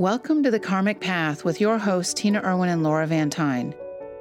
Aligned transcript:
Welcome 0.00 0.42
to 0.44 0.50
the 0.50 0.58
Karmic 0.58 0.98
Path 0.98 1.44
with 1.44 1.60
your 1.60 1.76
hosts, 1.76 2.14
Tina 2.14 2.40
Erwin 2.42 2.70
and 2.70 2.82
Laura 2.82 3.06
Van 3.06 3.28
Tyne. 3.28 3.74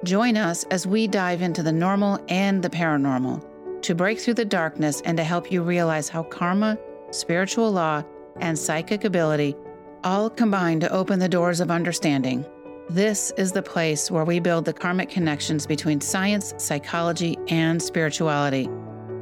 Join 0.04 0.36
us 0.36 0.66
as 0.66 0.86
we 0.86 1.08
dive 1.08 1.42
into 1.42 1.64
the 1.64 1.72
normal 1.72 2.20
and 2.28 2.62
the 2.62 2.70
paranormal 2.70 3.82
to 3.84 3.96
break 3.96 4.20
through 4.20 4.34
the 4.34 4.44
darkness 4.44 5.02
and 5.06 5.16
to 5.16 5.24
help 5.24 5.54
you 5.54 5.64
realize 5.64 6.10
how 6.10 6.24
karma, 6.24 6.78
spiritual 7.12 7.72
law, 7.72 8.04
and 8.42 8.60
psychic 8.60 9.06
ability 9.06 9.56
all 10.04 10.30
combine 10.30 10.82
to 10.82 10.92
open 10.92 11.18
the 11.18 11.30
doors 11.30 11.62
of 11.62 11.72
understanding. 11.72 12.46
This 12.90 13.32
is 13.38 13.54
the 13.54 13.64
place 13.64 14.12
where 14.12 14.26
we 14.26 14.42
build 14.42 14.66
the 14.66 14.74
karmic 14.74 15.08
connections 15.08 15.66
between 15.66 16.02
science, 16.02 16.54
psychology, 16.58 17.38
and 17.48 17.82
spirituality. 17.82 18.68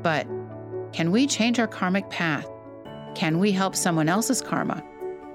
But 0.02 0.26
can 0.92 1.12
we 1.12 1.28
change 1.28 1.60
our 1.60 1.68
karmic 1.68 2.10
path? 2.10 2.50
Can 3.14 3.38
we 3.38 3.52
help 3.52 3.76
someone 3.76 4.10
else's 4.10 4.42
karma? 4.42 4.84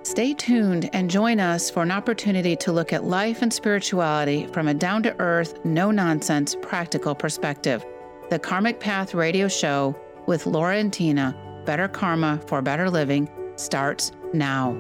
Stay 0.05 0.35
tuned 0.35 0.91
and 0.93 1.09
join 1.09 1.39
us 1.39 1.71
for 1.71 1.85
an 1.85 1.93
opportunity 1.93 2.57
to 2.57 2.73
look 2.73 2.93
at 2.93 3.05
life 3.05 3.41
and 3.41 3.53
spirituality 3.53 4.49
from 4.49 4.67
a 4.67 4.75
down 4.75 5.01
to 5.05 5.17
earth, 5.21 5.65
no 5.65 5.93
nonsense, 5.93 6.57
practical 6.61 7.15
perspective. 7.15 7.85
The 8.29 8.39
Karmic 8.41 8.81
Path 8.81 9.15
radio 9.15 9.47
show 9.47 9.97
with 10.27 10.45
Laura 10.45 10.79
and 10.79 10.93
Tina, 10.93 11.37
Better 11.65 11.87
Karma 11.87 12.41
for 12.49 12.61
Better 12.61 12.91
Living, 12.91 13.31
starts 13.55 14.11
now. 14.33 14.73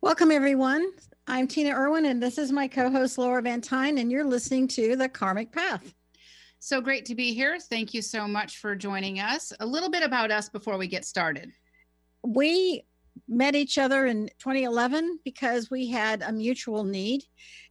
Welcome, 0.00 0.32
everyone. 0.32 0.90
I'm 1.28 1.46
Tina 1.46 1.70
Erwin, 1.70 2.06
and 2.06 2.20
this 2.20 2.36
is 2.36 2.50
my 2.50 2.66
co 2.66 2.90
host, 2.90 3.16
Laura 3.16 3.40
Van 3.42 3.60
Tyne, 3.60 3.98
and 3.98 4.10
you're 4.10 4.24
listening 4.24 4.66
to 4.68 4.96
The 4.96 5.08
Karmic 5.08 5.52
Path. 5.52 5.94
So 6.62 6.82
great 6.82 7.06
to 7.06 7.14
be 7.14 7.32
here. 7.32 7.58
Thank 7.58 7.94
you 7.94 8.02
so 8.02 8.28
much 8.28 8.58
for 8.58 8.76
joining 8.76 9.18
us. 9.18 9.50
A 9.60 9.66
little 9.66 9.88
bit 9.88 10.02
about 10.02 10.30
us 10.30 10.50
before 10.50 10.76
we 10.76 10.88
get 10.88 11.06
started. 11.06 11.50
We 12.22 12.84
met 13.26 13.54
each 13.54 13.78
other 13.78 14.04
in 14.04 14.28
2011 14.38 15.20
because 15.24 15.70
we 15.70 15.88
had 15.88 16.20
a 16.20 16.30
mutual 16.30 16.84
need. 16.84 17.24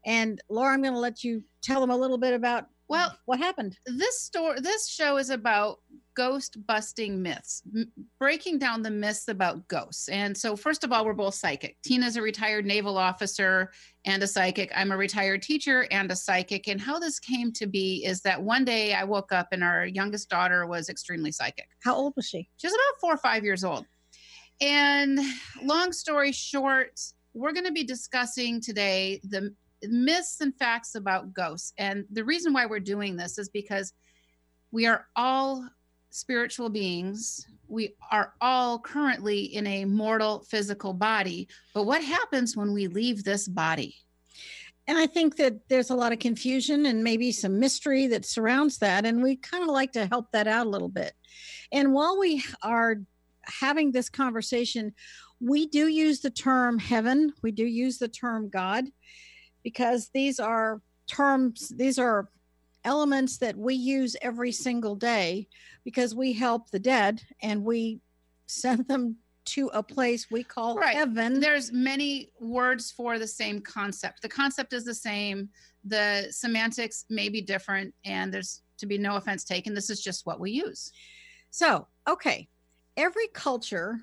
And 0.08 0.42
Laura, 0.50 0.74
I'm 0.74 0.82
going 0.82 0.96
to 0.96 1.00
let 1.00 1.24
you 1.24 1.44
tell 1.62 1.80
them 1.82 1.92
a 1.92 1.98
little 1.98 2.18
bit 2.18 2.34
about 2.34 2.66
well 2.88 3.16
what 3.26 3.38
happened. 3.38 3.78
This 3.86 4.22
store, 4.22 4.60
this 4.60 4.88
show 4.88 5.18
is 5.18 5.30
about 5.30 5.82
ghost 6.20 6.58
busting 6.68 7.22
myths, 7.22 7.64
m- 7.74 7.90
breaking 8.20 8.60
down 8.60 8.82
the 8.82 8.92
myths 8.92 9.30
about 9.30 9.66
ghosts. 9.70 10.10
And 10.10 10.36
so, 10.36 10.58
first 10.58 10.84
of 10.84 10.92
all, 10.92 11.06
we're 11.06 11.14
both 11.14 11.36
psychic. 11.36 11.78
Tina's 11.82 12.18
a 12.18 12.22
retired 12.22 12.66
naval 12.66 12.98
officer 12.98 13.72
and 14.04 14.22
a 14.22 14.28
psychic. 14.28 14.70
I'm 14.76 14.92
a 14.92 14.98
retired 14.98 15.42
teacher 15.42 15.88
and 15.92 16.12
a 16.12 16.18
psychic. 16.18 16.68
And 16.68 16.82
how 16.82 17.00
this 17.00 17.20
came 17.20 17.54
to 17.54 17.68
be 17.68 18.04
is 18.06 18.20
that 18.24 18.44
one 18.44 18.66
day 18.66 18.94
I 18.94 19.06
woke 19.06 19.32
up 19.32 19.48
and 19.54 19.64
our 19.64 19.86
youngest 19.86 20.28
daughter 20.28 20.68
was 20.68 20.90
extremely 20.90 21.32
psychic. 21.32 21.70
How 21.86 21.96
old 21.96 22.12
was 22.18 22.28
she? 22.28 22.50
She 22.58 22.68
was 22.68 22.74
about 22.74 23.00
four 23.00 23.14
or 23.14 23.18
five 23.18 23.46
years 23.46 23.64
old. 23.64 23.86
And 24.60 25.22
long 25.64 25.94
story 25.94 26.34
short, 26.34 27.00
we're 27.34 27.54
going 27.54 27.66
to 27.66 27.72
be 27.72 27.86
discussing 27.86 28.60
today 28.60 29.22
the 29.24 29.56
myths 29.84 30.42
and 30.42 30.54
facts 30.54 30.96
about 30.96 31.34
ghosts. 31.34 31.72
And 31.78 32.04
the 32.12 32.26
reason 32.26 32.52
why 32.52 32.66
we're 32.66 32.82
doing 32.82 33.16
this 33.16 33.38
is 33.38 33.48
because 33.48 33.94
we 34.72 34.86
are 34.86 35.08
all 35.16 35.66
spiritual 36.10 36.70
beings. 36.70 37.46
We 37.68 37.96
are 38.12 38.34
all 38.42 38.80
currently 38.80 39.44
in 39.44 39.68
a 39.68 39.86
mortal 39.86 40.46
physical 40.50 40.94
body. 40.94 41.48
But 41.74 41.84
what 41.84 42.04
happens 42.04 42.58
when 42.58 42.74
we 42.74 42.88
leave 42.88 43.24
this 43.24 43.48
body? 43.48 43.96
And 44.88 44.98
I 44.98 45.06
think 45.06 45.36
that 45.36 45.70
there's 45.70 45.92
a 45.92 45.96
lot 45.96 46.14
of 46.14 46.20
confusion 46.20 46.88
and 46.88 47.04
maybe 47.04 47.32
some 47.32 47.60
mystery 47.60 48.08
that 48.08 48.26
surrounds 48.26 48.80
that. 48.80 49.06
And 49.06 49.22
we 49.22 49.36
kind 49.36 49.62
of 49.62 49.70
like 49.70 49.92
to 49.92 50.08
help 50.08 50.32
that 50.32 50.48
out 50.48 50.66
a 50.66 50.70
little 50.70 50.90
bit. 50.90 51.14
And 51.72 51.94
while 51.94 52.18
we 52.18 52.44
are 52.64 52.96
having 53.44 53.92
this 53.92 54.10
conversation, 54.10 54.94
we 55.40 55.68
do 55.68 55.88
use 55.88 56.22
the 56.22 56.32
term 56.32 56.80
heaven, 56.80 57.34
we 57.44 57.52
do 57.52 57.66
use 57.66 58.00
the 58.00 58.08
term 58.08 58.50
God, 58.50 58.86
because 59.64 60.10
these 60.14 60.40
are 60.40 60.82
terms, 61.08 61.70
these 61.70 62.00
are 62.00 62.30
elements 62.84 63.38
that 63.38 63.58
we 63.58 63.76
use 63.76 64.16
every 64.22 64.52
single 64.52 64.96
day 64.96 65.48
because 65.84 66.16
we 66.16 66.34
help 66.34 66.70
the 66.70 66.80
dead 66.80 67.22
and 67.42 67.64
we 67.64 68.00
send 68.48 68.88
them 68.88 69.18
to 69.46 69.68
a 69.74 69.82
place 69.82 70.30
we 70.30 70.44
call 70.44 70.76
right. 70.76 70.96
heaven. 70.96 71.40
There's 71.40 71.72
many 71.72 72.32
words 72.40 72.92
for 72.92 73.18
the 73.18 73.28
same 73.28 73.62
concept. 73.62 74.22
The 74.22 74.30
concept 74.30 74.74
is 74.74 74.86
the 74.86 74.94
same. 74.94 75.50
The 75.86 76.28
semantics 76.30 77.06
may 77.10 77.30
be 77.30 77.42
different, 77.42 77.94
and 78.06 78.34
there's 78.34 78.62
to 78.78 78.86
be 78.86 78.98
no 78.98 79.16
offense 79.16 79.44
taken. 79.44 79.74
This 79.74 79.90
is 79.90 80.02
just 80.02 80.26
what 80.26 80.40
we 80.40 80.52
use. 80.52 80.92
So, 81.50 81.88
okay, 82.08 82.48
every 82.96 83.28
culture 83.34 84.00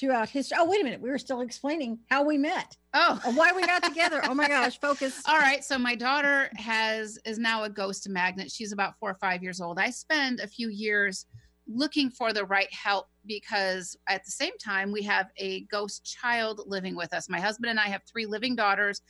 throughout 0.00 0.30
history. 0.30 0.56
Oh, 0.58 0.68
wait 0.68 0.80
a 0.80 0.84
minute. 0.84 1.00
We 1.00 1.10
were 1.10 1.18
still 1.18 1.42
explaining 1.42 1.98
how 2.08 2.24
we 2.24 2.38
met. 2.38 2.76
Oh, 2.94 3.20
why 3.34 3.52
we 3.52 3.66
got 3.66 3.84
together. 3.84 4.22
Oh 4.24 4.34
my 4.34 4.48
gosh, 4.48 4.80
focus. 4.80 5.22
All 5.28 5.38
right. 5.38 5.62
So 5.62 5.78
my 5.78 5.94
daughter 5.94 6.50
has 6.56 7.18
is 7.26 7.38
now 7.38 7.64
a 7.64 7.70
ghost 7.70 8.08
magnet. 8.08 8.50
She's 8.50 8.72
about 8.72 8.94
four 8.98 9.10
or 9.10 9.18
five 9.20 9.42
years 9.42 9.60
old. 9.60 9.78
I 9.78 9.90
spend 9.90 10.40
a 10.40 10.46
few 10.46 10.70
years 10.70 11.26
looking 11.68 12.10
for 12.10 12.32
the 12.32 12.44
right 12.44 12.72
help 12.72 13.06
because 13.26 13.96
at 14.08 14.24
the 14.24 14.30
same 14.30 14.56
time 14.58 14.90
we 14.90 15.02
have 15.02 15.28
a 15.36 15.60
ghost 15.66 16.04
child 16.04 16.62
living 16.66 16.96
with 16.96 17.12
us. 17.12 17.28
My 17.28 17.38
husband 17.38 17.70
and 17.70 17.78
I 17.78 17.86
have 17.86 18.02
three 18.10 18.26
living 18.26 18.56
daughters. 18.56 19.02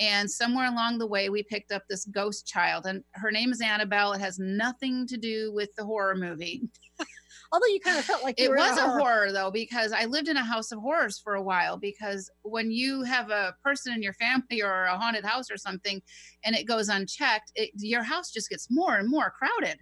And 0.00 0.28
somewhere 0.28 0.66
along 0.66 0.98
the 0.98 1.06
way, 1.06 1.28
we 1.28 1.44
picked 1.44 1.70
up 1.70 1.84
this 1.88 2.04
ghost 2.06 2.48
child, 2.48 2.86
and 2.86 3.04
her 3.12 3.30
name 3.30 3.52
is 3.52 3.60
Annabelle. 3.60 4.12
It 4.12 4.20
has 4.20 4.40
nothing 4.40 5.06
to 5.06 5.16
do 5.16 5.52
with 5.52 5.72
the 5.76 5.84
horror 5.84 6.16
movie. 6.16 6.68
Although 7.54 7.68
you 7.68 7.78
kind 7.78 7.96
of 7.96 8.04
felt 8.04 8.24
like 8.24 8.34
it 8.36 8.50
was 8.50 8.76
a 8.76 8.82
horror. 8.82 8.98
horror 8.98 9.32
though, 9.32 9.48
because 9.48 9.92
I 9.92 10.06
lived 10.06 10.26
in 10.26 10.36
a 10.36 10.42
house 10.42 10.72
of 10.72 10.80
horrors 10.80 11.20
for 11.20 11.36
a 11.36 11.42
while. 11.42 11.76
Because 11.76 12.28
when 12.42 12.72
you 12.72 13.04
have 13.04 13.30
a 13.30 13.54
person 13.62 13.94
in 13.94 14.02
your 14.02 14.12
family 14.14 14.60
or 14.60 14.86
a 14.86 14.98
haunted 14.98 15.24
house 15.24 15.52
or 15.52 15.56
something, 15.56 16.02
and 16.44 16.56
it 16.56 16.66
goes 16.66 16.88
unchecked, 16.88 17.52
it, 17.54 17.70
your 17.76 18.02
house 18.02 18.32
just 18.32 18.50
gets 18.50 18.66
more 18.72 18.96
and 18.96 19.08
more 19.08 19.30
crowded. 19.30 19.78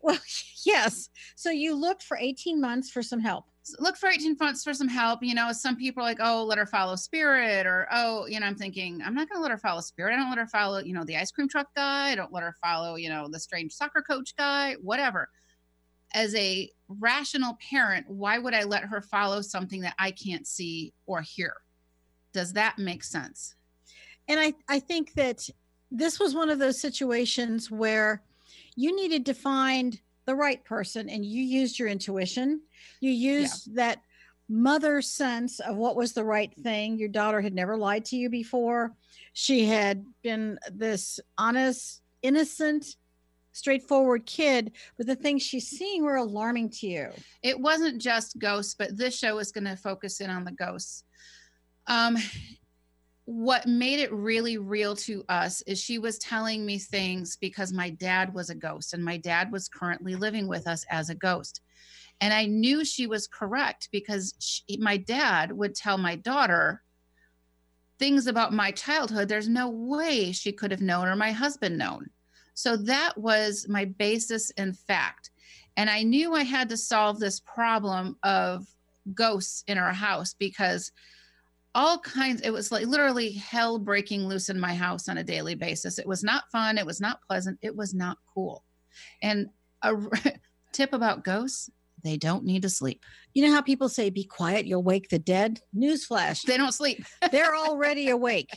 Well, 0.00 0.18
yes. 0.64 1.10
So 1.34 1.50
you 1.50 1.74
looked 1.74 2.02
for 2.02 2.16
18 2.16 2.58
months 2.62 2.90
for 2.90 3.02
some 3.02 3.20
help. 3.20 3.44
look 3.78 3.98
for 3.98 4.08
18 4.08 4.38
months 4.40 4.64
for 4.64 4.72
some 4.72 4.88
help. 4.88 5.22
You 5.22 5.34
know, 5.34 5.52
some 5.52 5.76
people 5.76 6.02
are 6.02 6.06
like, 6.06 6.20
oh, 6.22 6.44
let 6.44 6.56
her 6.56 6.64
follow 6.64 6.96
spirit, 6.96 7.66
or 7.66 7.88
oh, 7.92 8.24
you 8.24 8.40
know, 8.40 8.46
I'm 8.46 8.56
thinking, 8.56 9.02
I'm 9.04 9.14
not 9.14 9.28
going 9.28 9.38
to 9.38 9.42
let 9.42 9.50
her 9.50 9.58
follow 9.58 9.82
spirit. 9.82 10.14
I 10.14 10.16
don't 10.16 10.30
let 10.30 10.38
her 10.38 10.46
follow, 10.46 10.78
you 10.78 10.94
know, 10.94 11.04
the 11.04 11.18
ice 11.18 11.30
cream 11.30 11.46
truck 11.46 11.68
guy. 11.76 12.12
I 12.12 12.14
don't 12.14 12.32
let 12.32 12.42
her 12.42 12.54
follow, 12.62 12.94
you 12.94 13.10
know, 13.10 13.28
the 13.28 13.38
strange 13.38 13.74
soccer 13.74 14.00
coach 14.00 14.34
guy, 14.38 14.76
whatever 14.80 15.28
as 16.14 16.34
a 16.34 16.70
rational 16.88 17.58
parent, 17.70 18.08
why 18.08 18.38
would 18.38 18.54
I 18.54 18.64
let 18.64 18.84
her 18.84 19.00
follow 19.00 19.40
something 19.42 19.80
that 19.82 19.94
I 19.98 20.10
can't 20.10 20.46
see 20.46 20.92
or 21.06 21.20
hear? 21.20 21.54
Does 22.32 22.52
that 22.54 22.78
make 22.78 23.04
sense? 23.04 23.54
And 24.28 24.40
I, 24.40 24.54
I 24.68 24.80
think 24.80 25.14
that 25.14 25.48
this 25.90 26.18
was 26.18 26.34
one 26.34 26.50
of 26.50 26.58
those 26.58 26.80
situations 26.80 27.70
where 27.70 28.22
you 28.74 28.94
needed 28.94 29.26
to 29.26 29.34
find 29.34 29.98
the 30.26 30.34
right 30.34 30.64
person 30.64 31.08
and 31.08 31.24
you 31.24 31.42
used 31.42 31.78
your 31.78 31.88
intuition. 31.88 32.60
You 33.00 33.10
used 33.10 33.68
yeah. 33.68 33.72
that 33.76 34.02
mother 34.48 35.00
sense 35.00 35.60
of 35.60 35.76
what 35.76 35.96
was 35.96 36.12
the 36.12 36.24
right 36.24 36.54
thing. 36.54 36.98
Your 36.98 37.08
daughter 37.08 37.40
had 37.40 37.54
never 37.54 37.76
lied 37.76 38.04
to 38.06 38.16
you 38.16 38.28
before. 38.28 38.92
She 39.32 39.66
had 39.66 40.04
been 40.22 40.58
this 40.72 41.20
honest, 41.38 42.02
innocent, 42.22 42.96
straightforward 43.56 44.26
kid, 44.26 44.72
but 44.98 45.06
the 45.06 45.16
things 45.16 45.42
she's 45.42 45.68
seeing 45.68 46.04
were 46.04 46.16
alarming 46.16 46.68
to 46.68 46.86
you. 46.86 47.08
It 47.42 47.58
wasn't 47.58 48.00
just 48.00 48.38
ghosts, 48.38 48.74
but 48.74 48.96
this 48.96 49.18
show 49.18 49.38
is 49.38 49.50
going 49.50 49.64
to 49.64 49.76
focus 49.76 50.20
in 50.20 50.28
on 50.28 50.44
the 50.44 50.52
ghosts. 50.52 51.04
Um, 51.86 52.18
what 53.24 53.66
made 53.66 53.98
it 53.98 54.12
really 54.12 54.58
real 54.58 54.94
to 54.94 55.24
us 55.28 55.62
is 55.62 55.80
she 55.80 55.98
was 55.98 56.18
telling 56.18 56.66
me 56.66 56.78
things 56.78 57.36
because 57.40 57.72
my 57.72 57.90
dad 57.90 58.34
was 58.34 58.50
a 58.50 58.54
ghost 58.54 58.92
and 58.92 59.04
my 59.04 59.16
dad 59.16 59.50
was 59.50 59.68
currently 59.68 60.14
living 60.14 60.46
with 60.46 60.66
us 60.66 60.84
as 60.90 61.08
a 61.08 61.14
ghost. 61.14 61.62
And 62.20 62.32
I 62.32 62.44
knew 62.46 62.84
she 62.84 63.06
was 63.06 63.26
correct 63.26 63.88
because 63.90 64.34
she, 64.38 64.76
my 64.78 64.98
dad 64.98 65.50
would 65.52 65.74
tell 65.74 65.98
my 65.98 66.16
daughter 66.16 66.82
things 67.98 68.26
about 68.26 68.52
my 68.52 68.70
childhood. 68.70 69.28
There's 69.28 69.48
no 69.48 69.70
way 69.70 70.32
she 70.32 70.52
could 70.52 70.70
have 70.70 70.82
known 70.82 71.08
or 71.08 71.16
my 71.16 71.32
husband 71.32 71.78
known. 71.78 72.10
So 72.56 72.76
that 72.78 73.12
was 73.18 73.66
my 73.68 73.84
basis 73.84 74.50
in 74.50 74.72
fact. 74.72 75.30
And 75.76 75.90
I 75.90 76.02
knew 76.02 76.32
I 76.32 76.42
had 76.42 76.70
to 76.70 76.76
solve 76.76 77.20
this 77.20 77.38
problem 77.38 78.16
of 78.22 78.66
ghosts 79.14 79.62
in 79.66 79.76
our 79.76 79.92
house 79.92 80.34
because 80.34 80.90
all 81.74 81.98
kinds 81.98 82.40
it 82.40 82.50
was 82.50 82.72
like 82.72 82.86
literally 82.86 83.32
hell 83.32 83.78
breaking 83.78 84.26
loose 84.26 84.48
in 84.48 84.58
my 84.58 84.74
house 84.74 85.06
on 85.08 85.18
a 85.18 85.24
daily 85.24 85.54
basis. 85.54 85.98
It 85.98 86.06
was 86.06 86.24
not 86.24 86.44
fun. 86.50 86.78
It 86.78 86.86
was 86.86 86.98
not 86.98 87.20
pleasant. 87.28 87.58
It 87.60 87.76
was 87.76 87.92
not 87.92 88.16
cool. 88.34 88.64
And 89.22 89.48
a 89.82 89.94
tip 90.72 90.94
about 90.94 91.24
ghosts 91.24 91.70
they 92.02 92.16
don't 92.16 92.44
need 92.44 92.62
to 92.62 92.70
sleep. 92.70 93.04
You 93.34 93.44
know 93.44 93.52
how 93.52 93.60
people 93.60 93.88
say 93.88 94.08
be 94.08 94.24
quiet 94.24 94.64
you'll 94.64 94.82
wake 94.82 95.08
the 95.08 95.18
dead? 95.18 95.60
Newsflash. 95.76 96.42
They 96.42 96.56
don't 96.56 96.72
sleep. 96.72 97.04
They're 97.32 97.54
already 97.54 98.08
awake. 98.08 98.50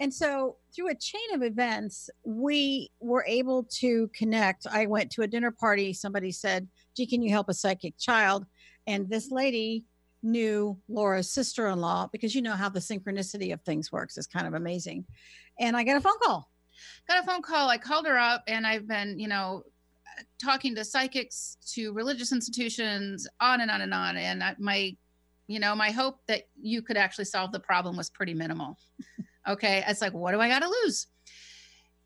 And 0.00 0.12
so 0.12 0.56
through 0.76 0.90
a 0.90 0.94
chain 0.94 1.34
of 1.34 1.42
events, 1.42 2.10
we 2.24 2.90
were 3.00 3.24
able 3.26 3.64
to 3.64 4.08
connect. 4.14 4.66
I 4.70 4.86
went 4.86 5.10
to 5.12 5.22
a 5.22 5.26
dinner 5.26 5.50
party. 5.50 5.94
Somebody 5.94 6.30
said, 6.30 6.68
gee, 6.94 7.06
can 7.06 7.22
you 7.22 7.30
help 7.30 7.48
a 7.48 7.54
psychic 7.54 7.98
child? 7.98 8.44
And 8.86 9.08
this 9.08 9.26
mm-hmm. 9.26 9.36
lady 9.36 9.84
knew 10.22 10.78
Laura's 10.88 11.30
sister 11.30 11.68
in 11.68 11.80
law 11.80 12.08
because 12.12 12.34
you 12.34 12.42
know 12.42 12.52
how 12.52 12.68
the 12.68 12.80
synchronicity 12.80 13.52
of 13.52 13.62
things 13.62 13.90
works 13.90 14.18
is 14.18 14.26
kind 14.26 14.46
of 14.46 14.54
amazing. 14.54 15.06
And 15.58 15.76
I 15.76 15.84
got 15.84 15.96
a 15.96 16.00
phone 16.00 16.18
call. 16.22 16.50
Got 17.08 17.24
a 17.24 17.26
phone 17.26 17.42
call. 17.42 17.70
I 17.70 17.78
called 17.78 18.06
her 18.06 18.18
up 18.18 18.44
and 18.46 18.66
I've 18.66 18.86
been, 18.86 19.18
you 19.18 19.28
know, 19.28 19.62
talking 20.42 20.74
to 20.74 20.84
psychics, 20.84 21.56
to 21.74 21.92
religious 21.92 22.32
institutions, 22.32 23.26
on 23.40 23.60
and 23.60 23.70
on 23.70 23.80
and 23.80 23.94
on. 23.94 24.16
And 24.16 24.42
I, 24.42 24.54
my, 24.58 24.96
you 25.46 25.58
know, 25.58 25.74
my 25.74 25.90
hope 25.90 26.20
that 26.26 26.42
you 26.60 26.82
could 26.82 26.96
actually 26.96 27.26
solve 27.26 27.52
the 27.52 27.60
problem 27.60 27.96
was 27.96 28.10
pretty 28.10 28.34
minimal. 28.34 28.78
okay. 29.48 29.84
It's 29.86 30.00
like, 30.00 30.14
what 30.14 30.32
do 30.32 30.40
I 30.40 30.48
got 30.48 30.60
to 30.60 30.68
lose? 30.68 31.06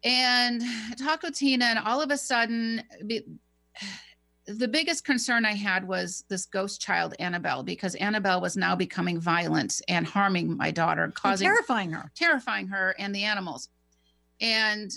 And 0.03 0.63
talked 0.99 1.35
Tina, 1.35 1.67
and 1.67 1.79
all 1.79 2.01
of 2.01 2.11
a 2.11 2.17
sudden, 2.17 2.83
the 4.47 4.69
biggest 4.69 5.05
concern 5.05 5.45
I 5.45 5.53
had 5.53 5.87
was 5.87 6.25
this 6.29 6.47
ghost 6.47 6.81
child 6.81 7.15
Annabelle 7.19 7.63
because 7.63 7.95
Annabelle 7.97 8.41
was 8.41 8.57
now 8.57 8.75
becoming 8.75 9.21
violent 9.21 9.81
and 9.89 10.07
harming 10.07 10.57
my 10.57 10.71
daughter, 10.71 11.13
causing 11.15 11.47
and 11.47 11.55
terrifying 11.55 11.93
her, 11.93 12.11
terrifying 12.17 12.67
her 12.69 12.95
and 12.99 13.15
the 13.15 13.25
animals. 13.25 13.69
And 14.41 14.91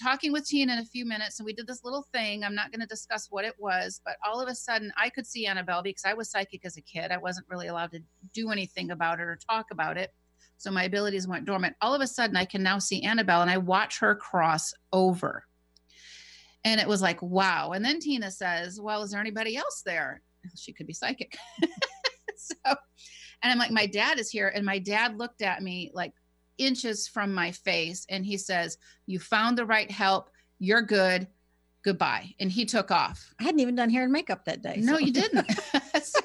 talking 0.00 0.32
with 0.32 0.46
Tina 0.46 0.72
in 0.72 0.78
a 0.80 0.84
few 0.84 1.04
minutes, 1.04 1.38
and 1.38 1.46
we 1.46 1.52
did 1.52 1.66
this 1.66 1.84
little 1.84 2.06
thing. 2.12 2.42
I'm 2.42 2.54
not 2.54 2.72
going 2.72 2.80
to 2.80 2.86
discuss 2.86 3.28
what 3.30 3.44
it 3.44 3.54
was, 3.58 4.00
but 4.04 4.16
all 4.26 4.40
of 4.40 4.48
a 4.48 4.54
sudden 4.54 4.92
I 4.96 5.10
could 5.10 5.26
see 5.26 5.46
Annabelle 5.46 5.82
because 5.82 6.04
I 6.04 6.14
was 6.14 6.30
psychic 6.30 6.64
as 6.64 6.76
a 6.76 6.82
kid. 6.82 7.10
I 7.10 7.18
wasn't 7.18 7.46
really 7.48 7.68
allowed 7.68 7.92
to 7.92 8.00
do 8.34 8.50
anything 8.50 8.90
about 8.90 9.20
it 9.20 9.24
or 9.24 9.38
talk 9.48 9.66
about 9.70 9.96
it. 9.96 10.12
So 10.60 10.70
my 10.70 10.84
abilities 10.84 11.26
went 11.26 11.46
dormant. 11.46 11.74
All 11.80 11.94
of 11.94 12.02
a 12.02 12.06
sudden 12.06 12.36
I 12.36 12.44
can 12.44 12.62
now 12.62 12.78
see 12.78 13.02
Annabelle 13.02 13.40
and 13.40 13.50
I 13.50 13.56
watch 13.56 13.98
her 14.00 14.14
cross 14.14 14.74
over 14.92 15.44
and 16.64 16.80
it 16.80 16.86
was 16.86 17.00
like, 17.00 17.20
wow. 17.22 17.70
And 17.72 17.84
then 17.84 18.00
Tina 18.00 18.30
says, 18.30 18.80
well, 18.80 19.02
is 19.02 19.10
there 19.10 19.20
anybody 19.20 19.56
else 19.56 19.82
there? 19.84 20.20
She 20.56 20.72
could 20.72 20.86
be 20.86 20.92
psychic. 20.92 21.36
so, 22.36 22.54
and 22.66 23.50
I'm 23.50 23.58
like, 23.58 23.70
my 23.70 23.86
dad 23.86 24.18
is 24.18 24.30
here. 24.30 24.52
And 24.54 24.64
my 24.64 24.78
dad 24.78 25.16
looked 25.16 25.42
at 25.42 25.62
me 25.62 25.90
like 25.94 26.12
inches 26.58 27.08
from 27.08 27.32
my 27.32 27.50
face 27.50 28.04
and 28.10 28.24
he 28.24 28.36
says, 28.36 28.76
You 29.06 29.18
found 29.18 29.56
the 29.56 29.64
right 29.64 29.90
help. 29.90 30.28
You're 30.58 30.82
good. 30.82 31.26
Goodbye. 31.82 32.34
And 32.38 32.52
he 32.52 32.66
took 32.66 32.90
off. 32.90 33.32
I 33.40 33.44
hadn't 33.44 33.60
even 33.60 33.74
done 33.74 33.88
hair 33.88 34.02
and 34.02 34.12
makeup 34.12 34.44
that 34.44 34.60
day. 34.60 34.76
No, 34.78 34.94
so. 34.94 34.98
you 34.98 35.12
didn't. 35.12 35.50
so, 36.02 36.20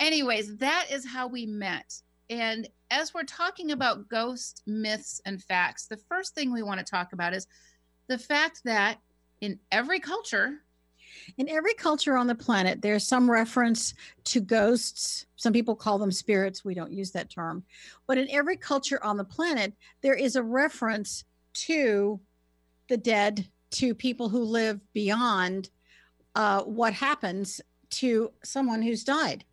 anyways, 0.00 0.56
that 0.56 0.86
is 0.90 1.06
how 1.06 1.26
we 1.26 1.44
met. 1.44 2.00
And 2.30 2.68
as 2.90 3.14
we're 3.14 3.24
talking 3.24 3.72
about 3.72 4.08
ghost 4.08 4.62
myths 4.66 5.20
and 5.24 5.42
facts, 5.42 5.86
the 5.86 5.96
first 5.96 6.34
thing 6.34 6.52
we 6.52 6.62
want 6.62 6.78
to 6.78 6.84
talk 6.84 7.12
about 7.12 7.34
is 7.34 7.46
the 8.08 8.18
fact 8.18 8.62
that 8.64 8.98
in 9.40 9.58
every 9.70 10.00
culture 10.00 10.60
in 11.38 11.48
every 11.48 11.74
culture 11.74 12.16
on 12.16 12.26
the 12.26 12.34
planet 12.34 12.82
there's 12.82 13.06
some 13.06 13.30
reference 13.30 13.94
to 14.24 14.40
ghosts. 14.40 15.26
Some 15.36 15.52
people 15.52 15.74
call 15.74 15.98
them 15.98 16.12
spirits. 16.12 16.64
We 16.64 16.74
don't 16.74 16.92
use 16.92 17.12
that 17.12 17.30
term. 17.30 17.64
But 18.06 18.18
in 18.18 18.28
every 18.30 18.56
culture 18.56 19.02
on 19.02 19.16
the 19.16 19.24
planet 19.24 19.72
there 20.02 20.14
is 20.14 20.36
a 20.36 20.42
reference 20.42 21.24
to 21.54 22.20
the 22.88 22.96
dead 22.96 23.48
to 23.70 23.94
people 23.94 24.28
who 24.28 24.44
live 24.44 24.80
beyond 24.92 25.70
uh, 26.34 26.62
what 26.62 26.92
happens 26.92 27.60
to 27.90 28.32
someone 28.44 28.82
who's 28.82 29.04
died. 29.04 29.44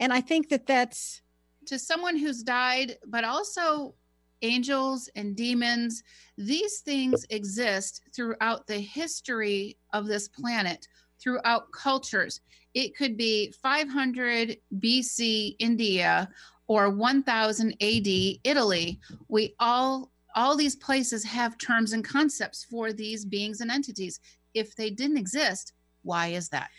And 0.00 0.12
i 0.12 0.20
think 0.20 0.48
that 0.48 0.66
that's 0.66 1.22
to 1.66 1.78
someone 1.78 2.16
who's 2.16 2.42
died 2.42 2.96
but 3.06 3.24
also 3.24 3.94
angels 4.42 5.08
and 5.14 5.36
demons, 5.36 6.02
these 6.36 6.80
things 6.80 7.24
exist 7.30 8.02
throughout 8.14 8.66
the 8.66 8.78
history 8.78 9.76
of 9.92 10.06
this 10.06 10.28
planet, 10.28 10.86
throughout 11.20 11.70
cultures. 11.72 12.40
It 12.74 12.96
could 12.96 13.16
be 13.16 13.52
500 13.62 14.56
BC 14.78 15.56
India 15.58 16.28
or 16.66 16.90
1000 16.90 17.72
AD 17.80 18.08
Italy. 18.44 19.00
We 19.28 19.54
all 19.60 20.10
all 20.34 20.56
these 20.56 20.76
places 20.76 21.22
have 21.24 21.58
terms 21.58 21.92
and 21.92 22.02
concepts 22.02 22.64
for 22.64 22.94
these 22.94 23.26
beings 23.26 23.60
and 23.60 23.70
entities. 23.70 24.18
If 24.54 24.74
they 24.74 24.88
didn't 24.88 25.18
exist, 25.18 25.74
why 26.02 26.28
is 26.28 26.48
that? 26.48 26.70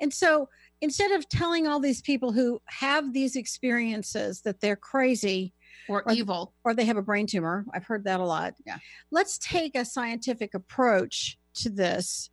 And 0.00 0.12
so 0.12 0.48
instead 0.82 1.12
of 1.12 1.26
telling 1.28 1.66
all 1.66 1.80
these 1.80 2.02
people 2.02 2.32
who 2.32 2.60
have 2.66 3.14
these 3.14 3.36
experiences 3.36 4.42
that 4.42 4.60
they're 4.60 4.76
crazy, 4.76 5.54
or, 5.88 6.02
or 6.06 6.12
evil. 6.12 6.52
or 6.64 6.74
they 6.74 6.84
have 6.84 6.96
a 6.96 7.02
brain 7.02 7.26
tumor 7.26 7.64
i've 7.72 7.84
heard 7.84 8.04
that 8.04 8.20
a 8.20 8.24
lot. 8.24 8.54
Yeah. 8.66 8.78
Let's 9.10 9.38
take 9.38 9.74
a 9.74 9.84
scientific 9.84 10.54
approach 10.54 11.38
to 11.54 11.70
this 11.70 12.30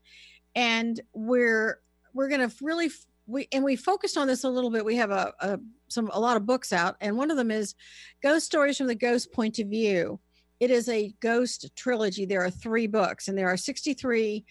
and 0.55 0.99
we're 1.13 1.79
we're 2.13 2.27
going 2.27 2.47
to 2.47 2.55
really 2.61 2.89
we 3.27 3.47
and 3.51 3.63
we 3.63 3.75
focused 3.75 4.17
on 4.17 4.27
this 4.27 4.43
a 4.43 4.49
little 4.49 4.71
bit. 4.71 4.83
We 4.83 4.95
have 4.95 5.11
a, 5.11 5.33
a 5.39 5.59
some 5.87 6.09
a 6.11 6.19
lot 6.19 6.37
of 6.37 6.45
books 6.45 6.73
out 6.73 6.95
and 7.01 7.17
one 7.17 7.31
of 7.31 7.37
them 7.37 7.51
is 7.51 7.75
ghost 8.21 8.45
stories 8.45 8.77
from 8.77 8.87
the 8.87 8.95
ghost 8.95 9.31
point 9.31 9.59
of 9.59 9.67
view. 9.67 10.19
It 10.59 10.71
is 10.71 10.89
a 10.89 11.13
ghost 11.21 11.71
trilogy. 11.75 12.25
There 12.25 12.43
are 12.43 12.49
three 12.49 12.87
books 12.87 13.27
and 13.27 13.37
there 13.37 13.47
are 13.47 13.57
63 13.57 14.43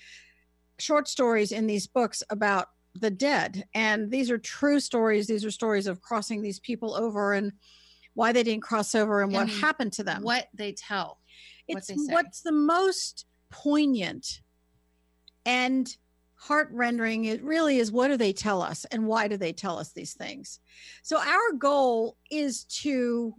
short 0.78 1.08
stories 1.08 1.52
in 1.52 1.66
these 1.66 1.86
books 1.86 2.22
about 2.30 2.68
the 2.94 3.10
dead 3.10 3.64
and 3.74 4.10
these 4.10 4.30
are 4.30 4.38
true 4.38 4.80
stories 4.80 5.26
these 5.26 5.44
are 5.44 5.50
stories 5.50 5.86
of 5.86 6.00
crossing 6.02 6.42
these 6.42 6.58
people 6.58 6.94
over 6.94 7.32
and 7.32 7.52
why 8.18 8.32
they 8.32 8.42
didn't 8.42 8.64
cross 8.64 8.96
over 8.96 9.22
and, 9.22 9.32
and 9.32 9.48
what 9.48 9.60
happened 9.60 9.92
to 9.92 10.02
them. 10.02 10.22
What 10.24 10.48
they 10.52 10.72
tell. 10.72 11.20
It's 11.68 11.88
what 11.88 12.24
what's 12.24 12.40
the 12.40 12.50
most 12.50 13.26
poignant 13.48 14.40
and 15.46 15.96
heart 16.34 16.68
rendering 16.72 17.26
it 17.26 17.42
really 17.44 17.78
is 17.78 17.92
what 17.92 18.08
do 18.08 18.16
they 18.16 18.32
tell 18.32 18.60
us 18.60 18.84
and 18.86 19.06
why 19.06 19.28
do 19.28 19.36
they 19.36 19.52
tell 19.52 19.78
us 19.78 19.92
these 19.92 20.14
things 20.14 20.60
so 21.02 21.18
our 21.18 21.52
goal 21.58 22.16
is 22.30 22.62
to 22.64 23.34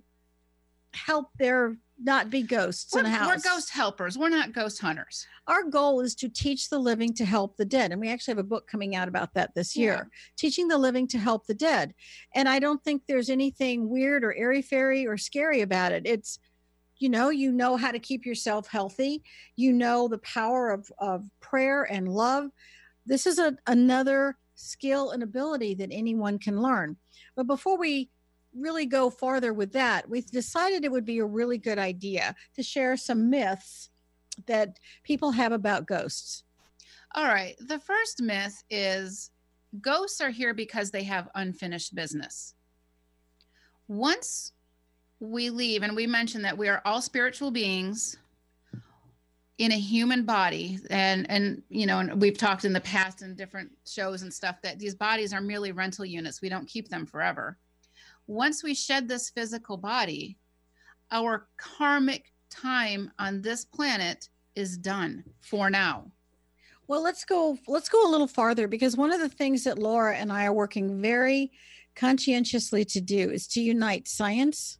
help 1.05 1.29
there 1.37 1.77
not 2.01 2.29
be 2.29 2.41
ghosts 2.41 2.93
we're, 2.93 3.01
in 3.01 3.05
a 3.07 3.09
house. 3.09 3.27
We're 3.27 3.51
ghost 3.51 3.69
helpers. 3.71 4.17
We're 4.17 4.29
not 4.29 4.53
ghost 4.53 4.79
hunters. 4.79 5.25
Our 5.47 5.63
goal 5.63 5.99
is 5.99 6.15
to 6.15 6.29
teach 6.29 6.69
the 6.69 6.79
living 6.79 7.13
to 7.15 7.25
help 7.25 7.57
the 7.57 7.65
dead. 7.65 7.91
And 7.91 7.99
we 7.99 8.09
actually 8.09 8.31
have 8.33 8.39
a 8.39 8.43
book 8.43 8.67
coming 8.67 8.95
out 8.95 9.07
about 9.07 9.33
that 9.33 9.53
this 9.53 9.75
year 9.75 10.09
teaching 10.37 10.67
the 10.67 10.77
living 10.77 11.07
to 11.07 11.17
help 11.17 11.45
the 11.45 11.53
dead. 11.53 11.93
And 12.33 12.47
I 12.47 12.59
don't 12.59 12.83
think 12.83 13.03
there's 13.07 13.29
anything 13.29 13.89
weird 13.89 14.23
or 14.23 14.33
airy 14.33 14.61
fairy 14.61 15.05
or 15.05 15.17
scary 15.17 15.61
about 15.61 15.91
it. 15.91 16.03
It's, 16.05 16.39
you 16.99 17.09
know, 17.09 17.29
you 17.29 17.51
know 17.51 17.75
how 17.75 17.91
to 17.91 17.99
keep 17.99 18.25
yourself 18.25 18.67
healthy, 18.67 19.23
you 19.55 19.73
know 19.73 20.07
the 20.07 20.17
power 20.19 20.69
of, 20.71 20.89
of 20.99 21.25
prayer 21.41 21.83
and 21.83 22.07
love. 22.07 22.49
This 23.05 23.25
is 23.25 23.39
a, 23.39 23.57
another 23.67 24.37
skill 24.55 25.11
and 25.11 25.23
ability 25.23 25.75
that 25.75 25.89
anyone 25.91 26.37
can 26.37 26.61
learn. 26.61 26.97
But 27.35 27.47
before 27.47 27.77
we 27.77 28.09
really 28.55 28.85
go 28.85 29.09
farther 29.09 29.53
with 29.53 29.71
that, 29.73 30.09
we've 30.09 30.29
decided 30.29 30.83
it 30.83 30.91
would 30.91 31.05
be 31.05 31.19
a 31.19 31.25
really 31.25 31.57
good 31.57 31.79
idea 31.79 32.35
to 32.55 32.63
share 32.63 32.97
some 32.97 33.29
myths 33.29 33.89
that 34.47 34.79
people 35.03 35.31
have 35.31 35.51
about 35.51 35.85
ghosts. 35.85 36.43
All 37.15 37.25
right. 37.25 37.55
The 37.59 37.79
first 37.79 38.21
myth 38.21 38.63
is 38.69 39.31
ghosts 39.81 40.21
are 40.21 40.29
here 40.29 40.53
because 40.53 40.91
they 40.91 41.03
have 41.03 41.29
unfinished 41.35 41.95
business. 41.95 42.53
Once 43.87 44.53
we 45.19 45.49
leave, 45.49 45.83
and 45.83 45.95
we 45.95 46.07
mentioned 46.07 46.45
that 46.45 46.57
we 46.57 46.69
are 46.69 46.81
all 46.85 47.01
spiritual 47.01 47.51
beings 47.51 48.17
in 49.59 49.73
a 49.73 49.77
human 49.77 50.23
body 50.23 50.79
and 50.89 51.29
and 51.29 51.61
you 51.69 51.85
know 51.85 51.99
and 51.99 52.21
we've 52.21 52.37
talked 52.37 52.63
in 52.63 52.71
the 52.71 52.79
past 52.79 53.21
in 53.21 53.35
different 53.35 53.69
shows 53.85 54.21
and 54.21 54.33
stuff 54.33 54.55
that 54.63 54.79
these 54.79 54.95
bodies 54.95 55.33
are 55.33 55.41
merely 55.41 55.73
rental 55.73 56.05
units 56.05 56.41
we 56.41 56.47
don't 56.47 56.65
keep 56.65 56.87
them 56.87 57.05
forever 57.05 57.57
once 58.29 58.63
we 58.63 58.75
shed 58.75 59.07
this 59.07 59.31
physical 59.31 59.75
body, 59.75 60.37
our 61.11 61.47
karmic 61.57 62.31
time 62.51 63.11
on 63.17 63.41
this 63.41 63.65
planet 63.65 64.29
is 64.55 64.77
done 64.77 65.23
for 65.41 65.67
now. 65.71 66.05
Well, 66.87 67.01
let's 67.01 67.25
go 67.25 67.57
let's 67.67 67.89
go 67.89 68.07
a 68.07 68.11
little 68.11 68.27
farther 68.27 68.67
because 68.67 68.95
one 68.95 69.11
of 69.11 69.19
the 69.19 69.29
things 69.29 69.63
that 69.63 69.79
Laura 69.79 70.15
and 70.15 70.31
I 70.31 70.45
are 70.45 70.53
working 70.53 71.01
very 71.01 71.51
conscientiously 71.95 72.85
to 72.85 73.01
do 73.01 73.31
is 73.31 73.47
to 73.47 73.61
unite 73.61 74.07
science, 74.07 74.77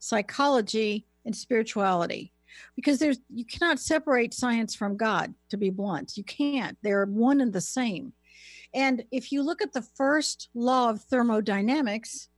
psychology, 0.00 1.06
and 1.24 1.34
spirituality. 1.34 2.32
Because 2.74 2.98
there's 2.98 3.18
you 3.28 3.44
cannot 3.44 3.78
separate 3.78 4.34
science 4.34 4.74
from 4.74 4.96
God, 4.96 5.32
to 5.50 5.56
be 5.56 5.70
blunt. 5.70 6.16
You 6.16 6.24
can't. 6.24 6.76
They're 6.82 7.06
one 7.06 7.40
and 7.40 7.52
the 7.52 7.60
same. 7.60 8.14
And 8.74 9.04
if 9.12 9.30
you 9.30 9.42
look 9.42 9.62
at 9.62 9.72
the 9.72 9.82
first 9.82 10.48
law 10.54 10.90
of 10.90 11.02
thermodynamics, 11.02 12.29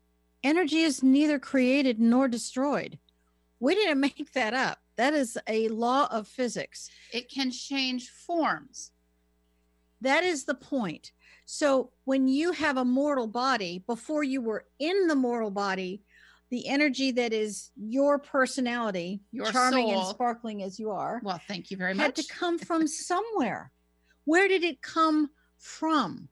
energy 0.44 0.80
is 0.80 1.02
neither 1.02 1.38
created 1.38 2.00
nor 2.00 2.28
destroyed. 2.28 2.98
We 3.60 3.74
didn't 3.74 4.00
make 4.18 4.32
that 4.32 4.54
up. 4.54 4.78
That 4.96 5.14
is 5.14 5.38
a 5.48 5.68
law 5.68 6.08
of 6.10 6.28
physics. 6.28 6.90
It 7.12 7.30
can 7.30 7.50
change 7.50 8.10
forms. 8.10 8.90
That 10.00 10.24
is 10.24 10.44
the 10.44 10.54
point. 10.54 11.12
So 11.44 11.90
when 12.04 12.28
you 12.28 12.52
have 12.52 12.76
a 12.76 12.84
mortal 12.84 13.26
body, 13.26 13.84
before 13.86 14.22
you 14.24 14.40
were 14.40 14.66
in 14.78 15.06
the 15.06 15.14
mortal 15.14 15.50
body, 15.50 16.02
the 16.50 16.68
energy 16.68 17.12
that 17.12 17.32
is 17.32 17.70
your 17.76 18.18
personality, 18.18 19.22
your 19.30 19.50
charming 19.50 19.86
soul, 19.88 19.98
and 20.00 20.08
sparkling 20.08 20.62
as 20.62 20.78
you 20.78 20.90
are, 20.90 21.20
well, 21.24 21.40
thank 21.48 21.70
you 21.70 21.76
very 21.76 21.92
had 21.92 21.96
much, 21.96 22.06
Had 22.06 22.16
to 22.16 22.34
come 22.34 22.58
from 22.68 22.86
somewhere. 22.86 23.70
Where 24.24 24.48
did 24.48 24.62
it 24.62 24.82
come 24.82 25.30
from? 25.58 26.28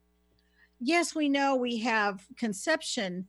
yes, 0.81 1.15
we 1.15 1.29
know 1.29 1.57
we 1.57 1.79
have 1.79 2.25
conception, 2.37 3.27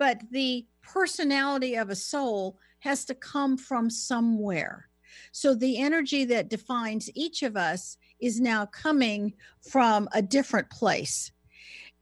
but 0.00 0.22
the 0.30 0.66
personality 0.82 1.74
of 1.76 1.90
a 1.90 1.94
soul 1.94 2.58
has 2.78 3.04
to 3.04 3.14
come 3.14 3.58
from 3.58 3.90
somewhere. 3.90 4.88
So 5.30 5.54
the 5.54 5.78
energy 5.78 6.24
that 6.24 6.48
defines 6.48 7.10
each 7.14 7.42
of 7.42 7.54
us 7.54 7.98
is 8.18 8.40
now 8.40 8.64
coming 8.64 9.34
from 9.70 10.08
a 10.12 10.22
different 10.22 10.70
place. 10.70 11.30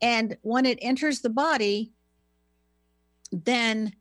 And 0.00 0.36
when 0.42 0.64
it 0.64 0.78
enters 0.80 1.20
the 1.20 1.28
body, 1.28 1.92
then 3.32 3.92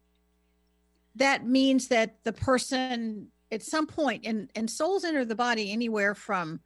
that 1.15 1.47
means 1.47 1.87
that 1.87 2.23
the 2.23 2.33
person 2.33 3.29
at 3.51 3.63
some 3.63 3.87
point 3.87 4.27
and 4.27 4.51
and 4.53 4.69
souls 4.69 5.05
enter 5.05 5.25
the 5.25 5.33
body 5.33 5.71
anywhere 5.71 6.13
from 6.13 6.59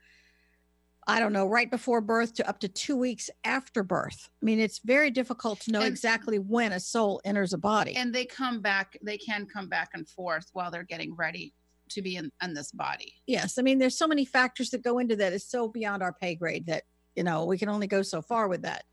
I 1.12 1.20
don't 1.20 1.34
know, 1.34 1.46
right 1.46 1.70
before 1.70 2.02
birth 2.02 2.34
to 2.36 2.48
up 2.48 2.60
to 2.60 2.68
two 2.68 2.96
weeks 2.96 3.30
after 3.44 3.84
birth. 3.84 4.30
I 4.42 4.46
mean, 4.46 4.60
it's 4.60 4.80
very 4.80 5.12
difficult 5.12 5.60
to 5.62 5.72
know 5.72 5.80
And- 5.80 5.88
exactly 5.90 6.40
when 6.40 6.72
a 6.72 6.80
soul 6.80 7.22
enters 7.26 7.54
a 7.54 7.58
body. 7.58 7.96
And 7.96 8.14
they 8.14 8.26
come 8.26 8.62
back, 8.62 8.98
they 9.04 9.18
can 9.18 9.46
come 9.46 9.68
back 9.68 9.90
and 9.94 10.08
forth 10.08 10.50
while 10.54 10.72
they're 10.72 10.84
getting 10.84 11.16
ready 11.16 11.54
to 11.90 12.02
be 12.02 12.16
in, 12.16 12.32
in 12.42 12.54
this 12.54 12.72
body. 12.72 13.14
yes, 13.28 13.58
I 13.58 13.62
mean, 13.64 13.78
there's 13.78 13.98
so 13.98 14.08
many 14.08 14.24
factors 14.24 14.70
that 14.70 14.82
go 14.82 15.00
into 15.00 15.16
that. 15.18 15.34
It's 15.34 15.50
so 15.50 15.68
beyond 15.68 16.02
our 16.02 16.14
pay 16.14 16.36
grade 16.36 16.68
that, 16.68 16.84
you 17.16 17.24
know, 17.24 17.44
we 17.46 17.58
can 17.58 17.68
only 17.68 17.88
go 17.88 18.02
so 18.02 18.22
far 18.22 18.48
with 18.48 18.62
that. 18.62 18.86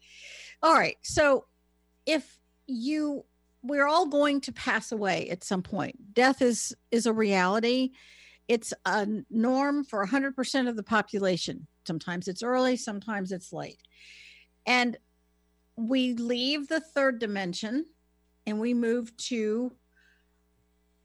All 0.64 0.74
right. 0.74 0.96
So 1.02 1.44
if 2.06 2.38
you, 2.66 3.24
we're 3.62 3.86
all 3.86 4.06
going 4.06 4.40
to 4.42 4.52
pass 4.52 4.90
away 4.90 5.30
at 5.30 5.44
some 5.44 5.62
point. 5.62 6.12
Death 6.14 6.42
is 6.42 6.74
is 6.90 7.06
a 7.06 7.12
reality. 7.12 7.90
It's 8.48 8.72
a 8.86 9.06
norm 9.30 9.84
for 9.84 10.04
100% 10.06 10.68
of 10.68 10.74
the 10.76 10.82
population. 10.82 11.66
Sometimes 11.88 12.28
it's 12.28 12.42
early, 12.42 12.76
sometimes 12.76 13.32
it's 13.32 13.50
late. 13.50 13.80
And 14.66 14.98
we 15.74 16.12
leave 16.12 16.68
the 16.68 16.80
third 16.80 17.18
dimension 17.18 17.86
and 18.46 18.60
we 18.60 18.74
move 18.74 19.16
to 19.16 19.72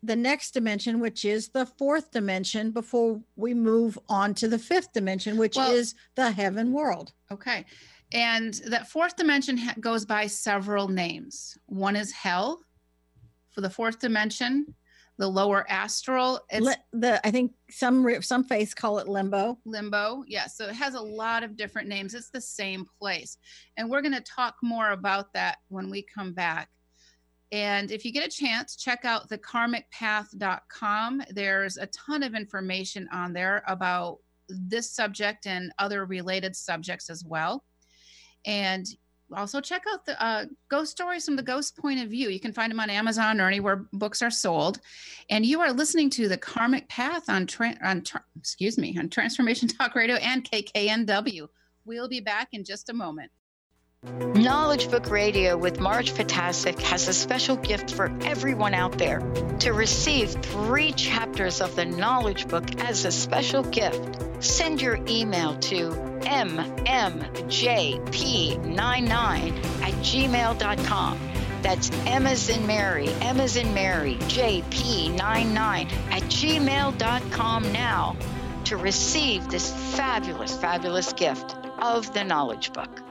the 0.03 0.17
next 0.17 0.51
dimension, 0.51 0.99
which 0.99 1.23
is 1.23 1.47
the 1.47 1.65
fourth 1.65 2.11
dimension, 2.11 2.71
before 2.71 3.21
we 3.37 3.53
move 3.53 3.97
on 4.09 4.33
to 4.33 4.49
the 4.49 4.59
fifth 4.59 4.91
dimension, 4.91 5.37
which 5.37 5.55
Well- 5.55 5.71
is 5.71 5.95
the 6.15 6.31
heaven 6.31 6.73
world. 6.73 7.13
Okay. 7.31 7.65
And 8.11 8.53
that 8.65 8.89
fourth 8.91 9.15
dimension 9.15 9.57
goes 9.79 10.05
by 10.05 10.27
several 10.27 10.89
names. 10.89 11.57
One 11.67 11.95
is 11.95 12.11
hell 12.11 12.61
for 13.51 13.61
the 13.61 13.69
fourth 13.69 13.99
dimension, 13.99 14.75
the 15.17 15.27
lower 15.27 15.65
astral, 15.69 16.41
it's 16.49 16.65
Li- 16.65 16.75
the 16.91 17.25
I 17.25 17.31
think 17.31 17.53
some 17.69 18.21
some 18.21 18.43
faiths 18.43 18.73
call 18.73 18.99
it 18.99 19.07
limbo. 19.07 19.59
limbo. 19.65 20.23
Yeah. 20.27 20.47
So 20.47 20.67
it 20.67 20.75
has 20.75 20.95
a 20.95 21.01
lot 21.01 21.43
of 21.43 21.55
different 21.55 21.87
names. 21.87 22.13
It's 22.13 22.29
the 22.29 22.41
same 22.41 22.85
place. 22.99 23.37
And 23.77 23.89
we're 23.89 24.01
going 24.01 24.13
to 24.13 24.21
talk 24.21 24.55
more 24.63 24.91
about 24.91 25.31
that 25.33 25.57
when 25.69 25.89
we 25.89 26.01
come 26.03 26.33
back. 26.33 26.69
And 27.51 27.91
if 27.91 28.03
you 28.03 28.11
get 28.11 28.25
a 28.25 28.35
chance, 28.35 28.75
check 28.75 29.05
out 29.05 29.29
the 29.29 29.37
karmicpath.com. 29.37 31.21
There's 31.29 31.77
a 31.77 31.85
ton 31.87 32.23
of 32.23 32.33
information 32.33 33.07
on 33.13 33.33
there 33.33 33.63
about 33.67 34.17
this 34.49 34.91
subject 34.91 35.45
and 35.45 35.71
other 35.77 36.05
related 36.05 36.55
subjects 36.55 37.11
as 37.11 37.23
well. 37.23 37.63
And 38.45 38.87
also 39.33 39.61
check 39.61 39.83
out 39.91 40.05
the 40.05 40.21
uh, 40.23 40.45
ghost 40.69 40.91
stories 40.91 41.25
from 41.25 41.35
the 41.35 41.43
ghost 41.43 41.77
point 41.77 42.01
of 42.01 42.09
view. 42.09 42.29
You 42.29 42.39
can 42.39 42.53
find 42.53 42.71
them 42.71 42.79
on 42.79 42.89
Amazon 42.89 43.39
or 43.39 43.47
anywhere 43.47 43.85
books 43.93 44.21
are 44.21 44.31
sold. 44.31 44.79
And 45.29 45.45
you 45.45 45.61
are 45.61 45.71
listening 45.71 46.09
to 46.11 46.27
the 46.27 46.37
Karmic 46.37 46.87
Path 46.89 47.29
on 47.29 47.47
tra- 47.47 47.77
on 47.83 48.01
tra- 48.01 48.23
excuse 48.37 48.77
me 48.77 48.97
on 48.97 49.09
Transformation 49.09 49.67
Talk 49.67 49.95
Radio 49.95 50.15
and 50.15 50.49
KKNW. 50.49 51.47
We'll 51.85 52.07
be 52.07 52.19
back 52.19 52.49
in 52.53 52.63
just 52.63 52.89
a 52.89 52.93
moment. 52.93 53.31
Knowledge 54.03 54.91
Book 54.91 55.09
Radio 55.09 55.55
with 55.55 55.79
Marge 55.79 56.11
Fatasic 56.11 56.77
has 56.81 57.07
a 57.07 57.13
special 57.13 57.55
gift 57.55 57.93
for 57.93 58.11
everyone 58.23 58.73
out 58.73 58.97
there. 58.97 59.21
To 59.59 59.71
receive 59.71 60.31
three 60.31 60.91
chapters 60.91 61.61
of 61.61 61.73
the 61.77 61.85
Knowledge 61.85 62.49
Book 62.49 62.81
as 62.81 63.05
a 63.05 63.11
special 63.13 63.63
gift, 63.63 64.43
send 64.43 64.81
your 64.81 64.99
email 65.07 65.55
to 65.59 65.91
mmjp99 66.19 67.11
at 69.81 69.93
gmail.com. 69.93 71.19
That's 71.61 71.89
M 72.05 72.27
as 72.27 72.49
in 72.49 72.67
Mary, 72.67 73.07
M 73.21 73.39
as 73.39 73.55
in 73.55 73.73
Mary, 73.73 74.15
JP99 74.15 75.57
at 76.11 76.23
gmail.com 76.23 77.71
now 77.71 78.17
to 78.65 78.75
receive 78.75 79.47
this 79.49 79.71
fabulous, 79.95 80.57
fabulous 80.57 81.13
gift 81.13 81.55
of 81.79 82.13
the 82.13 82.25
Knowledge 82.25 82.73
Book. 82.73 83.01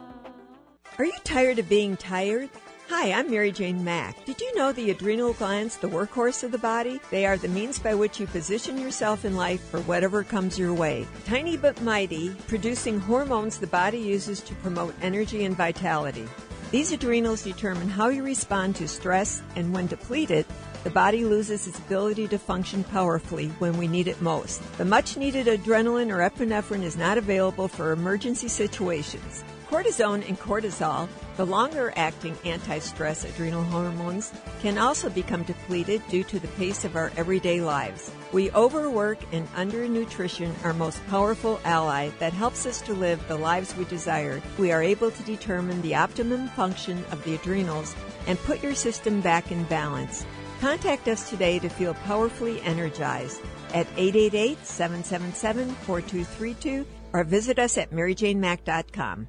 Are 0.98 1.06
you 1.06 1.16
tired 1.24 1.58
of 1.58 1.70
being 1.70 1.96
tired? 1.96 2.50
Hi, 2.90 3.12
I'm 3.12 3.30
Mary 3.30 3.50
Jane 3.50 3.82
Mack. 3.82 4.26
Did 4.26 4.42
you 4.42 4.54
know 4.54 4.72
the 4.72 4.90
adrenal 4.90 5.32
glands, 5.32 5.78
the 5.78 5.88
workhorse 5.88 6.44
of 6.44 6.52
the 6.52 6.58
body? 6.58 7.00
They 7.10 7.24
are 7.24 7.38
the 7.38 7.48
means 7.48 7.78
by 7.78 7.94
which 7.94 8.20
you 8.20 8.26
position 8.26 8.76
yourself 8.76 9.24
in 9.24 9.34
life 9.34 9.62
for 9.70 9.80
whatever 9.80 10.22
comes 10.22 10.58
your 10.58 10.74
way. 10.74 11.06
Tiny 11.24 11.56
but 11.56 11.80
mighty, 11.80 12.34
producing 12.46 13.00
hormones 13.00 13.56
the 13.56 13.66
body 13.66 14.00
uses 14.00 14.40
to 14.40 14.54
promote 14.56 14.94
energy 15.00 15.46
and 15.46 15.56
vitality. 15.56 16.28
These 16.70 16.92
adrenals 16.92 17.42
determine 17.42 17.88
how 17.88 18.10
you 18.10 18.22
respond 18.22 18.76
to 18.76 18.86
stress, 18.86 19.42
and 19.56 19.72
when 19.72 19.86
depleted, 19.86 20.44
the 20.84 20.90
body 20.90 21.24
loses 21.24 21.66
its 21.66 21.78
ability 21.78 22.28
to 22.28 22.38
function 22.38 22.84
powerfully 22.84 23.48
when 23.60 23.78
we 23.78 23.88
need 23.88 24.08
it 24.08 24.20
most. 24.20 24.60
The 24.76 24.84
much 24.84 25.16
needed 25.16 25.46
adrenaline 25.46 26.10
or 26.10 26.28
epinephrine 26.28 26.82
is 26.82 26.98
not 26.98 27.16
available 27.16 27.66
for 27.66 27.92
emergency 27.92 28.48
situations. 28.48 29.42
Cortisone 29.72 30.28
and 30.28 30.38
cortisol, 30.38 31.08
the 31.38 31.46
longer 31.46 31.94
acting 31.96 32.36
anti 32.44 32.78
stress 32.78 33.24
adrenal 33.24 33.62
hormones, 33.62 34.30
can 34.60 34.76
also 34.76 35.08
become 35.08 35.44
depleted 35.44 36.02
due 36.10 36.24
to 36.24 36.38
the 36.38 36.48
pace 36.48 36.84
of 36.84 36.94
our 36.94 37.10
everyday 37.16 37.62
lives. 37.62 38.10
We 38.32 38.50
overwork 38.50 39.18
and 39.32 39.50
undernutrition 39.54 40.52
our 40.62 40.74
most 40.74 41.00
powerful 41.06 41.58
ally 41.64 42.10
that 42.18 42.34
helps 42.34 42.66
us 42.66 42.82
to 42.82 42.92
live 42.92 43.26
the 43.28 43.38
lives 43.38 43.74
we 43.74 43.86
desire. 43.86 44.42
We 44.58 44.72
are 44.72 44.82
able 44.82 45.10
to 45.10 45.22
determine 45.22 45.80
the 45.80 45.94
optimum 45.94 46.48
function 46.48 47.02
of 47.10 47.24
the 47.24 47.36
adrenals 47.36 47.96
and 48.26 48.38
put 48.40 48.62
your 48.62 48.74
system 48.74 49.22
back 49.22 49.50
in 49.50 49.64
balance. 49.64 50.26
Contact 50.60 51.08
us 51.08 51.30
today 51.30 51.58
to 51.60 51.70
feel 51.70 51.94
powerfully 51.94 52.60
energized 52.60 53.40
at 53.72 53.86
888 53.96 54.66
777 54.66 55.70
4232 55.86 56.86
or 57.14 57.24
visit 57.24 57.58
us 57.58 57.78
at 57.78 57.90
maryjanemack.com. 57.90 59.28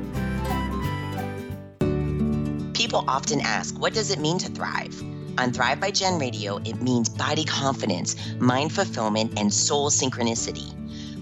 People 2.91 3.07
often 3.07 3.39
ask, 3.39 3.79
what 3.79 3.93
does 3.93 4.11
it 4.11 4.19
mean 4.19 4.37
to 4.39 4.49
thrive? 4.49 5.01
On 5.37 5.53
Thrive 5.53 5.79
by 5.79 5.91
Jen 5.91 6.19
Radio, 6.19 6.57
it 6.65 6.81
means 6.81 7.07
body 7.07 7.45
confidence, 7.45 8.17
mind 8.37 8.73
fulfillment, 8.73 9.39
and 9.39 9.53
soul 9.53 9.89
synchronicity. 9.89 10.73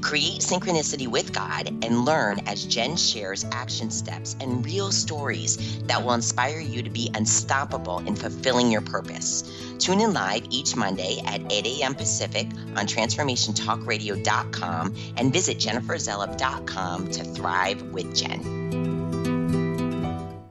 Create 0.01 0.41
synchronicity 0.41 1.07
with 1.07 1.31
God 1.31 1.67
and 1.85 2.05
learn 2.05 2.39
as 2.47 2.65
Jen 2.65 2.97
shares 2.97 3.45
action 3.51 3.91
steps 3.91 4.35
and 4.41 4.65
real 4.65 4.91
stories 4.91 5.79
that 5.83 6.03
will 6.03 6.13
inspire 6.13 6.59
you 6.59 6.81
to 6.81 6.89
be 6.89 7.11
unstoppable 7.13 7.99
in 7.99 8.15
fulfilling 8.15 8.71
your 8.71 8.81
purpose. 8.81 9.43
Tune 9.77 10.01
in 10.01 10.11
live 10.11 10.47
each 10.49 10.75
Monday 10.75 11.21
at 11.23 11.39
8 11.51 11.67
a.m. 11.67 11.93
Pacific 11.93 12.47
on 12.77 12.88
transformationtalkradio.com 12.88 14.95
and 15.17 15.31
visit 15.31 15.59
jenniferzellup.com 15.59 17.11
to 17.11 17.23
thrive 17.25 17.83
with 17.91 18.15
Jen. 18.15 18.98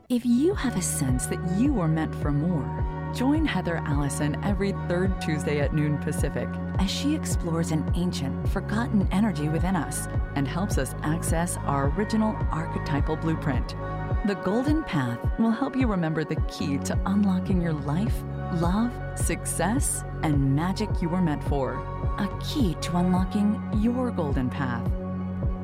If 0.09 0.25
you 0.25 0.53
have 0.55 0.75
a 0.75 0.81
sense 0.81 1.27
that 1.27 1.39
you 1.55 1.71
were 1.71 1.87
meant 1.87 2.15
for 2.15 2.31
more, 2.31 2.65
join 3.13 3.45
Heather 3.45 3.77
Allison 3.85 4.43
every 4.43 4.71
third 4.87 5.21
Tuesday 5.21 5.59
at 5.59 5.75
noon 5.75 5.99
Pacific 5.99 6.49
as 6.79 6.89
she 6.89 7.13
explores 7.13 7.69
an 7.69 7.87
ancient, 7.93 8.49
forgotten 8.49 9.07
energy 9.11 9.49
within 9.49 9.75
us 9.75 10.07
and 10.33 10.47
helps 10.47 10.79
us 10.79 10.95
access 11.03 11.57
our 11.57 11.93
original 11.95 12.35
archetypal 12.51 13.17
blueprint. 13.17 13.75
The 14.25 14.33
Golden 14.43 14.81
Path 14.81 15.19
will 15.37 15.51
help 15.51 15.75
you 15.75 15.85
remember 15.85 16.23
the 16.23 16.41
key 16.47 16.79
to 16.79 16.99
unlocking 17.05 17.61
your 17.61 17.73
life, 17.73 18.23
love, 18.55 18.91
success, 19.13 20.03
and 20.23 20.55
magic 20.55 20.89
you 21.03 21.09
were 21.09 21.21
meant 21.21 21.43
for. 21.43 21.73
A 22.17 22.27
key 22.43 22.75
to 22.81 22.97
unlocking 22.97 23.61
your 23.77 24.09
golden 24.09 24.49
path. 24.49 24.89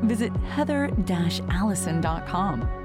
Visit 0.03 0.37
heather-allison.com. 0.37 2.84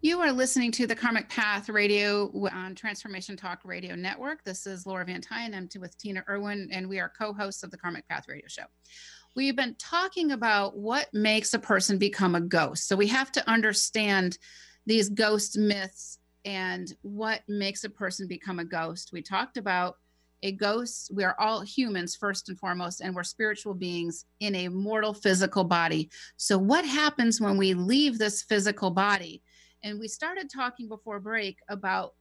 You 0.00 0.20
are 0.20 0.32
listening 0.32 0.72
to 0.72 0.86
the 0.86 0.94
Karmic 0.94 1.28
Path 1.28 1.68
Radio 1.68 2.30
on 2.52 2.74
Transformation 2.74 3.36
Talk 3.36 3.60
Radio 3.64 3.94
Network. 3.94 4.44
This 4.44 4.66
is 4.66 4.86
Laura 4.86 5.04
Van 5.04 5.20
Tyne. 5.20 5.54
I'm 5.54 5.68
with 5.80 5.96
Tina 5.98 6.24
Erwin, 6.28 6.68
and 6.72 6.88
we 6.88 7.00
are 7.00 7.12
co 7.18 7.32
hosts 7.32 7.62
of 7.62 7.70
the 7.70 7.78
Karmic 7.78 8.06
Path 8.08 8.26
Radio 8.28 8.46
Show. 8.48 8.64
We've 9.34 9.56
been 9.56 9.74
talking 9.78 10.32
about 10.32 10.78
what 10.78 11.12
makes 11.12 11.54
a 11.54 11.58
person 11.58 11.98
become 11.98 12.34
a 12.34 12.40
ghost. 12.40 12.88
So 12.88 12.96
we 12.96 13.06
have 13.08 13.30
to 13.32 13.50
understand 13.50 14.38
these 14.86 15.08
ghost 15.08 15.58
myths 15.58 16.18
and 16.44 16.94
what 17.02 17.42
makes 17.48 17.84
a 17.84 17.90
person 17.90 18.28
become 18.28 18.58
a 18.58 18.64
ghost. 18.64 19.10
We 19.12 19.20
talked 19.20 19.56
about 19.56 19.96
a 20.42 20.52
ghost. 20.52 21.10
We 21.14 21.24
are 21.24 21.36
all 21.38 21.60
humans 21.60 22.14
first 22.14 22.48
and 22.48 22.58
foremost, 22.58 23.00
and 23.00 23.14
we're 23.14 23.24
spiritual 23.24 23.74
beings 23.74 24.24
in 24.40 24.54
a 24.54 24.68
mortal 24.68 25.12
physical 25.12 25.64
body. 25.64 26.10
So, 26.36 26.56
what 26.56 26.84
happens 26.84 27.40
when 27.40 27.56
we 27.56 27.74
leave 27.74 28.18
this 28.18 28.42
physical 28.42 28.90
body? 28.90 29.42
And 29.86 30.00
we 30.00 30.08
started 30.08 30.50
talking 30.50 30.88
before 30.88 31.20
break 31.20 31.58
about 31.68 32.14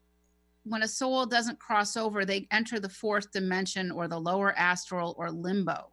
when 0.65 0.83
a 0.83 0.87
soul 0.87 1.25
doesn't 1.25 1.59
cross 1.59 1.97
over, 1.97 2.23
they 2.23 2.47
enter 2.51 2.79
the 2.79 2.89
fourth 2.89 3.31
dimension 3.31 3.89
or 3.89 4.07
the 4.07 4.19
lower 4.19 4.53
astral 4.55 5.15
or 5.17 5.31
limbo. 5.31 5.91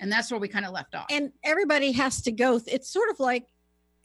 And 0.00 0.10
that's 0.10 0.30
where 0.30 0.40
we 0.40 0.48
kind 0.48 0.64
of 0.64 0.72
left 0.72 0.94
off. 0.94 1.06
And 1.10 1.30
everybody 1.44 1.92
has 1.92 2.22
to 2.22 2.32
go. 2.32 2.58
It's 2.66 2.90
sort 2.90 3.10
of 3.10 3.20
like, 3.20 3.44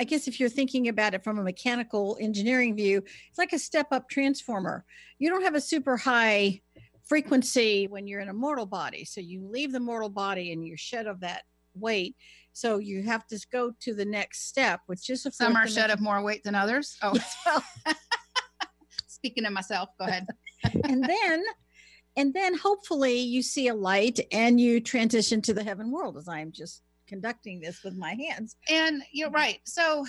I 0.02 0.04
guess 0.04 0.28
if 0.28 0.38
you're 0.38 0.50
thinking 0.50 0.90
about 0.90 1.14
it 1.14 1.24
from 1.24 1.40
a 1.40 1.44
mechanical 1.44 2.18
engineering 2.20 2.76
view, 2.76 3.02
it's 3.30 3.38
like 3.38 3.54
a 3.54 3.60
step 3.60 3.88
up 3.92 4.10
transformer. 4.10 4.84
You 5.18 5.30
don't 5.30 5.44
have 5.44 5.56
a 5.56 5.62
super 5.62 5.96
high 5.96 6.62
frequency 7.06 7.88
when 7.88 8.06
you're 8.06 8.20
in 8.20 8.30
a 8.30 8.34
mortal 8.34 8.66
body. 8.66 9.06
So 9.06 9.22
you 9.22 9.48
leave 9.48 9.72
the 9.72 9.80
mortal 9.80 10.10
body 10.10 10.52
and 10.52 10.68
you're 10.68 10.78
shed 10.78 11.08
of 11.08 11.22
that 11.22 11.44
weight 11.74 12.18
so 12.58 12.80
you 12.80 13.04
have 13.04 13.28
to 13.28 13.40
go 13.52 13.72
to 13.82 13.94
the 13.94 14.04
next 14.04 14.48
step, 14.48 14.80
which 14.88 15.12
is 15.12 15.28
a 15.28 15.32
some 15.32 15.56
are 15.56 15.68
shed 15.68 15.92
of 15.92 16.02
more 16.02 16.24
weight 16.24 16.44
than 16.44 16.56
others. 16.56 16.98
Oh, 17.04 17.14
well. 17.46 17.64
speaking 19.08 19.46
of 19.46 19.54
myself, 19.54 19.90
go 20.00 20.06
ahead. 20.06 20.26
and 20.86 21.04
then, 21.04 21.44
and 22.16 22.34
then 22.34 22.58
hopefully 22.58 23.20
you 23.20 23.44
see 23.44 23.68
a 23.68 23.76
light 23.76 24.20
and 24.32 24.60
you 24.60 24.80
transition 24.80 25.40
to 25.44 25.54
the 25.54 25.64
heaven 25.64 25.92
world 25.92 26.18
as 26.18 26.28
I'm 26.28 26.52
just 26.52 26.82
conducting 27.08 27.60
this 27.60 27.84
with 27.84 27.96
my 27.96 28.16
hands. 28.16 28.56
And 28.70 29.04
you're 29.12 29.30
right. 29.30 29.60
So 29.66 30.04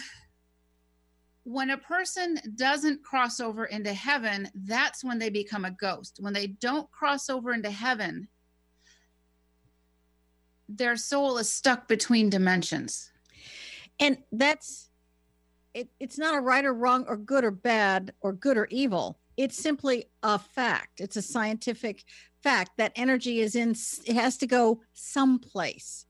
when 1.44 1.70
a 1.70 1.78
person 1.78 2.38
doesn't 2.54 3.04
cross 3.04 3.40
over 3.40 3.66
into 3.66 3.92
heaven, 3.92 4.48
that's 4.64 5.04
when 5.04 5.18
they 5.18 5.28
become 5.28 5.66
a 5.66 5.70
ghost. 5.70 6.16
When 6.20 6.32
they 6.32 6.46
don't 6.46 6.90
cross 6.92 7.28
over 7.28 7.52
into 7.52 7.70
heaven, 7.70 8.26
their 10.68 10.96
soul 10.96 11.38
is 11.38 11.50
stuck 11.50 11.88
between 11.88 12.30
dimensions. 12.30 13.10
And 14.00 14.18
that's 14.32 14.90
it, 15.74 15.88
it's 16.00 16.18
not 16.18 16.34
a 16.34 16.40
right 16.40 16.64
or 16.64 16.74
wrong 16.74 17.04
or 17.08 17.16
good 17.16 17.44
or 17.44 17.50
bad 17.50 18.12
or 18.20 18.32
good 18.32 18.56
or 18.56 18.66
evil. 18.70 19.18
It's 19.36 19.56
simply 19.56 20.06
a 20.22 20.38
fact. 20.38 21.00
It's 21.00 21.16
a 21.16 21.22
scientific 21.22 22.04
fact 22.42 22.72
that 22.78 22.92
energy 22.96 23.40
is 23.40 23.54
in 23.54 23.74
it 24.06 24.14
has 24.14 24.36
to 24.38 24.46
go 24.46 24.82
someplace. 24.92 26.06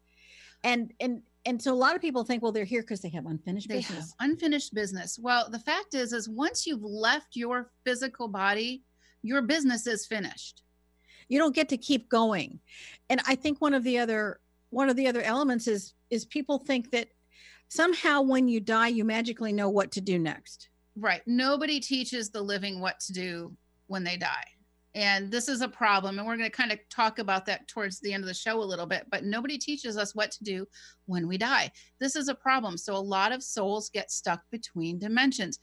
And 0.65 0.93
and 1.01 1.23
and 1.45 1.63
so 1.63 1.73
a 1.73 1.77
lot 1.77 1.95
of 1.95 2.01
people 2.01 2.25
think 2.25 2.43
well 2.43 2.53
they're 2.53 2.65
here 2.65 2.83
because 2.83 3.01
they 3.01 3.09
have 3.11 3.27
unfinished 3.27 3.69
they 3.69 3.77
business. 3.77 4.15
Have 4.19 4.31
unfinished 4.31 4.75
business. 4.75 5.19
Well, 5.21 5.49
the 5.51 5.59
fact 5.59 5.95
is 5.95 6.13
is 6.13 6.29
once 6.29 6.67
you've 6.67 6.85
left 6.85 7.37
your 7.37 7.71
physical 7.85 8.29
body, 8.29 8.85
your 9.23 9.43
business 9.43 9.87
is 9.87 10.07
finished. 10.07 10.63
You 11.29 11.39
don't 11.39 11.55
get 11.55 11.69
to 11.69 11.77
keep 11.77 12.09
going. 12.09 12.61
And 13.11 13.21
I 13.27 13.35
think 13.35 13.61
one 13.61 13.75
of 13.75 13.85
the 13.85 13.99
other 13.99 14.41
one 14.71 14.89
of 14.89 14.97
the 14.97 15.07
other 15.07 15.23
elements 15.23 15.67
is 15.67 15.95
is 16.11 16.25
people 16.25 16.59
think 16.59 16.91
that 16.91 17.09
somehow 17.69 18.23
when 18.23 18.49
you 18.49 18.61
die 18.61 18.89
you 18.89 19.05
magically 19.05 19.53
know 19.53 19.69
what 19.69 19.93
to 19.93 20.01
do 20.01 20.19
next. 20.19 20.69
Right. 20.97 21.23
Nobody 21.27 21.79
teaches 21.81 22.31
the 22.31 22.43
living 22.43 22.81
what 22.81 22.99
to 23.01 23.13
do 23.13 23.57
when 23.87 24.05
they 24.05 24.17
die. 24.17 24.45
And 24.95 25.31
this 25.31 25.49
is 25.49 25.61
a 25.61 25.69
problem 25.69 26.19
and 26.19 26.27
we're 26.27 26.37
going 26.37 26.51
to 26.51 26.57
kind 26.57 26.73
of 26.73 26.79
talk 26.91 27.19
about 27.19 27.47
that 27.47 27.69
towards 27.69 28.01
the 28.01 28.13
end 28.13 28.25
of 28.25 28.27
the 28.27 28.35
show 28.35 28.61
a 28.61 28.65
little 28.65 28.87
bit 28.87 29.07
but 29.11 29.23
nobody 29.23 29.59
teaches 29.59 29.97
us 29.97 30.15
what 30.15 30.31
to 30.33 30.45
do 30.45 30.67
when 31.07 31.29
we 31.29 31.39
die. 31.39 31.71
This 32.01 32.17
is 32.17 32.29
a 32.29 32.35
problem 32.35 32.77
so 32.77 32.97
a 32.97 32.99
lot 32.99 33.31
of 33.31 33.43
souls 33.43 33.91
get 33.91 34.11
stuck 34.11 34.41
between 34.51 34.99
dimensions. 34.99 35.59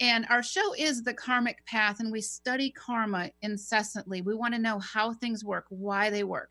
And 0.00 0.26
our 0.30 0.42
show 0.42 0.74
is 0.74 1.02
the 1.02 1.14
karmic 1.14 1.64
path 1.66 2.00
and 2.00 2.10
we 2.10 2.22
study 2.22 2.70
karma 2.70 3.30
incessantly. 3.42 4.22
We 4.22 4.34
want 4.34 4.54
to 4.54 4.60
know 4.60 4.78
how 4.78 5.12
things 5.12 5.44
work 5.44 5.66
why 5.68 6.08
they 6.10 6.24
work 6.24 6.50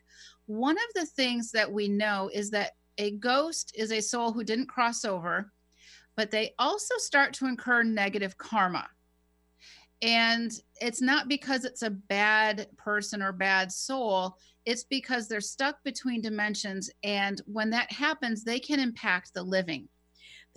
one 0.50 0.78
of 0.78 0.94
the 0.96 1.06
things 1.06 1.52
that 1.52 1.72
we 1.72 1.88
know 1.88 2.28
is 2.34 2.50
that 2.50 2.72
a 2.98 3.12
ghost 3.12 3.72
is 3.76 3.92
a 3.92 4.02
soul 4.02 4.34
who 4.34 4.44
didn't 4.44 4.66
cross 4.66 5.06
over, 5.06 5.54
but 6.18 6.32
they 6.32 6.56
also 6.58 6.96
start 6.98 7.34
to 7.34 7.46
incur 7.46 7.84
negative 7.84 8.36
karma. 8.36 8.88
And 10.02 10.52
it's 10.82 11.02
not 11.02 11.28
because 11.28 11.66
it's 11.66 11.84
a 11.84 11.92
bad 11.92 12.66
person 12.78 13.22
or 13.22 13.32
bad 13.32 13.72
soul, 13.72 14.38
it's 14.66 14.86
because 14.86 15.28
they're 15.28 15.40
stuck 15.40 15.84
between 15.84 16.20
dimensions. 16.20 16.90
And 17.04 17.40
when 17.46 17.70
that 17.70 17.92
happens, 17.92 18.44
they 18.44 18.60
can 18.60 18.80
impact 18.80 19.36
the 19.36 19.44
living. 19.44 19.88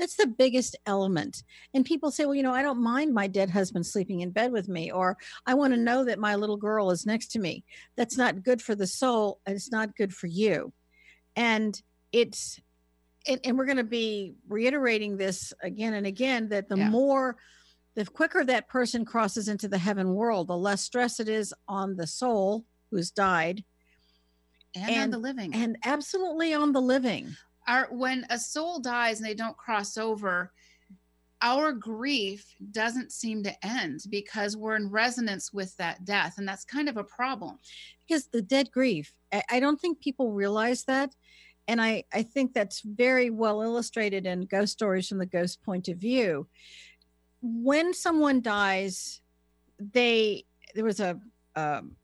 That's 0.03 0.17
the 0.17 0.27
biggest 0.27 0.75
element. 0.85 1.45
And 1.75 1.85
people 1.85 2.11
say, 2.11 2.25
well, 2.25 2.35
you 2.35 2.43
know, 2.43 2.53
I 2.53 2.63
don't 2.63 2.83
mind 2.83 3.15
my 3.15 3.29
dead 3.29 3.49
husband 3.49 3.87
sleeping 3.87 4.19
in 4.19 4.31
bed 4.31 4.51
with 4.51 4.69
me, 4.69 4.91
or 4.91 5.17
I 5.47 5.55
want 5.55 5.75
to 5.75 5.79
know 5.79 6.05
that 6.07 6.19
my 6.19 6.35
little 6.35 6.57
girl 6.57 6.91
is 6.91 7.07
next 7.07 7.29
to 7.29 7.39
me. 7.39 7.63
That's 7.95 8.19
not 8.19 8.43
good 8.43 8.61
for 8.61 8.75
the 8.75 8.89
soul, 8.89 9.39
and 9.47 9.55
it's 9.55 9.71
not 9.71 9.95
good 9.95 10.13
for 10.13 10.27
you. 10.27 10.73
And 11.37 11.81
it's, 12.11 12.59
and, 13.29 13.39
and 13.45 13.57
we're 13.57 13.65
going 13.65 13.77
to 13.77 13.85
be 13.85 14.35
reiterating 14.49 15.19
this 15.19 15.53
again 15.63 15.95
and 15.95 16.05
again 16.05 16.49
that 16.49 16.69
the 16.69 16.79
yeah. 16.79 16.91
more, 16.91 17.37
the 17.95 18.05
quicker 18.05 18.45
that 18.45 18.69
person 18.69 19.05
crosses 19.05 19.47
into 19.47 19.69
the 19.69 19.79
heaven 19.79 20.15
world, 20.15 20.49
the 20.49 20.57
less 20.57 20.83
stress 20.83 21.21
it 21.21 21.29
is 21.29 21.55
on 21.69 21.95
the 21.95 22.09
soul 22.09 22.65
who's 22.91 23.13
died 23.13 23.63
and, 24.75 24.91
and 24.91 25.03
on 25.03 25.11
the 25.11 25.19
living 25.19 25.55
and 25.55 25.79
absolutely 25.85 26.55
on 26.55 26.73
the 26.73 26.81
living 26.81 27.37
our 27.69 27.89
when 27.91 28.27
a 28.31 28.39
soul 28.39 28.81
dies 28.81 29.19
and 29.19 29.29
they 29.29 29.35
don't 29.35 29.57
cross 29.57 29.97
over 29.97 30.53
our 31.43 31.73
grief 31.73 32.55
doesn't 32.71 33.11
seem 33.11 33.43
to 33.43 33.67
end 33.67 34.01
because 34.11 34.57
we're 34.57 34.77
in 34.77 34.89
resonance 34.89 35.53
with 35.53 35.77
that 35.77 36.05
death. 36.05 36.35
And 36.39 36.47
that's 36.47 36.65
kind 36.65 36.89
of 36.89 36.97
a 36.97 37.03
problem. 37.03 37.59
Because 38.07 38.29
the 38.29 38.43
dead 38.43 38.71
grief 38.71 39.13
I, 39.51 39.61
don't 39.61 39.81
think 39.81 40.01
people 40.01 40.33
realize 40.33 40.85
that. 40.85 41.15
And 41.69 41.81
I, 41.81 42.05
I 42.13 42.23
think 42.23 42.53
that's 42.53 42.83
very 42.83 43.31
well 43.31 43.63
illustrated 43.63 44.27
in 44.27 44.43
ghost 44.43 44.73
stories 44.73 45.09
from 45.09 45.19
the 45.19 45.27
ghost 45.27 45.63
point 45.63 45.89
of 45.89 45.97
view. 45.97 46.47
When 47.41 47.95
someone 47.95 48.41
dies 48.41 49.21
they 49.93 50.45
there 50.75 50.85
was 50.85 51.01
a 51.01 51.19
um, 51.57 51.97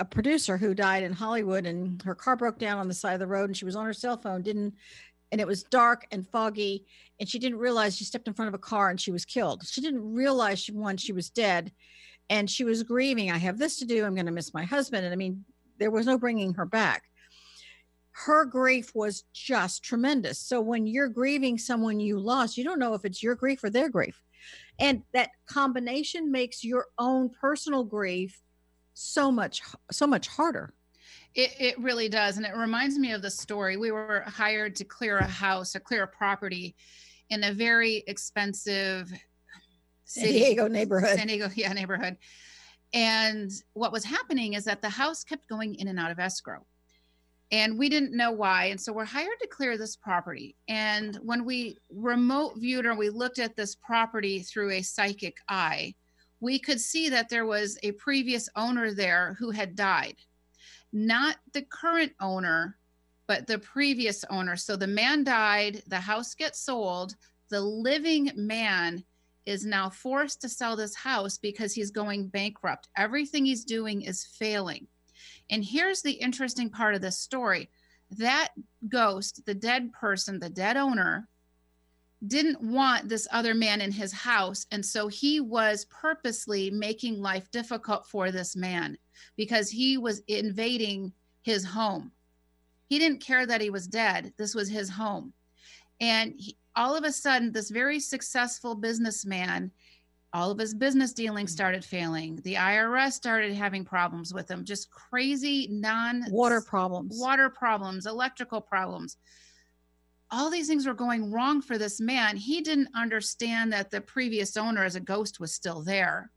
a 0.00 0.04
producer 0.04 0.56
who 0.56 0.74
died 0.74 1.02
in 1.02 1.12
Hollywood 1.12 1.66
and 1.66 2.02
her 2.02 2.14
car 2.14 2.34
broke 2.34 2.58
down 2.58 2.78
on 2.78 2.88
the 2.88 2.94
side 2.94 3.12
of 3.12 3.20
the 3.20 3.26
road 3.26 3.50
and 3.50 3.56
she 3.56 3.66
was 3.66 3.76
on 3.76 3.84
her 3.84 3.92
cell 3.92 4.16
phone, 4.16 4.42
didn't, 4.42 4.74
and 5.30 5.40
it 5.40 5.46
was 5.46 5.62
dark 5.64 6.06
and 6.10 6.26
foggy. 6.26 6.86
And 7.20 7.28
she 7.28 7.38
didn't 7.38 7.58
realize 7.58 7.96
she 7.96 8.04
stepped 8.04 8.26
in 8.26 8.32
front 8.32 8.48
of 8.48 8.54
a 8.54 8.58
car 8.58 8.88
and 8.88 8.98
she 8.98 9.12
was 9.12 9.26
killed. 9.26 9.62
She 9.66 9.82
didn't 9.82 10.12
realize 10.12 10.58
she, 10.58 10.72
one, 10.72 10.96
she 10.96 11.12
was 11.12 11.28
dead 11.28 11.70
and 12.30 12.48
she 12.48 12.64
was 12.64 12.82
grieving. 12.82 13.30
I 13.30 13.36
have 13.36 13.58
this 13.58 13.78
to 13.80 13.84
do. 13.84 14.04
I'm 14.04 14.14
going 14.14 14.26
to 14.26 14.32
miss 14.32 14.54
my 14.54 14.64
husband. 14.64 15.04
And 15.04 15.12
I 15.12 15.16
mean, 15.16 15.44
there 15.78 15.90
was 15.90 16.06
no 16.06 16.16
bringing 16.16 16.54
her 16.54 16.66
back. 16.66 17.04
Her 18.12 18.46
grief 18.46 18.92
was 18.94 19.24
just 19.34 19.84
tremendous. 19.84 20.38
So 20.38 20.62
when 20.62 20.86
you're 20.86 21.08
grieving 21.08 21.58
someone 21.58 22.00
you 22.00 22.18
lost, 22.18 22.56
you 22.56 22.64
don't 22.64 22.78
know 22.78 22.94
if 22.94 23.04
it's 23.04 23.22
your 23.22 23.34
grief 23.34 23.62
or 23.62 23.70
their 23.70 23.90
grief. 23.90 24.20
And 24.78 25.02
that 25.12 25.30
combination 25.46 26.32
makes 26.32 26.64
your 26.64 26.86
own 26.98 27.30
personal 27.38 27.84
grief 27.84 28.40
so 28.94 29.30
much 29.30 29.62
so 29.90 30.06
much 30.06 30.28
harder. 30.28 30.72
It, 31.34 31.54
it 31.60 31.78
really 31.78 32.08
does 32.08 32.36
and 32.36 32.46
it 32.46 32.56
reminds 32.56 32.98
me 32.98 33.12
of 33.12 33.22
the 33.22 33.30
story. 33.30 33.76
We 33.76 33.92
were 33.92 34.24
hired 34.26 34.76
to 34.76 34.84
clear 34.84 35.18
a 35.18 35.26
house 35.26 35.76
or 35.76 35.80
clear 35.80 36.02
a 36.02 36.08
property 36.08 36.74
in 37.28 37.44
a 37.44 37.52
very 37.52 38.02
expensive 38.06 39.12
san 40.04 40.24
diego 40.24 40.66
neighborhood. 40.66 41.16
San 41.16 41.28
diego 41.28 41.48
yeah 41.54 41.72
neighborhood. 41.72 42.16
And 42.92 43.50
what 43.74 43.92
was 43.92 44.04
happening 44.04 44.54
is 44.54 44.64
that 44.64 44.82
the 44.82 44.88
house 44.88 45.22
kept 45.22 45.48
going 45.48 45.76
in 45.76 45.86
and 45.86 45.98
out 45.98 46.10
of 46.10 46.18
escrow. 46.18 46.66
And 47.52 47.78
we 47.78 47.88
didn't 47.88 48.16
know 48.16 48.32
why 48.32 48.66
and 48.66 48.80
so 48.80 48.92
we're 48.92 49.04
hired 49.04 49.38
to 49.40 49.48
clear 49.48 49.78
this 49.78 49.96
property. 49.96 50.56
And 50.68 51.16
when 51.22 51.44
we 51.44 51.78
remote 51.90 52.54
viewed 52.58 52.86
or 52.86 52.96
we 52.96 53.10
looked 53.10 53.38
at 53.38 53.56
this 53.56 53.76
property 53.76 54.40
through 54.40 54.72
a 54.72 54.82
psychic 54.82 55.36
eye 55.48 55.94
we 56.40 56.58
could 56.58 56.80
see 56.80 57.08
that 57.10 57.28
there 57.28 57.46
was 57.46 57.78
a 57.82 57.92
previous 57.92 58.48
owner 58.56 58.92
there 58.92 59.36
who 59.38 59.50
had 59.50 59.76
died. 59.76 60.16
Not 60.92 61.36
the 61.52 61.62
current 61.62 62.12
owner 62.20 62.76
but 63.26 63.46
the 63.46 63.60
previous 63.60 64.24
owner. 64.28 64.56
So 64.56 64.74
the 64.74 64.88
man 64.88 65.22
died 65.22 65.84
the 65.86 66.00
house 66.00 66.34
gets 66.34 66.60
sold 66.60 67.14
the 67.50 67.60
living 67.60 68.30
man 68.36 69.04
is 69.44 69.66
now 69.66 69.90
forced 69.90 70.40
to 70.40 70.48
sell 70.48 70.76
this 70.76 70.94
house 70.94 71.36
because 71.36 71.74
he's 71.74 71.90
going 71.90 72.28
bankrupt. 72.28 72.88
Everything 72.96 73.44
he's 73.44 73.64
doing 73.64 74.02
is 74.02 74.24
failing. 74.24 74.86
And 75.50 75.64
here's 75.64 76.00
the 76.00 76.12
interesting 76.12 76.70
part 76.70 76.94
of 76.94 77.02
this 77.02 77.18
story. 77.18 77.68
That 78.12 78.50
ghost, 78.88 79.44
the 79.44 79.54
dead 79.54 79.92
person, 79.92 80.38
the 80.38 80.48
dead 80.48 80.76
owner, 80.76 81.28
didn't 82.26 82.60
want 82.60 83.08
this 83.08 83.26
other 83.32 83.54
man 83.54 83.80
in 83.80 83.90
his 83.90 84.12
house. 84.12 84.66
And 84.70 84.84
so 84.84 85.08
he 85.08 85.40
was 85.40 85.86
purposely 85.86 86.70
making 86.70 87.20
life 87.20 87.50
difficult 87.50 88.06
for 88.06 88.30
this 88.30 88.54
man 88.54 88.98
because 89.36 89.70
he 89.70 89.96
was 89.96 90.22
invading 90.28 91.12
his 91.42 91.64
home. 91.64 92.12
He 92.88 92.98
didn't 92.98 93.22
care 93.22 93.46
that 93.46 93.60
he 93.60 93.70
was 93.70 93.86
dead, 93.86 94.32
this 94.36 94.54
was 94.54 94.68
his 94.68 94.90
home. 94.90 95.32
And 96.00 96.34
he, 96.36 96.56
all 96.76 96.96
of 96.96 97.04
a 97.04 97.12
sudden, 97.12 97.52
this 97.52 97.70
very 97.70 98.00
successful 98.00 98.74
businessman 98.74 99.70
all 100.32 100.50
of 100.50 100.58
his 100.58 100.74
business 100.74 101.12
dealings 101.12 101.50
started 101.50 101.84
failing. 101.84 102.36
The 102.44 102.54
IRS 102.54 103.12
started 103.12 103.52
having 103.54 103.84
problems 103.84 104.32
with 104.32 104.48
him, 104.50 104.64
just 104.64 104.90
crazy 104.90 105.68
non 105.70 106.24
water 106.30 106.60
problems, 106.60 107.18
water 107.18 107.50
problems, 107.50 108.06
electrical 108.06 108.60
problems. 108.60 109.16
All 110.30 110.50
these 110.50 110.68
things 110.68 110.86
were 110.86 110.94
going 110.94 111.32
wrong 111.32 111.60
for 111.60 111.78
this 111.78 112.00
man. 112.00 112.36
He 112.36 112.60
didn't 112.60 112.88
understand 112.94 113.72
that 113.72 113.90
the 113.90 114.00
previous 114.00 114.56
owner 114.56 114.84
as 114.84 114.96
a 114.96 115.00
ghost 115.00 115.40
was 115.40 115.52
still 115.52 115.82
there. 115.82 116.30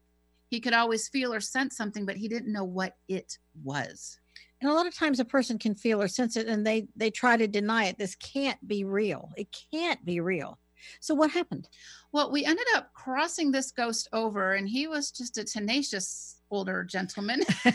He 0.50 0.60
could 0.60 0.74
always 0.74 1.08
feel 1.08 1.34
or 1.34 1.40
sense 1.40 1.78
something, 1.78 2.06
but 2.06 2.18
he 2.18 2.28
didn't 2.28 2.52
know 2.52 2.64
what 2.64 2.96
it 3.08 3.38
was. 3.64 4.20
And 4.62 4.70
a 4.70 4.74
lot 4.74 4.88
of 4.88 4.96
times 4.96 5.20
a 5.20 5.26
person 5.26 5.60
can 5.60 5.76
feel 5.76 6.02
or 6.02 6.08
sense 6.08 6.38
it 6.38 6.48
and 6.48 6.66
they 6.66 6.88
they 6.96 7.12
try 7.12 7.36
to 7.36 7.48
deny 7.48 7.86
it. 7.86 7.98
This 7.98 8.16
can't 8.16 8.66
be 8.68 8.84
real. 8.84 9.32
It 9.36 9.56
can't 9.72 10.04
be 10.06 10.20
real. 10.20 10.58
So 11.00 11.16
what 11.16 11.32
happened? 11.32 11.70
Well, 12.12 12.32
we 12.32 12.46
ended 12.46 12.66
up 12.76 12.94
crossing 12.94 13.52
this 13.52 13.72
ghost 13.72 14.08
over, 14.14 14.54
and 14.54 14.68
he 14.68 14.88
was 14.88 15.12
just 15.12 15.38
a 15.38 15.44
tenacious 15.44 16.42
older 16.52 16.84
gentleman. 16.84 17.42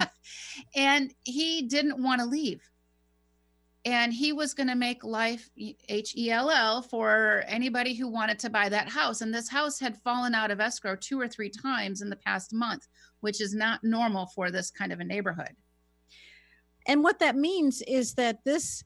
and 0.76 1.12
he 1.24 1.62
didn't 1.62 2.02
want 2.02 2.20
to 2.20 2.26
leave. 2.26 2.62
And 3.86 4.12
he 4.12 4.32
was 4.32 4.52
going 4.52 4.66
to 4.66 4.74
make 4.74 5.04
life 5.04 5.48
H 5.88 6.16
E 6.16 6.32
L 6.32 6.50
L 6.50 6.82
for 6.82 7.44
anybody 7.46 7.94
who 7.94 8.08
wanted 8.08 8.36
to 8.40 8.50
buy 8.50 8.68
that 8.68 8.88
house. 8.88 9.20
And 9.20 9.32
this 9.32 9.48
house 9.48 9.78
had 9.78 10.02
fallen 10.02 10.34
out 10.34 10.50
of 10.50 10.58
escrow 10.58 10.96
two 10.96 11.20
or 11.20 11.28
three 11.28 11.48
times 11.48 12.02
in 12.02 12.10
the 12.10 12.16
past 12.16 12.52
month, 12.52 12.88
which 13.20 13.40
is 13.40 13.54
not 13.54 13.84
normal 13.84 14.26
for 14.26 14.50
this 14.50 14.72
kind 14.72 14.92
of 14.92 14.98
a 14.98 15.04
neighborhood. 15.04 15.54
And 16.88 17.04
what 17.04 17.20
that 17.20 17.36
means 17.36 17.80
is 17.82 18.14
that 18.14 18.44
this 18.44 18.82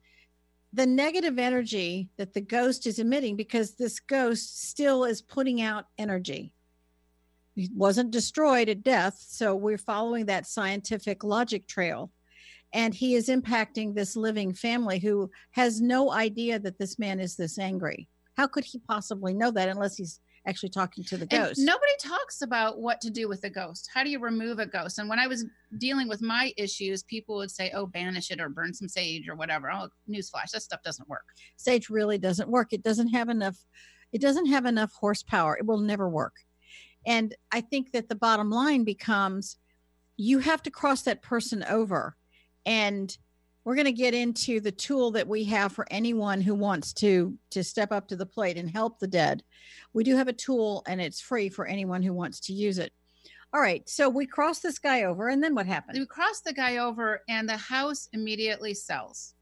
the 0.75 0.87
negative 0.87 1.39
energy 1.39 2.11
that 2.19 2.35
the 2.35 2.41
ghost 2.43 2.87
is 2.87 2.99
emitting 2.99 3.37
because 3.37 3.75
this 3.75 4.01
ghost 4.01 4.69
still 4.69 5.05
is 5.05 5.23
putting 5.23 5.63
out 5.63 5.87
energy. 5.97 6.53
He 7.57 7.71
wasn't 7.75 8.11
destroyed 8.11 8.69
at 8.69 8.83
death. 8.83 9.17
So 9.19 9.57
we're 9.57 9.79
following 9.79 10.27
that 10.27 10.47
scientific 10.47 11.25
logic 11.25 11.67
trail. 11.67 12.11
And 12.73 12.95
he 12.95 13.15
is 13.15 13.29
impacting 13.29 13.95
this 13.95 14.15
living 14.17 14.55
family 14.55 14.99
who 14.99 15.31
has 15.53 15.81
no 15.81 16.13
idea 16.13 16.59
that 16.61 16.79
this 16.79 16.99
man 16.99 17.19
is 17.19 17.37
this 17.37 17.59
angry. 17.59 18.09
How 18.37 18.47
could 18.47 18.65
he 18.65 18.79
possibly 18.79 19.35
know 19.35 19.51
that 19.51 19.69
unless 19.69 19.97
he's 19.97 20.21
actually 20.47 20.71
talking 20.71 21.05
to 21.05 21.17
the 21.17 21.27
ghost. 21.27 21.59
And 21.59 21.67
nobody 21.67 21.93
talks 22.01 22.43
about 22.43 22.79
what 22.79 23.01
to 23.03 23.11
do 23.11 23.29
with 23.29 23.45
a 23.45 23.51
ghost. 23.51 23.89
How 23.93 24.03
do 24.03 24.11
you 24.11 24.19
remove 24.19 24.59
a 24.59 24.67
ghost? 24.67 24.99
And 24.99 25.09
when 25.09 25.19
I 25.19 25.27
was 25.27 25.45
dealing 25.79 26.09
with 26.09 26.23
my 26.23 26.53
issues, 26.57 27.03
people 27.03 27.37
would 27.37 27.51
say, 27.51 27.71
"Oh, 27.75 27.87
banish 27.87 28.31
it 28.31 28.41
or 28.41 28.49
burn 28.49 28.75
some 28.75 28.89
sage 28.89 29.29
or 29.29 29.35
whatever." 29.35 29.71
Oh, 29.71 29.89
newsflash, 30.09 30.51
that 30.53 30.63
stuff 30.63 30.83
doesn't 30.83 31.09
work. 31.09 31.25
Sage 31.57 31.91
really 31.91 32.19
doesn't 32.19 32.49
work. 32.49 32.73
It 32.73 32.83
doesn't 32.83 33.09
have 33.09 33.29
enough. 33.29 33.65
It 34.13 34.21
doesn't 34.21 34.47
have 34.47 34.67
enough 34.67 34.93
horsepower. 34.95 35.57
It 35.57 35.67
will 35.67 35.79
never 35.79 36.09
work. 36.09 36.35
And 37.07 37.35
I 37.53 37.61
think 37.61 37.93
that 37.93 38.09
the 38.09 38.15
bottom 38.15 38.51
line 38.51 38.85
becomes, 38.85 39.57
you 40.17 40.41
have 40.41 40.63
to 40.65 40.71
cross 40.71 41.03
that 41.03 41.23
person 41.23 41.65
over, 41.65 42.17
and 42.67 43.17
we're 43.65 43.75
going 43.75 43.87
to 43.87 43.93
get 43.93 44.15
into 44.15 44.61
the 44.61 44.73
tool 44.73 45.11
that 45.13 45.29
we 45.29 45.45
have 45.45 45.73
for 45.73 45.87
anyone 45.91 46.41
who 46.41 46.55
wants 46.55 46.93
to 46.95 47.37
to 47.51 47.63
step 47.63 47.93
up 47.93 48.09
to 48.09 48.17
the 48.17 48.27
plate 48.27 48.57
and 48.57 48.71
help 48.71 48.99
the 48.99 49.07
dead. 49.07 49.43
We 49.93 50.05
do 50.05 50.17
have 50.17 50.29
a 50.29 50.33
tool 50.33 50.83
and 50.87 51.01
it's 51.01 51.21
free 51.21 51.49
for 51.49 51.67
anyone 51.67 52.03
who 52.03 52.13
wants 52.13 52.41
to 52.41 52.53
use 52.53 52.79
it. 52.79 52.93
All 53.53 53.61
right 53.61 53.87
so 53.89 54.09
we 54.09 54.27
cross 54.27 54.61
this 54.61 54.79
guy 54.79 55.05
over 55.05 55.29
and 55.29 55.43
then 55.43 55.55
what 55.55 55.67
happened 55.67 55.99
we 55.99 56.07
cross 56.07 56.41
the 56.41 56.53
guy 56.53 56.77
over 56.77 57.23
and 57.29 57.49
the 57.49 57.57
house 57.57 58.09
immediately 58.13 58.75
sells. 58.75 59.35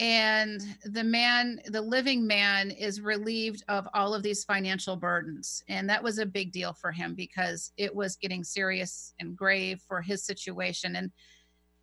And 0.00 0.60
the 0.84 1.04
man 1.04 1.60
the 1.66 1.82
living 1.82 2.26
man 2.26 2.70
is 2.70 3.00
relieved 3.00 3.62
of 3.68 3.86
all 3.92 4.14
of 4.14 4.22
these 4.22 4.42
financial 4.42 4.96
burdens. 4.96 5.62
And 5.68 5.88
that 5.90 6.02
was 6.02 6.18
a 6.18 6.26
big 6.26 6.50
deal 6.50 6.72
for 6.72 6.92
him 6.92 7.14
because 7.14 7.72
it 7.76 7.94
was 7.94 8.16
getting 8.16 8.42
serious 8.42 9.12
and 9.20 9.36
grave 9.36 9.82
for 9.86 10.00
his 10.00 10.24
situation. 10.24 10.96
And 10.96 11.12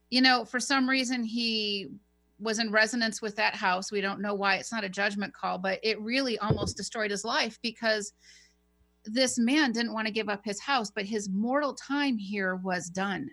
you 0.10 0.22
know, 0.22 0.46
for 0.46 0.60
some 0.60 0.90
reason 0.90 1.24
he 1.24 1.88
was 2.40 2.60
in 2.60 2.72
resonance 2.72 3.22
with 3.22 3.36
that 3.36 3.56
house. 3.56 3.92
We 3.92 4.02
don't 4.02 4.22
know 4.22 4.34
why. 4.34 4.56
It's 4.56 4.72
not 4.72 4.84
a 4.84 4.90
judgment 4.90 5.34
call, 5.34 5.58
but 5.58 5.80
it 5.84 6.00
really 6.02 6.38
almost 6.40 6.78
destroyed 6.78 7.12
his 7.12 7.26
life 7.26 7.60
because 7.62 8.14
this 9.06 9.38
man 9.38 9.72
didn't 9.72 9.94
want 9.94 10.08
to 10.08 10.14
give 10.14 10.30
up 10.30 10.44
his 10.44 10.60
house, 10.60 10.90
but 10.90 11.06
his 11.06 11.30
mortal 11.30 11.74
time 11.74 12.18
here 12.18 12.56
was 12.56 12.90
done. 12.90 13.30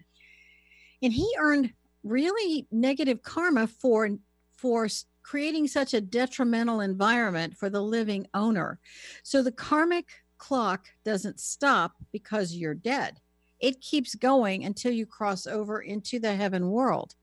And 1.02 1.12
he 1.12 1.28
earned 1.38 1.72
really 2.02 2.66
negative 2.70 3.22
karma 3.22 3.66
for 3.66 4.10
for 4.56 4.88
creating 5.22 5.68
such 5.68 5.92
a 5.92 6.00
detrimental 6.00 6.80
environment 6.80 7.56
for 7.56 7.68
the 7.68 7.82
living 7.82 8.26
owner. 8.32 8.78
So 9.22 9.42
the 9.42 9.52
karmic 9.52 10.08
clock 10.38 10.86
doesn't 11.04 11.40
stop 11.40 11.92
because 12.12 12.54
you're 12.54 12.74
dead 12.74 13.20
it 13.60 13.80
keeps 13.80 14.14
going 14.14 14.64
until 14.64 14.92
you 14.92 15.06
cross 15.06 15.46
over 15.46 15.80
into 15.80 16.18
the 16.18 16.34
heaven 16.34 16.70
world. 16.70 17.14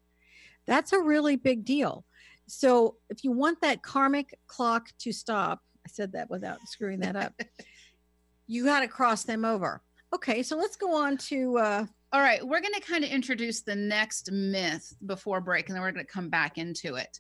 That's 0.66 0.94
a 0.94 1.02
really 1.02 1.36
big 1.36 1.66
deal. 1.66 2.06
So, 2.48 2.98
if 3.10 3.24
you 3.24 3.32
want 3.32 3.62
that 3.62 3.84
karmic 3.84 4.38
clock 4.48 4.88
to 5.00 5.12
stop, 5.12 5.62
I 5.86 5.90
said 5.90 6.14
that 6.14 6.30
without 6.30 6.60
screwing 6.66 7.00
that 7.00 7.16
up, 7.16 7.34
you 8.48 8.66
got 8.66 8.82
to 8.82 8.88
cross 8.88 9.24
them 9.24 9.46
over. 9.46 9.82
Okay, 10.14 10.44
so 10.44 10.58
let's 10.58 10.76
go 10.76 10.96
on 10.96 11.18
to. 11.18 11.58
Uh, 11.58 11.86
All 12.12 12.22
right, 12.22 12.46
we're 12.46 12.62
going 12.62 12.74
to 12.74 12.82
kind 12.82 13.04
of 13.04 13.10
introduce 13.10 13.62
the 13.62 13.76
next 13.76 14.32
myth 14.32 14.94
before 15.06 15.42
break, 15.42 15.68
and 15.68 15.76
then 15.76 15.82
we're 15.82 15.92
going 15.92 16.06
to 16.06 16.12
come 16.12 16.30
back 16.30 16.58
into 16.58 16.96
it. 16.96 17.20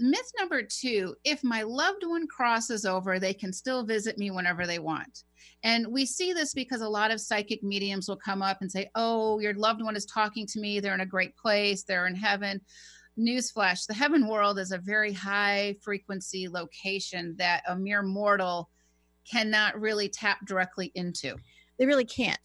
Myth 0.00 0.32
number 0.38 0.62
two 0.62 1.14
if 1.24 1.44
my 1.44 1.62
loved 1.62 2.04
one 2.04 2.26
crosses 2.26 2.86
over, 2.86 3.18
they 3.18 3.34
can 3.34 3.52
still 3.52 3.84
visit 3.84 4.16
me 4.16 4.30
whenever 4.30 4.66
they 4.66 4.78
want. 4.78 5.24
And 5.62 5.86
we 5.88 6.06
see 6.06 6.32
this 6.32 6.54
because 6.54 6.80
a 6.80 6.88
lot 6.88 7.10
of 7.10 7.20
psychic 7.20 7.62
mediums 7.62 8.08
will 8.08 8.16
come 8.16 8.40
up 8.40 8.58
and 8.62 8.72
say, 8.72 8.90
Oh, 8.94 9.38
your 9.40 9.54
loved 9.54 9.82
one 9.82 9.96
is 9.96 10.06
talking 10.06 10.46
to 10.46 10.60
me. 10.60 10.80
They're 10.80 10.94
in 10.94 11.00
a 11.00 11.06
great 11.06 11.36
place. 11.36 11.82
They're 11.82 12.06
in 12.06 12.14
heaven. 12.14 12.60
Newsflash 13.18 13.86
the 13.86 13.94
heaven 13.94 14.26
world 14.26 14.58
is 14.58 14.72
a 14.72 14.78
very 14.78 15.12
high 15.12 15.76
frequency 15.82 16.48
location 16.48 17.34
that 17.38 17.62
a 17.68 17.76
mere 17.76 18.02
mortal 18.02 18.70
cannot 19.30 19.78
really 19.78 20.08
tap 20.08 20.38
directly 20.46 20.90
into. 20.94 21.36
They 21.78 21.84
really 21.84 22.06
can't. 22.06 22.40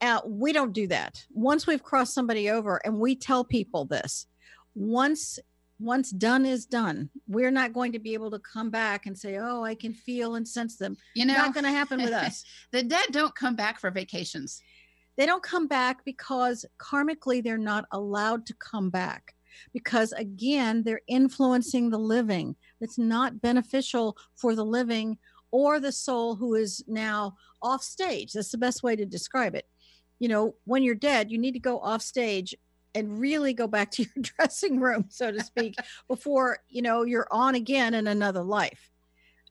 Uh, 0.00 0.20
we 0.24 0.52
don't 0.52 0.72
do 0.72 0.86
that. 0.88 1.24
Once 1.30 1.66
we've 1.66 1.82
crossed 1.82 2.14
somebody 2.14 2.50
over, 2.50 2.80
and 2.84 2.98
we 2.98 3.14
tell 3.16 3.44
people 3.44 3.84
this, 3.84 4.26
once 4.74 5.38
once 5.78 6.10
done 6.10 6.46
is 6.46 6.66
done. 6.66 7.10
We're 7.26 7.50
not 7.50 7.72
going 7.72 7.92
to 7.92 7.98
be 7.98 8.14
able 8.14 8.30
to 8.30 8.38
come 8.38 8.70
back 8.70 9.06
and 9.06 9.16
say, 9.18 9.38
"Oh, 9.38 9.64
I 9.64 9.74
can 9.74 9.94
feel 9.94 10.36
and 10.36 10.46
sense 10.46 10.76
them." 10.76 10.96
You 11.14 11.26
know, 11.26 11.34
not 11.34 11.54
going 11.54 11.64
to 11.64 11.70
happen 11.70 12.02
with 12.02 12.12
us. 12.12 12.44
the 12.72 12.82
dead 12.82 13.06
don't 13.10 13.34
come 13.34 13.56
back 13.56 13.80
for 13.80 13.90
vacations. 13.90 14.62
They 15.16 15.26
don't 15.26 15.42
come 15.42 15.66
back 15.66 16.04
because 16.04 16.64
karmically 16.78 17.42
they're 17.42 17.58
not 17.58 17.84
allowed 17.92 18.46
to 18.46 18.54
come 18.54 18.90
back 18.90 19.34
because 19.72 20.12
again, 20.12 20.82
they're 20.84 21.02
influencing 21.08 21.90
the 21.90 21.98
living. 21.98 22.56
It's 22.80 22.98
not 22.98 23.40
beneficial 23.40 24.16
for 24.36 24.54
the 24.54 24.64
living 24.64 25.18
or 25.50 25.80
the 25.80 25.92
soul 25.92 26.34
who 26.36 26.54
is 26.54 26.82
now 26.86 27.36
off 27.60 27.82
stage. 27.82 28.32
That's 28.32 28.50
the 28.50 28.58
best 28.58 28.82
way 28.82 28.96
to 28.96 29.04
describe 29.04 29.54
it. 29.54 29.66
You 30.18 30.28
know, 30.28 30.54
when 30.64 30.82
you're 30.82 30.94
dead, 30.94 31.30
you 31.30 31.38
need 31.38 31.52
to 31.52 31.58
go 31.58 31.78
off 31.80 32.02
stage 32.02 32.54
and 32.94 33.18
really 33.18 33.52
go 33.52 33.66
back 33.66 33.90
to 33.90 34.02
your 34.14 34.22
dressing 34.22 34.80
room 34.80 35.06
so 35.08 35.30
to 35.30 35.42
speak 35.42 35.74
before 36.08 36.58
you 36.68 36.82
know 36.82 37.02
you're 37.04 37.28
on 37.30 37.54
again 37.54 37.94
in 37.94 38.06
another 38.06 38.42
life 38.42 38.90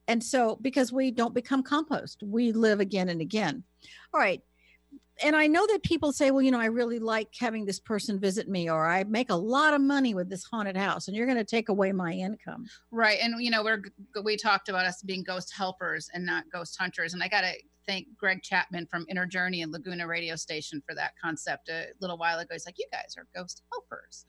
and 0.07 0.23
so 0.23 0.57
because 0.61 0.91
we 0.91 1.11
don't 1.11 1.33
become 1.33 1.63
compost 1.63 2.23
we 2.25 2.51
live 2.51 2.79
again 2.79 3.09
and 3.09 3.21
again 3.21 3.63
all 4.13 4.19
right 4.19 4.41
and 5.23 5.35
I 5.35 5.47
know 5.47 5.65
that 5.67 5.83
people 5.83 6.11
say, 6.11 6.31
well, 6.31 6.41
you 6.41 6.51
know, 6.51 6.59
I 6.59 6.65
really 6.65 6.99
like 6.99 7.29
having 7.39 7.65
this 7.65 7.79
person 7.79 8.19
visit 8.19 8.47
me, 8.47 8.69
or 8.69 8.87
I 8.87 9.03
make 9.03 9.29
a 9.29 9.35
lot 9.35 9.73
of 9.73 9.81
money 9.81 10.13
with 10.13 10.29
this 10.29 10.43
haunted 10.43 10.77
house, 10.77 11.07
and 11.07 11.15
you're 11.15 11.25
going 11.25 11.37
to 11.37 11.43
take 11.43 11.69
away 11.69 11.91
my 11.91 12.11
income. 12.11 12.65
Right. 12.91 13.19
And, 13.21 13.35
you 13.43 13.51
know, 13.51 13.63
we're, 13.63 13.83
we 14.23 14.37
talked 14.37 14.69
about 14.69 14.85
us 14.85 15.01
being 15.01 15.23
ghost 15.23 15.53
helpers 15.55 16.09
and 16.13 16.25
not 16.25 16.45
ghost 16.51 16.75
hunters. 16.79 17.13
And 17.13 17.21
I 17.21 17.27
got 17.27 17.41
to 17.41 17.53
thank 17.87 18.07
Greg 18.17 18.41
Chapman 18.41 18.87
from 18.87 19.05
Inner 19.09 19.25
Journey 19.25 19.61
and 19.61 19.71
Laguna 19.71 20.07
Radio 20.07 20.35
Station 20.35 20.81
for 20.87 20.95
that 20.95 21.13
concept 21.21 21.69
a 21.69 21.87
little 21.99 22.17
while 22.17 22.39
ago. 22.39 22.53
He's 22.53 22.65
like, 22.65 22.77
you 22.77 22.87
guys 22.91 23.15
are 23.17 23.27
ghost 23.35 23.63
helpers. 23.71 24.25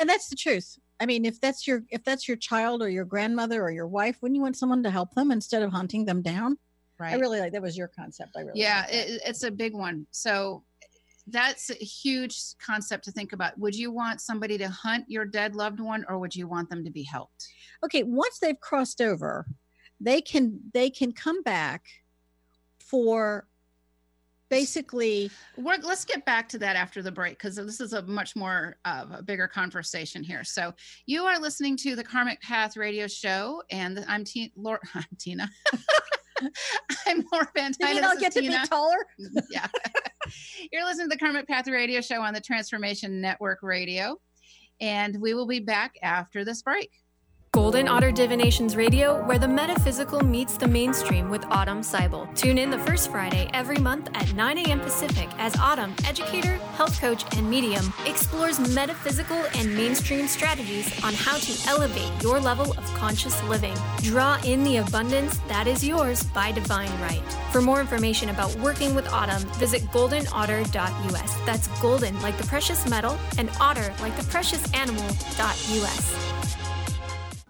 and 0.00 0.08
that's 0.08 0.28
the 0.28 0.36
truth. 0.36 0.78
I 1.00 1.06
mean, 1.06 1.24
if 1.24 1.40
that's 1.40 1.66
your 1.66 1.82
if 1.90 2.04
that's 2.04 2.26
your 2.28 2.36
child 2.36 2.82
or 2.82 2.88
your 2.88 3.04
grandmother 3.04 3.62
or 3.62 3.70
your 3.70 3.86
wife, 3.86 4.18
wouldn't 4.20 4.36
you 4.36 4.42
want 4.42 4.56
someone 4.56 4.82
to 4.82 4.90
help 4.90 5.14
them 5.14 5.30
instead 5.30 5.62
of 5.62 5.72
hunting 5.72 6.04
them 6.04 6.22
down? 6.22 6.58
Right. 6.98 7.14
I 7.14 7.16
really 7.16 7.38
like 7.38 7.52
that 7.52 7.62
was 7.62 7.76
your 7.76 7.88
concept. 7.88 8.32
I 8.36 8.40
really 8.40 8.60
yeah, 8.60 8.84
like 8.86 8.94
it, 8.94 9.20
it's 9.24 9.44
a 9.44 9.50
big 9.50 9.74
one. 9.74 10.06
So 10.10 10.64
that's 11.28 11.70
a 11.70 11.74
huge 11.74 12.36
concept 12.64 13.04
to 13.04 13.12
think 13.12 13.32
about. 13.32 13.56
Would 13.58 13.76
you 13.76 13.92
want 13.92 14.20
somebody 14.20 14.58
to 14.58 14.68
hunt 14.68 15.04
your 15.08 15.24
dead 15.24 15.54
loved 15.54 15.78
one, 15.78 16.04
or 16.08 16.18
would 16.18 16.34
you 16.34 16.48
want 16.48 16.70
them 16.70 16.84
to 16.84 16.90
be 16.90 17.04
helped? 17.04 17.46
okay 17.84 18.02
once 18.02 18.38
they've 18.38 18.60
crossed 18.60 19.00
over 19.00 19.46
they 20.00 20.20
can 20.20 20.60
they 20.74 20.90
can 20.90 21.12
come 21.12 21.42
back 21.42 21.84
for 22.88 23.46
basically 24.50 25.30
We're, 25.56 25.76
let's 25.82 26.04
get 26.04 26.24
back 26.24 26.48
to 26.50 26.58
that 26.58 26.74
after 26.76 27.02
the 27.02 27.12
break 27.12 27.38
because 27.38 27.56
this 27.56 27.80
is 27.80 27.92
a 27.92 28.02
much 28.02 28.34
more 28.34 28.76
of 28.84 29.12
a 29.12 29.22
bigger 29.22 29.46
conversation 29.46 30.22
here. 30.22 30.42
So 30.44 30.72
you 31.06 31.24
are 31.24 31.38
listening 31.38 31.76
to 31.78 31.94
the 31.94 32.04
Karmic 32.04 32.40
Path 32.40 32.76
Radio 32.76 33.06
Show, 33.06 33.62
and 33.70 34.04
I'm 34.08 34.24
T- 34.24 34.52
Laura, 34.56 34.80
I'm 34.94 35.04
Tina. 35.18 35.48
I'm 37.06 37.24
Laura 37.32 37.48
Van 37.54 37.72
did 37.72 37.80
you 37.80 37.94
Dyne. 37.94 38.00
not 38.02 38.20
get 38.20 38.32
to 38.32 38.40
Tina. 38.40 38.62
be 38.62 38.68
taller 38.68 38.96
yeah. 39.50 39.66
You're 40.72 40.84
listening 40.84 41.10
to 41.10 41.14
the 41.16 41.18
Karmic 41.18 41.48
Path 41.48 41.66
Radio 41.68 42.00
Show 42.00 42.20
on 42.22 42.32
the 42.32 42.40
Transformation 42.40 43.20
Network 43.20 43.58
Radio, 43.62 44.16
and 44.80 45.20
we 45.20 45.34
will 45.34 45.46
be 45.46 45.58
back 45.60 45.96
after 46.02 46.44
this 46.44 46.62
break. 46.62 46.90
Golden 47.52 47.88
Otter 47.88 48.12
Divinations 48.12 48.76
Radio, 48.76 49.24
where 49.24 49.38
the 49.38 49.48
metaphysical 49.48 50.22
meets 50.22 50.58
the 50.58 50.68
mainstream 50.68 51.30
with 51.30 51.42
Autumn 51.46 51.80
Seibel. 51.80 52.32
Tune 52.36 52.58
in 52.58 52.68
the 52.70 52.78
first 52.80 53.10
Friday 53.10 53.48
every 53.54 53.78
month 53.78 54.10
at 54.14 54.34
9 54.34 54.58
a.m. 54.58 54.80
Pacific 54.80 55.30
as 55.38 55.56
Autumn, 55.56 55.94
educator, 56.04 56.56
health 56.76 57.00
coach, 57.00 57.24
and 57.38 57.48
medium, 57.48 57.90
explores 58.04 58.60
metaphysical 58.74 59.38
and 59.54 59.74
mainstream 59.74 60.28
strategies 60.28 60.92
on 61.02 61.14
how 61.14 61.38
to 61.38 61.68
elevate 61.68 62.12
your 62.22 62.38
level 62.38 62.72
of 62.72 62.84
conscious 62.94 63.42
living. 63.44 63.74
Draw 64.02 64.40
in 64.44 64.62
the 64.62 64.76
abundance 64.76 65.38
that 65.48 65.66
is 65.66 65.82
yours 65.82 66.24
by 66.24 66.52
divine 66.52 66.92
right. 67.00 67.22
For 67.50 67.62
more 67.62 67.80
information 67.80 68.28
about 68.28 68.54
working 68.56 68.94
with 68.94 69.08
Autumn, 69.08 69.42
visit 69.54 69.80
goldenotter.us. 69.84 71.36
That's 71.46 71.80
golden 71.80 72.20
like 72.20 72.36
the 72.36 72.46
precious 72.46 72.86
metal 72.90 73.18
and 73.38 73.48
otter 73.58 73.94
like 74.00 74.16
the 74.18 74.24
precious 74.24 74.62
animal.us. 74.74 76.57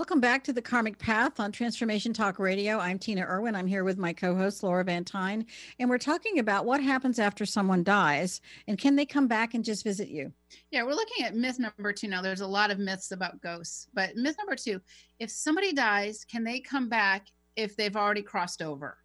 Welcome 0.00 0.20
back 0.20 0.42
to 0.44 0.54
the 0.54 0.62
Karmic 0.62 0.98
Path 0.98 1.40
on 1.40 1.52
Transformation 1.52 2.14
Talk 2.14 2.38
Radio. 2.38 2.78
I'm 2.78 2.98
Tina 2.98 3.20
Erwin. 3.20 3.54
I'm 3.54 3.66
here 3.66 3.84
with 3.84 3.98
my 3.98 4.14
co 4.14 4.34
host, 4.34 4.62
Laura 4.62 4.82
Van 4.82 5.04
Tyne, 5.04 5.44
and 5.78 5.90
we're 5.90 5.98
talking 5.98 6.38
about 6.38 6.64
what 6.64 6.82
happens 6.82 7.18
after 7.18 7.44
someone 7.44 7.84
dies 7.84 8.40
and 8.66 8.78
can 8.78 8.96
they 8.96 9.04
come 9.04 9.28
back 9.28 9.52
and 9.52 9.62
just 9.62 9.84
visit 9.84 10.08
you? 10.08 10.32
Yeah, 10.70 10.84
we're 10.84 10.94
looking 10.94 11.26
at 11.26 11.36
myth 11.36 11.58
number 11.58 11.92
two 11.92 12.08
now. 12.08 12.22
There's 12.22 12.40
a 12.40 12.46
lot 12.46 12.70
of 12.70 12.78
myths 12.78 13.10
about 13.10 13.42
ghosts, 13.42 13.88
but 13.92 14.16
myth 14.16 14.36
number 14.38 14.56
two 14.56 14.80
if 15.18 15.30
somebody 15.30 15.74
dies, 15.74 16.24
can 16.24 16.44
they 16.44 16.60
come 16.60 16.88
back 16.88 17.26
if 17.54 17.76
they've 17.76 17.94
already 17.94 18.22
crossed 18.22 18.62
over? 18.62 18.96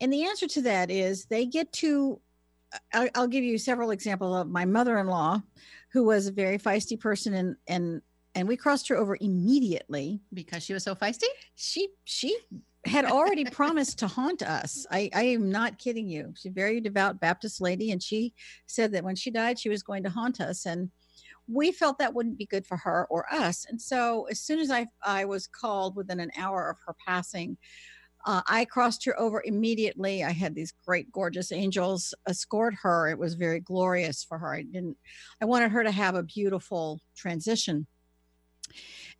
And 0.00 0.12
the 0.12 0.24
answer 0.24 0.48
to 0.48 0.62
that 0.62 0.90
is 0.90 1.26
they 1.26 1.46
get 1.46 1.72
to. 1.74 2.20
I'll 2.92 3.28
give 3.28 3.44
you 3.44 3.58
several 3.58 3.92
examples 3.92 4.34
of 4.40 4.48
my 4.48 4.64
mother-in-law, 4.64 5.40
who 5.90 6.02
was 6.02 6.26
a 6.26 6.32
very 6.32 6.58
feisty 6.58 6.98
person, 6.98 7.34
and 7.34 7.56
and 7.68 8.02
and 8.34 8.48
we 8.48 8.56
crossed 8.56 8.88
her 8.88 8.96
over 8.96 9.16
immediately 9.20 10.20
because 10.32 10.62
she 10.62 10.72
was 10.72 10.82
so 10.82 10.94
feisty. 10.94 11.28
She 11.54 11.88
she 12.04 12.36
had 12.86 13.04
already 13.04 13.44
promised 13.60 13.98
to 14.00 14.06
haunt 14.06 14.42
us. 14.42 14.86
I, 14.90 15.10
I 15.14 15.22
am 15.22 15.50
not 15.50 15.78
kidding 15.78 16.08
you. 16.08 16.34
She's 16.36 16.50
a 16.50 16.54
very 16.54 16.80
devout 16.80 17.20
Baptist 17.20 17.60
lady, 17.60 17.92
and 17.92 18.02
she 18.02 18.34
said 18.66 18.92
that 18.92 19.04
when 19.04 19.16
she 19.16 19.30
died, 19.30 19.58
she 19.58 19.68
was 19.68 19.82
going 19.82 20.02
to 20.02 20.10
haunt 20.10 20.40
us, 20.40 20.66
and 20.66 20.90
we 21.46 21.72
felt 21.72 21.98
that 21.98 22.14
wouldn't 22.14 22.38
be 22.38 22.46
good 22.46 22.66
for 22.66 22.76
her 22.78 23.06
or 23.10 23.26
us. 23.32 23.66
And 23.68 23.80
so, 23.80 24.26
as 24.30 24.40
soon 24.40 24.58
as 24.58 24.70
I 24.70 24.86
I 25.02 25.24
was 25.26 25.46
called 25.46 25.96
within 25.96 26.20
an 26.20 26.30
hour 26.36 26.70
of 26.70 26.78
her 26.86 26.94
passing, 27.06 27.56
Uh, 28.26 28.40
I 28.48 28.64
crossed 28.64 29.04
her 29.04 29.14
over 29.20 29.42
immediately. 29.44 30.24
I 30.24 30.32
had 30.32 30.54
these 30.54 30.72
great, 30.86 31.12
gorgeous 31.12 31.52
angels 31.52 32.14
escort 32.26 32.74
her. 32.82 33.10
It 33.10 33.18
was 33.18 33.34
very 33.34 33.60
glorious 33.60 34.24
for 34.24 34.38
her. 34.38 34.54
I 34.54 34.62
didn't, 34.62 34.96
I 35.42 35.44
wanted 35.44 35.72
her 35.72 35.84
to 35.84 35.90
have 35.90 36.14
a 36.16 36.22
beautiful 36.22 37.00
transition. 37.14 37.86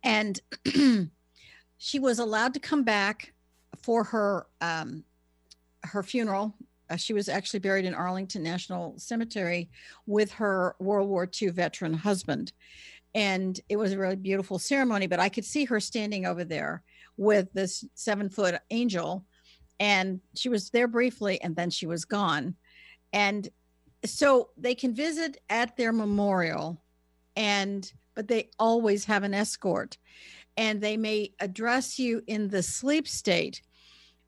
And 0.03 0.39
she 1.77 1.99
was 1.99 2.19
allowed 2.19 2.53
to 2.53 2.59
come 2.59 2.83
back 2.83 3.33
for 3.81 4.03
her 4.03 4.47
um, 4.61 5.03
her 5.83 6.03
funeral. 6.03 6.55
Uh, 6.89 6.95
she 6.95 7.13
was 7.13 7.29
actually 7.29 7.59
buried 7.59 7.85
in 7.85 7.93
Arlington 7.93 8.43
National 8.43 8.93
Cemetery 8.97 9.69
with 10.05 10.31
her 10.33 10.75
World 10.79 11.09
War 11.09 11.29
II 11.41 11.49
veteran 11.49 11.93
husband. 11.93 12.51
And 13.15 13.59
it 13.69 13.77
was 13.77 13.93
a 13.93 13.97
really 13.97 14.17
beautiful 14.17 14.59
ceremony, 14.59 15.07
but 15.07 15.19
I 15.19 15.29
could 15.29 15.45
see 15.45 15.65
her 15.65 15.79
standing 15.79 16.25
over 16.25 16.43
there 16.43 16.83
with 17.17 17.51
this 17.53 17.85
seven 17.95 18.29
foot 18.29 18.55
angel. 18.69 19.25
And 19.79 20.21
she 20.35 20.49
was 20.49 20.69
there 20.69 20.87
briefly 20.87 21.41
and 21.41 21.55
then 21.55 21.69
she 21.69 21.87
was 21.87 22.05
gone. 22.05 22.55
And 23.13 23.49
so 24.05 24.49
they 24.57 24.75
can 24.75 24.93
visit 24.93 25.37
at 25.49 25.77
their 25.77 25.91
memorial 25.91 26.81
and 27.35 27.91
but 28.15 28.27
they 28.27 28.49
always 28.59 29.05
have 29.05 29.23
an 29.23 29.33
escort 29.33 29.97
and 30.57 30.81
they 30.81 30.97
may 30.97 31.31
address 31.39 31.99
you 31.99 32.21
in 32.27 32.47
the 32.47 32.63
sleep 32.63 33.07
state 33.07 33.61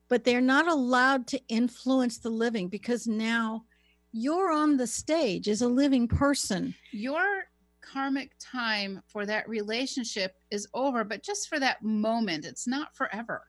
but 0.10 0.24
they're 0.24 0.42
not 0.42 0.68
allowed 0.68 1.28
to 1.28 1.42
influence 1.48 2.20
the 2.20 2.30
living 2.30 2.70
because 2.70 3.08
now 3.08 3.66
you're 4.12 4.52
on 4.52 4.78
the 4.78 4.88
stage 4.88 5.48
as 5.50 5.62
a 5.62 5.68
living 5.68 6.08
person. 6.08 6.74
Your 6.92 7.46
karmic 7.82 8.32
time 8.40 9.02
for 9.08 9.26
that 9.26 9.48
relationship 9.48 10.36
is 10.52 10.68
over, 10.74 11.04
but 11.04 11.24
just 11.24 11.48
for 11.48 11.60
that 11.60 11.84
moment, 11.84 12.46
it's 12.46 12.68
not 12.68 12.96
forever. 12.96 13.44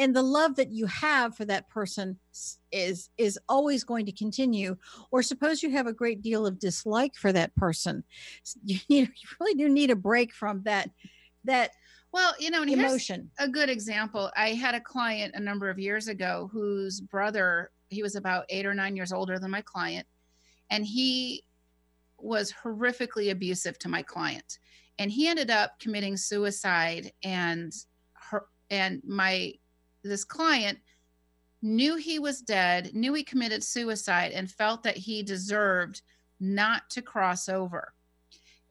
And 0.00 0.16
the 0.16 0.22
love 0.22 0.56
that 0.56 0.72
you 0.72 0.86
have 0.86 1.36
for 1.36 1.44
that 1.44 1.68
person 1.68 2.18
is 2.72 3.10
is 3.18 3.38
always 3.50 3.84
going 3.84 4.06
to 4.06 4.12
continue. 4.12 4.78
Or 5.10 5.22
suppose 5.22 5.62
you 5.62 5.70
have 5.72 5.86
a 5.86 5.92
great 5.92 6.22
deal 6.22 6.46
of 6.46 6.58
dislike 6.58 7.14
for 7.16 7.34
that 7.34 7.54
person, 7.54 8.02
you, 8.64 8.78
you 8.88 9.08
really 9.38 9.54
do 9.54 9.68
need 9.68 9.90
a 9.90 9.96
break 9.96 10.32
from 10.32 10.62
that 10.64 10.88
that 11.44 11.72
well, 12.12 12.32
you 12.40 12.50
know, 12.50 12.62
and 12.62 12.70
emotion. 12.70 13.30
a 13.38 13.46
good 13.46 13.68
example. 13.68 14.30
I 14.34 14.54
had 14.54 14.74
a 14.74 14.80
client 14.80 15.34
a 15.36 15.40
number 15.40 15.68
of 15.68 15.78
years 15.78 16.08
ago 16.08 16.48
whose 16.50 17.00
brother, 17.00 17.70
he 17.88 18.02
was 18.02 18.16
about 18.16 18.46
eight 18.48 18.66
or 18.66 18.74
nine 18.74 18.96
years 18.96 19.12
older 19.12 19.38
than 19.38 19.50
my 19.50 19.60
client, 19.60 20.06
and 20.70 20.84
he 20.84 21.44
was 22.18 22.52
horrifically 22.64 23.30
abusive 23.30 23.78
to 23.80 23.88
my 23.88 24.02
client. 24.02 24.58
And 24.98 25.10
he 25.10 25.28
ended 25.28 25.50
up 25.50 25.78
committing 25.78 26.16
suicide 26.16 27.12
and 27.22 27.72
her 28.14 28.46
and 28.70 29.02
my 29.06 29.54
this 30.02 30.24
client 30.24 30.78
knew 31.62 31.96
he 31.96 32.18
was 32.18 32.40
dead, 32.40 32.94
knew 32.94 33.12
he 33.14 33.22
committed 33.22 33.62
suicide 33.62 34.32
and 34.32 34.50
felt 34.50 34.82
that 34.82 34.96
he 34.96 35.22
deserved 35.22 36.02
not 36.38 36.88
to 36.90 37.02
cross 37.02 37.48
over. 37.48 37.92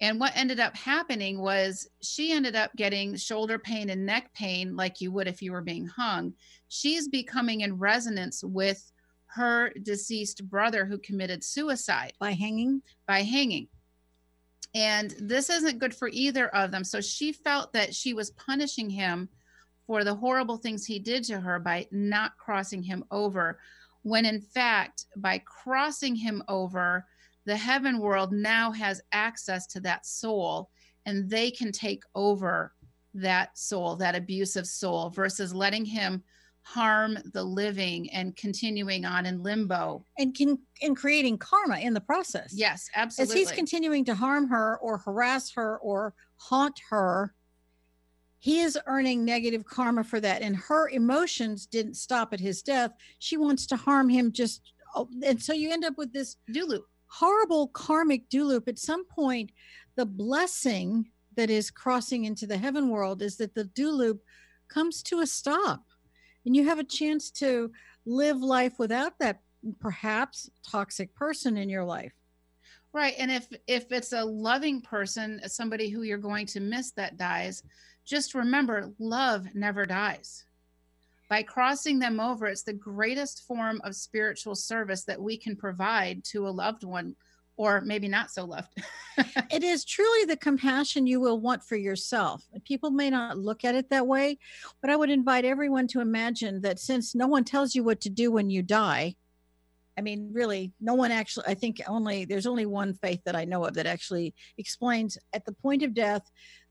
And 0.01 0.19
what 0.19 0.35
ended 0.35 0.59
up 0.59 0.75
happening 0.75 1.39
was 1.39 1.87
she 2.01 2.31
ended 2.31 2.55
up 2.55 2.73
getting 2.75 3.15
shoulder 3.15 3.59
pain 3.59 3.89
and 3.89 4.05
neck 4.05 4.33
pain 4.33 4.75
like 4.75 5.01
you 5.01 5.11
would 5.11 5.27
if 5.27 5.41
you 5.41 5.51
were 5.51 5.61
being 5.61 5.85
hung. 5.85 6.33
She's 6.69 7.07
becoming 7.09 7.61
in 7.61 7.77
resonance 7.77 8.43
with 8.43 8.91
her 9.25 9.71
deceased 9.83 10.49
brother 10.49 10.85
who 10.85 10.97
committed 10.99 11.43
suicide 11.43 12.13
by 12.19 12.31
hanging. 12.31 12.81
By 13.07 13.23
hanging. 13.23 13.67
And 14.73 15.13
this 15.19 15.49
isn't 15.49 15.79
good 15.79 15.95
for 15.95 16.09
either 16.09 16.47
of 16.55 16.71
them. 16.71 16.83
So 16.83 17.01
she 17.01 17.33
felt 17.33 17.73
that 17.73 17.93
she 17.93 18.13
was 18.13 18.31
punishing 18.31 18.89
him 18.89 19.27
for 19.89 20.03
the 20.03 20.13
horrible 20.13 20.57
things 20.57 20.85
he 20.85 20.99
did 20.99 21.23
to 21.23 21.39
her 21.39 21.57
by 21.57 21.87
not 21.89 22.37
crossing 22.37 22.83
him 22.83 23.03
over. 23.09 23.57
When 24.03 24.23
in 24.23 24.39
fact, 24.39 25.07
by 25.17 25.39
crossing 25.39 26.15
him 26.15 26.43
over, 26.47 27.07
the 27.47 27.57
heaven 27.57 27.97
world 27.97 28.31
now 28.31 28.71
has 28.71 29.01
access 29.13 29.65
to 29.65 29.79
that 29.79 30.05
soul 30.05 30.69
and 31.07 31.27
they 31.27 31.49
can 31.49 31.71
take 31.71 32.03
over 32.13 32.75
that 33.15 33.57
soul, 33.57 33.95
that 33.95 34.13
abusive 34.13 34.67
soul, 34.67 35.09
versus 35.09 35.55
letting 35.55 35.85
him 35.85 36.21
harm 36.61 37.17
the 37.33 37.43
living 37.43 38.11
and 38.11 38.35
continuing 38.35 39.05
on 39.05 39.25
in 39.25 39.41
limbo 39.41 40.05
and 40.19 40.35
can 40.35 40.59
and 40.83 40.95
creating 40.97 41.35
karma 41.35 41.79
in 41.79 41.95
the 41.95 42.01
process. 42.01 42.53
Yes, 42.53 42.87
absolutely. 42.95 43.41
As 43.41 43.49
he's 43.49 43.57
continuing 43.57 44.05
to 44.05 44.13
harm 44.13 44.49
her 44.49 44.77
or 44.83 44.99
harass 44.99 45.51
her 45.53 45.79
or 45.79 46.13
haunt 46.35 46.79
her, 46.91 47.33
he 48.39 48.61
is 48.61 48.79
earning 48.87 49.25
negative 49.25 49.65
karma 49.65 50.03
for 50.03 50.19
that. 50.19 50.41
And 50.41 50.55
her 50.55 50.89
emotions 50.89 51.65
didn't 51.65 51.95
stop 51.95 52.33
at 52.33 52.39
his 52.39 52.61
death. 52.61 52.91
She 53.19 53.37
wants 53.37 53.67
to 53.67 53.75
harm 53.75 54.09
him 54.09 54.31
just 54.31 54.61
oh, 54.95 55.09
and 55.23 55.41
so 55.41 55.53
you 55.53 55.71
end 55.71 55.85
up 55.85 55.97
with 55.97 56.13
this 56.13 56.37
do 56.51 56.65
loop 56.65 56.85
horrible 57.09 57.67
karmic 57.69 58.29
do 58.29 58.45
loop. 58.45 58.67
At 58.67 58.79
some 58.79 59.05
point, 59.05 59.51
the 59.95 60.05
blessing 60.05 61.09
that 61.35 61.49
is 61.49 61.71
crossing 61.71 62.25
into 62.25 62.47
the 62.47 62.57
heaven 62.57 62.89
world 62.89 63.21
is 63.21 63.37
that 63.37 63.55
the 63.55 63.65
do 63.65 63.91
loop 63.91 64.21
comes 64.67 65.03
to 65.03 65.19
a 65.19 65.27
stop 65.27 65.83
and 66.45 66.55
you 66.55 66.65
have 66.65 66.79
a 66.79 66.83
chance 66.83 67.31
to 67.31 67.71
live 68.05 68.37
life 68.37 68.79
without 68.79 69.17
that 69.19 69.41
perhaps 69.79 70.49
toxic 70.67 71.13
person 71.15 71.57
in 71.57 71.69
your 71.69 71.83
life 71.83 72.13
right 72.93 73.15
and 73.17 73.31
if 73.31 73.47
if 73.67 73.91
it's 73.91 74.13
a 74.13 74.23
loving 74.23 74.81
person 74.81 75.41
somebody 75.47 75.89
who 75.89 76.03
you're 76.03 76.17
going 76.17 76.45
to 76.45 76.59
miss 76.59 76.91
that 76.91 77.17
dies 77.17 77.63
just 78.09 78.33
remember 78.33 78.91
love 78.99 79.47
never 79.53 79.85
dies 79.85 80.45
by 81.29 81.43
crossing 81.43 81.99
them 81.99 82.19
over, 82.19 82.47
it's 82.47 82.63
the 82.63 82.73
greatest 82.73 83.43
form 83.45 83.79
of 83.83 83.95
spiritual 83.95 84.55
service 84.55 85.03
that 85.03 85.21
we 85.21 85.37
can 85.37 85.55
provide 85.55 86.23
to 86.25 86.47
a 86.47 86.49
loved 86.49 86.83
one 86.83 87.15
or 87.55 87.81
maybe 87.81 88.07
not 88.07 88.31
so 88.31 88.45
loved. 88.45 88.69
it 89.51 89.63
is 89.63 89.85
truly 89.85 90.25
the 90.25 90.37
compassion 90.37 91.05
you 91.05 91.19
will 91.19 91.39
want 91.39 91.63
for 91.63 91.75
yourself. 91.75 92.47
People 92.63 92.89
may 92.89 93.09
not 93.09 93.37
look 93.37 93.63
at 93.63 93.75
it 93.75 93.89
that 93.89 94.07
way, 94.07 94.39
but 94.81 94.89
I 94.89 94.95
would 94.95 95.09
invite 95.09 95.45
everyone 95.45 95.85
to 95.89 95.99
imagine 95.99 96.61
that 96.61 96.79
since 96.79 97.13
no 97.13 97.27
one 97.27 97.43
tells 97.43 97.75
you 97.75 97.83
what 97.83 98.01
to 98.01 98.09
do 98.09 98.31
when 98.31 98.49
you 98.49 98.63
die, 98.63 99.15
I 99.97 100.01
mean, 100.01 100.29
really, 100.31 100.71
no 100.79 100.93
one 100.93 101.11
actually, 101.11 101.47
I 101.47 101.53
think 101.53 101.81
only, 101.85 102.23
there's 102.23 102.47
only 102.47 102.65
one 102.65 102.93
faith 102.93 103.19
that 103.25 103.35
I 103.35 103.43
know 103.43 103.65
of 103.65 103.73
that 103.73 103.85
actually 103.85 104.33
explains 104.57 105.17
at 105.33 105.45
the 105.45 105.51
point 105.51 105.83
of 105.83 105.93
death, 105.93 106.23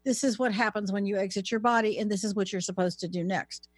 this 0.09 0.25
is 0.25 0.39
what 0.39 0.53
happens 0.53 0.91
when 0.91 1.07
you 1.07 1.19
exit 1.19 1.51
your 1.51 1.61
body, 1.61 1.99
and 1.99 2.11
this 2.11 2.25
is 2.25 2.35
what 2.35 2.51
you're 2.51 2.61
supposed 2.61 2.99
to 3.01 3.09
do 3.09 3.23
next 3.23 3.69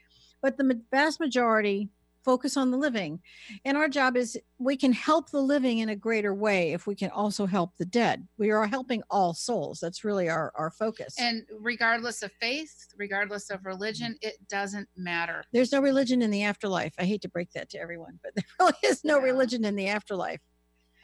but 0.42 0.56
the 0.56 0.80
vast 0.90 1.20
majority 1.20 1.90
focus 2.22 2.58
on 2.58 2.70
the 2.70 2.76
living. 2.76 3.18
And 3.64 3.78
our 3.78 3.88
job 3.88 4.14
is 4.14 4.38
we 4.58 4.76
can 4.76 4.92
help 4.92 5.30
the 5.30 5.40
living 5.40 5.78
in 5.78 5.88
a 5.88 5.96
greater 5.96 6.34
way 6.34 6.72
if 6.72 6.86
we 6.86 6.94
can 6.94 7.08
also 7.10 7.46
help 7.46 7.76
the 7.78 7.86
dead. 7.86 8.28
We 8.36 8.50
are 8.50 8.66
helping 8.66 9.02
all 9.08 9.32
souls. 9.32 9.78
That's 9.80 10.04
really 10.04 10.28
our, 10.28 10.52
our 10.54 10.70
focus. 10.70 11.14
And 11.18 11.44
regardless 11.58 12.22
of 12.22 12.30
faith, 12.38 12.74
regardless 12.98 13.48
of 13.48 13.64
religion, 13.64 14.18
it 14.20 14.34
doesn't 14.50 14.86
matter. 14.98 15.44
There's 15.54 15.72
no 15.72 15.80
religion 15.80 16.20
in 16.20 16.30
the 16.30 16.42
afterlife. 16.42 16.92
I 16.98 17.04
hate 17.04 17.22
to 17.22 17.30
break 17.30 17.52
that 17.52 17.70
to 17.70 17.80
everyone, 17.80 18.20
but 18.22 18.32
there 18.36 18.44
really 18.58 18.74
is 18.84 19.02
no 19.02 19.18
yeah. 19.18 19.24
religion 19.24 19.64
in 19.64 19.74
the 19.74 19.88
afterlife. 19.88 20.40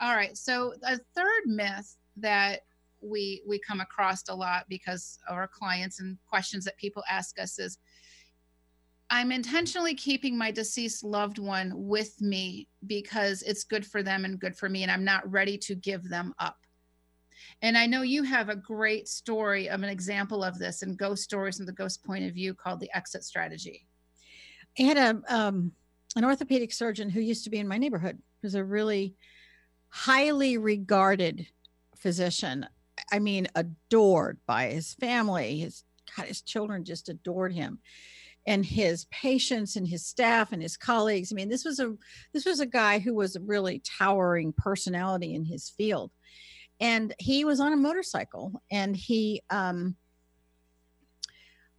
All 0.02 0.14
right. 0.14 0.36
So 0.36 0.74
a 0.82 0.98
third 1.14 1.46
myth 1.46 1.96
that 2.18 2.60
we 3.06 3.42
we 3.46 3.58
come 3.58 3.80
across 3.80 4.28
a 4.28 4.34
lot 4.34 4.64
because 4.68 5.18
of 5.28 5.36
our 5.36 5.48
clients 5.48 6.00
and 6.00 6.18
questions 6.28 6.64
that 6.64 6.76
people 6.76 7.02
ask 7.10 7.38
us 7.38 7.58
is 7.58 7.78
I'm 9.08 9.30
intentionally 9.30 9.94
keeping 9.94 10.36
my 10.36 10.50
deceased 10.50 11.04
loved 11.04 11.38
one 11.38 11.72
with 11.74 12.20
me 12.20 12.68
because 12.86 13.42
it's 13.42 13.64
good 13.64 13.86
for 13.86 14.02
them 14.02 14.24
and 14.24 14.40
good 14.40 14.56
for 14.56 14.68
me, 14.68 14.82
and 14.82 14.90
I'm 14.90 15.04
not 15.04 15.30
ready 15.30 15.56
to 15.58 15.74
give 15.76 16.08
them 16.08 16.34
up. 16.38 16.56
And 17.62 17.78
I 17.78 17.86
know 17.86 18.02
you 18.02 18.22
have 18.24 18.48
a 18.48 18.56
great 18.56 19.08
story 19.08 19.68
of 19.68 19.82
an 19.82 19.88
example 19.88 20.42
of 20.42 20.58
this 20.58 20.82
in 20.82 20.96
Ghost 20.96 21.22
Stories 21.22 21.58
from 21.58 21.66
the 21.66 21.72
Ghost 21.72 22.04
Point 22.04 22.24
of 22.24 22.34
View 22.34 22.54
called 22.54 22.80
the 22.80 22.90
Exit 22.96 23.22
Strategy. 23.22 23.86
I 24.78 24.82
had 24.82 24.96
a 24.96 25.34
um, 25.34 25.72
an 26.16 26.24
orthopedic 26.24 26.72
surgeon 26.72 27.10
who 27.10 27.20
used 27.20 27.44
to 27.44 27.50
be 27.50 27.58
in 27.58 27.68
my 27.68 27.78
neighborhood. 27.78 28.18
He 28.40 28.46
was 28.46 28.54
a 28.54 28.64
really 28.64 29.14
highly 29.88 30.58
regarded 30.58 31.46
physician. 31.96 32.66
I 33.12 33.18
mean, 33.18 33.48
adored 33.54 34.38
by 34.46 34.68
his 34.68 34.94
family. 34.94 35.58
His 35.58 35.84
God, 36.16 36.26
his 36.26 36.42
children 36.42 36.84
just 36.84 37.08
adored 37.08 37.52
him 37.52 37.80
and 38.46 38.64
his 38.64 39.06
patients 39.06 39.76
and 39.76 39.88
his 39.88 40.06
staff 40.06 40.52
and 40.52 40.62
his 40.62 40.76
colleagues. 40.76 41.32
I 41.32 41.34
mean, 41.34 41.48
this 41.48 41.64
was 41.64 41.80
a 41.80 41.94
this 42.32 42.46
was 42.46 42.60
a 42.60 42.66
guy 42.66 42.98
who 42.98 43.14
was 43.14 43.36
a 43.36 43.40
really 43.40 43.82
towering 43.98 44.52
personality 44.52 45.34
in 45.34 45.44
his 45.44 45.68
field, 45.68 46.12
and 46.80 47.14
he 47.18 47.44
was 47.44 47.60
on 47.60 47.72
a 47.72 47.76
motorcycle, 47.76 48.62
and 48.70 48.96
he 48.96 49.42
um, 49.50 49.96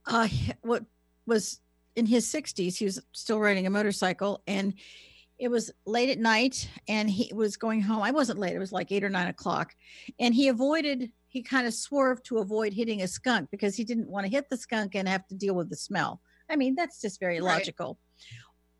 uh, 0.05 0.27
what 0.61 0.83
was 1.25 1.59
in 1.95 2.05
his 2.05 2.31
60s. 2.31 2.77
He 2.77 2.85
was 2.85 3.01
still 3.13 3.39
riding 3.39 3.65
a 3.65 3.71
motorcycle, 3.71 4.41
and 4.45 4.73
it 5.39 5.49
was 5.49 5.71
late 5.85 6.09
at 6.09 6.19
night, 6.19 6.69
and 6.87 7.09
he 7.09 7.31
was 7.33 7.57
going 7.57 7.81
home. 7.81 8.01
I 8.01 8.11
wasn't 8.11 8.39
late; 8.39 8.55
it 8.55 8.59
was 8.59 8.71
like 8.71 8.91
eight 8.91 9.03
or 9.03 9.09
nine 9.09 9.27
o'clock, 9.27 9.75
and 10.19 10.33
he 10.33 10.47
avoided. 10.47 11.11
He 11.29 11.43
kind 11.43 11.67
of 11.67 11.73
swerved 11.73 12.25
to 12.25 12.37
avoid 12.37 12.73
hitting 12.73 13.01
a 13.01 13.07
skunk 13.07 13.51
because 13.51 13.75
he 13.75 13.83
didn't 13.83 14.09
want 14.09 14.25
to 14.25 14.31
hit 14.31 14.49
the 14.49 14.57
skunk 14.57 14.95
and 14.95 15.07
have 15.07 15.27
to 15.27 15.35
deal 15.35 15.53
with 15.53 15.69
the 15.69 15.75
smell 15.75 16.21
I 16.49 16.55
mean, 16.55 16.75
that's 16.75 17.01
just 17.01 17.19
very 17.19 17.39
right. 17.41 17.59
logical. 17.59 17.99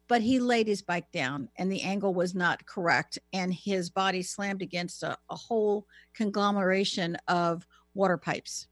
but 0.08 0.22
he 0.22 0.39
laid 0.39 0.68
his 0.68 0.82
bike 0.82 1.12
down 1.12 1.49
and 1.58 1.72
the 1.72 1.82
angle 1.82 2.14
was 2.14 2.34
not 2.34 2.66
correct 2.66 3.20
and 3.34 3.53
his 3.53 3.89
body 3.89 4.24
slammed 4.24 4.62
against 4.62 5.03
a, 5.03 5.18
a 5.30 5.36
whole 5.36 5.86
conglomeration 6.14 7.18
of 7.28 7.68
water 7.93 8.18
pipes 8.18 8.68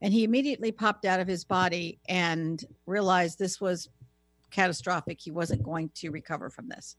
and 0.00 0.12
he 0.12 0.24
immediately 0.24 0.72
popped 0.72 1.04
out 1.04 1.20
of 1.20 1.28
his 1.28 1.44
body 1.44 2.00
and 2.08 2.64
realized 2.86 3.38
this 3.38 3.60
was 3.60 3.88
catastrophic 4.50 5.18
he 5.20 5.30
wasn't 5.30 5.62
going 5.62 5.90
to 5.94 6.10
recover 6.10 6.50
from 6.50 6.68
this 6.68 6.96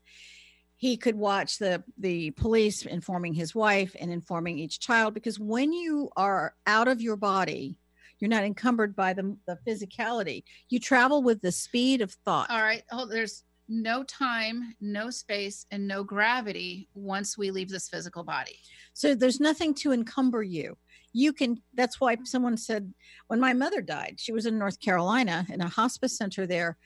he 0.76 0.96
could 0.96 1.16
watch 1.16 1.58
the 1.58 1.84
the 1.98 2.32
police 2.32 2.86
informing 2.86 3.34
his 3.34 3.54
wife 3.54 3.96
and 4.00 4.12
informing 4.12 4.58
each 4.58 4.80
child 4.80 5.14
because 5.14 5.40
when 5.40 5.74
you 5.74 6.10
are 6.16 6.54
out 6.68 6.88
of 6.88 7.02
your 7.02 7.18
body 7.18 7.78
you're 8.20 8.30
not 8.30 8.44
encumbered 8.44 8.96
by 8.96 9.14
the, 9.14 9.36
the 9.48 9.58
physicality 9.68 10.44
you 10.70 10.80
travel 10.80 11.22
with 11.22 11.42
the 11.42 11.52
speed 11.52 12.02
of 12.02 12.12
thought 12.26 12.50
All 12.50 12.62
right. 12.62 12.84
Oh, 12.92 13.06
there's 13.06 13.44
no 13.72 14.04
time, 14.04 14.74
no 14.82 15.12
space, 15.12 15.68
and 15.70 15.88
no 15.88 16.04
gravity 16.04 16.90
once 16.96 17.38
we 17.38 17.52
leave 17.52 17.70
this 17.70 17.88
physical 17.88 18.24
body. 18.24 18.58
so 18.94 19.14
there's 19.14 19.40
nothing 19.40 19.74
to 19.76 19.92
encumber 19.92 20.42
you 20.44 20.76
you 21.14 21.34
can 21.34 21.62
that's 21.74 22.00
why 22.00 22.16
someone 22.24 22.58
said 22.58 22.94
when 23.28 23.40
my 23.40 23.54
mother 23.54 23.82
died 23.82 24.16
she 24.18 24.32
was 24.32 24.46
in 24.46 24.60
north 24.60 24.80
carolina 24.80 25.46
in 25.52 25.62
a 25.62 25.68
hospice 25.68 26.18
center 26.18 26.46
there 26.46 26.78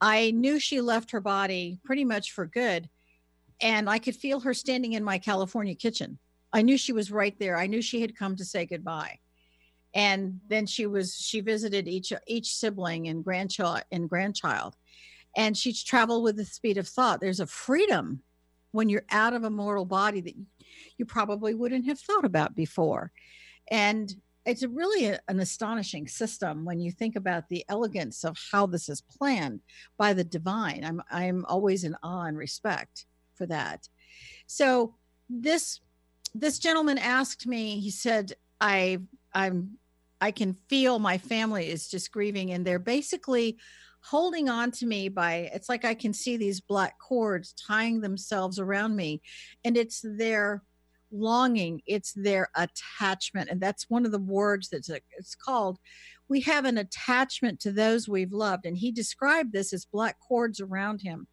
i 0.00 0.30
knew 0.30 0.58
she 0.58 0.80
left 0.80 1.10
her 1.10 1.20
body 1.20 1.80
pretty 1.84 2.04
much 2.04 2.32
for 2.32 2.46
good 2.46 2.88
and 3.60 3.88
i 3.88 3.98
could 3.98 4.16
feel 4.16 4.40
her 4.40 4.54
standing 4.54 4.92
in 4.92 5.04
my 5.04 5.18
california 5.18 5.74
kitchen. 5.74 6.18
I 6.52 6.62
knew 6.62 6.78
she 6.78 6.92
was 6.92 7.10
right 7.10 7.38
there. 7.38 7.56
I 7.56 7.66
knew 7.66 7.82
she 7.82 8.00
had 8.00 8.16
come 8.16 8.36
to 8.36 8.44
say 8.44 8.66
goodbye. 8.66 9.18
And 9.94 10.40
then 10.48 10.66
she 10.66 10.86
was 10.86 11.14
she 11.14 11.40
visited 11.40 11.88
each 11.88 12.12
each 12.26 12.54
sibling 12.54 13.08
and 13.08 13.24
grandchild 13.24 13.82
and 13.90 14.08
grandchild. 14.08 14.76
And 15.36 15.56
she 15.56 15.72
traveled 15.72 16.24
with 16.24 16.36
the 16.36 16.44
speed 16.44 16.78
of 16.78 16.88
thought. 16.88 17.20
There's 17.20 17.40
a 17.40 17.46
freedom 17.46 18.22
when 18.72 18.88
you're 18.88 19.04
out 19.10 19.32
of 19.32 19.44
a 19.44 19.50
mortal 19.50 19.84
body 19.84 20.20
that 20.20 20.34
you, 20.98 21.06
probably 21.06 21.54
wouldn't 21.54 21.86
have 21.86 21.98
thought 21.98 22.24
about 22.24 22.54
before. 22.54 23.10
And 23.70 24.14
it's 24.48 24.64
really 24.64 25.06
a- 25.06 25.20
an 25.28 25.40
astonishing 25.40 26.08
system 26.08 26.64
when 26.64 26.80
you 26.80 26.90
think 26.90 27.16
about 27.16 27.48
the 27.48 27.64
elegance 27.68 28.24
of 28.24 28.36
how 28.50 28.66
this 28.66 28.88
is 28.88 29.02
planned 29.02 29.60
by 29.98 30.14
the 30.14 30.24
divine. 30.24 30.84
I'm 30.84 31.02
i'm 31.10 31.44
always 31.44 31.84
in 31.84 31.94
awe 32.02 32.24
and 32.24 32.36
respect 32.36 33.06
for 33.34 33.46
that. 33.46 33.88
So 34.46 34.96
this 35.28 35.80
this 36.34 36.58
gentleman 36.58 36.98
asked 36.98 37.46
me 37.46 37.80
he 37.80 37.90
said 37.90 38.32
i 38.60 38.98
i'm 39.34 39.78
i 40.20 40.30
can 40.30 40.54
feel 40.68 40.98
my 40.98 41.18
family 41.18 41.68
is 41.68 41.88
just 41.88 42.12
grieving 42.12 42.52
and 42.52 42.66
they're 42.66 42.78
basically 42.78 43.58
holding 44.02 44.48
on 44.48 44.70
to 44.70 44.86
me 44.86 45.08
by 45.08 45.50
it's 45.52 45.68
like 45.68 45.84
i 45.84 45.94
can 45.94 46.12
see 46.12 46.36
these 46.36 46.60
black 46.60 46.98
cords 46.98 47.52
tying 47.54 48.00
themselves 48.00 48.58
around 48.58 48.94
me 48.94 49.20
and 49.64 49.76
it's 49.76 50.00
their 50.04 50.62
longing 51.10 51.80
it's 51.86 52.12
their 52.12 52.48
attachment 52.56 53.48
and 53.50 53.60
that's 53.60 53.88
one 53.88 54.04
of 54.04 54.12
the 54.12 54.18
words 54.18 54.68
that's 54.68 54.90
it's 55.18 55.34
called 55.34 55.78
we 56.28 56.40
have 56.40 56.66
an 56.66 56.76
attachment 56.76 57.58
to 57.58 57.72
those 57.72 58.08
we've 58.08 58.32
loved 58.32 58.66
and 58.66 58.76
he 58.76 58.92
described 58.92 59.52
this 59.52 59.72
as 59.72 59.86
black 59.86 60.16
cords 60.20 60.60
around 60.60 61.00
him 61.00 61.26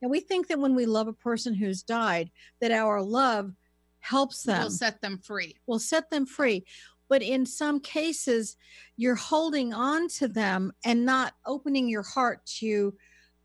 and 0.00 0.10
we 0.10 0.20
think 0.20 0.48
that 0.48 0.58
when 0.58 0.74
we 0.74 0.86
love 0.86 1.08
a 1.08 1.12
person 1.12 1.54
who's 1.54 1.82
died 1.82 2.30
that 2.60 2.72
our 2.72 3.02
love 3.02 3.52
helps 4.00 4.42
them 4.42 4.60
We'll 4.60 4.70
set 4.70 5.00
them 5.00 5.18
free. 5.18 5.56
will 5.66 5.78
set 5.78 6.10
them 6.10 6.26
free. 6.26 6.64
But 7.08 7.22
in 7.22 7.46
some 7.46 7.80
cases, 7.80 8.56
you're 8.96 9.14
holding 9.14 9.72
on 9.72 10.08
to 10.18 10.28
them 10.28 10.72
and 10.84 11.06
not 11.06 11.34
opening 11.46 11.88
your 11.88 12.02
heart 12.02 12.44
to 12.58 12.94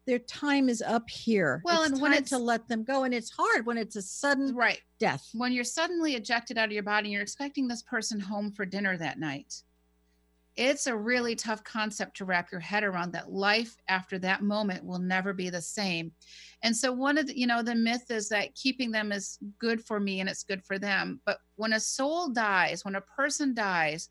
their 0.06 0.20
time 0.20 0.70
is 0.70 0.82
up 0.82 1.10
here. 1.10 1.62
Well, 1.64 1.84
It's 1.84 1.92
and 1.94 2.02
when 2.02 2.12
time 2.12 2.18
it's- 2.20 2.30
to 2.30 2.38
let 2.38 2.68
them 2.68 2.84
go, 2.84 3.04
and 3.04 3.14
it's 3.14 3.32
hard 3.32 3.66
when 3.66 3.78
it's 3.78 3.96
a 3.96 4.02
sudden 4.02 4.54
Right. 4.56 4.82
death. 5.00 5.28
When 5.34 5.52
you're 5.54 5.64
suddenly 5.64 6.16
ejected 6.16 6.58
out 6.58 6.66
of 6.66 6.72
your 6.74 6.84
body 6.84 7.08
and 7.08 7.14
you're 7.14 7.22
expecting 7.22 7.68
this 7.68 7.82
person 7.84 8.20
home 8.20 8.52
for 8.52 8.66
dinner 8.66 8.98
that 8.98 9.18
night, 9.20 9.64
it's 10.56 10.86
a 10.86 10.96
really 10.96 11.36
tough 11.36 11.64
concept 11.64 12.18
to 12.18 12.26
wrap 12.26 12.52
your 12.52 12.62
head 12.62 12.84
around 12.84 13.12
that 13.14 13.32
life 13.32 13.76
after 13.88 14.20
that 14.20 14.44
moment 14.44 14.84
will 14.86 15.00
never 15.00 15.34
be 15.34 15.50
the 15.50 15.62
same. 15.62 16.12
And 16.62 16.76
so 16.78 16.92
one 16.92 17.18
of 17.18 17.26
the, 17.28 17.40
you 17.40 17.48
know, 17.48 17.64
the 17.64 17.74
myth 17.74 18.12
is 18.12 18.30
that 18.30 18.54
keeping 18.54 18.92
them 18.92 19.12
is 19.12 19.40
good 19.58 19.84
for 19.84 20.00
me 20.00 20.20
and 20.20 20.30
it's 20.30 20.44
good 20.44 20.64
for 20.64 20.78
them. 20.78 21.22
But 21.26 21.40
when 21.56 21.74
a 21.74 21.80
soul 21.80 22.30
dies, 22.30 22.86
when 22.86 22.96
a 22.96 23.02
person 23.02 23.54
dies, 23.56 24.10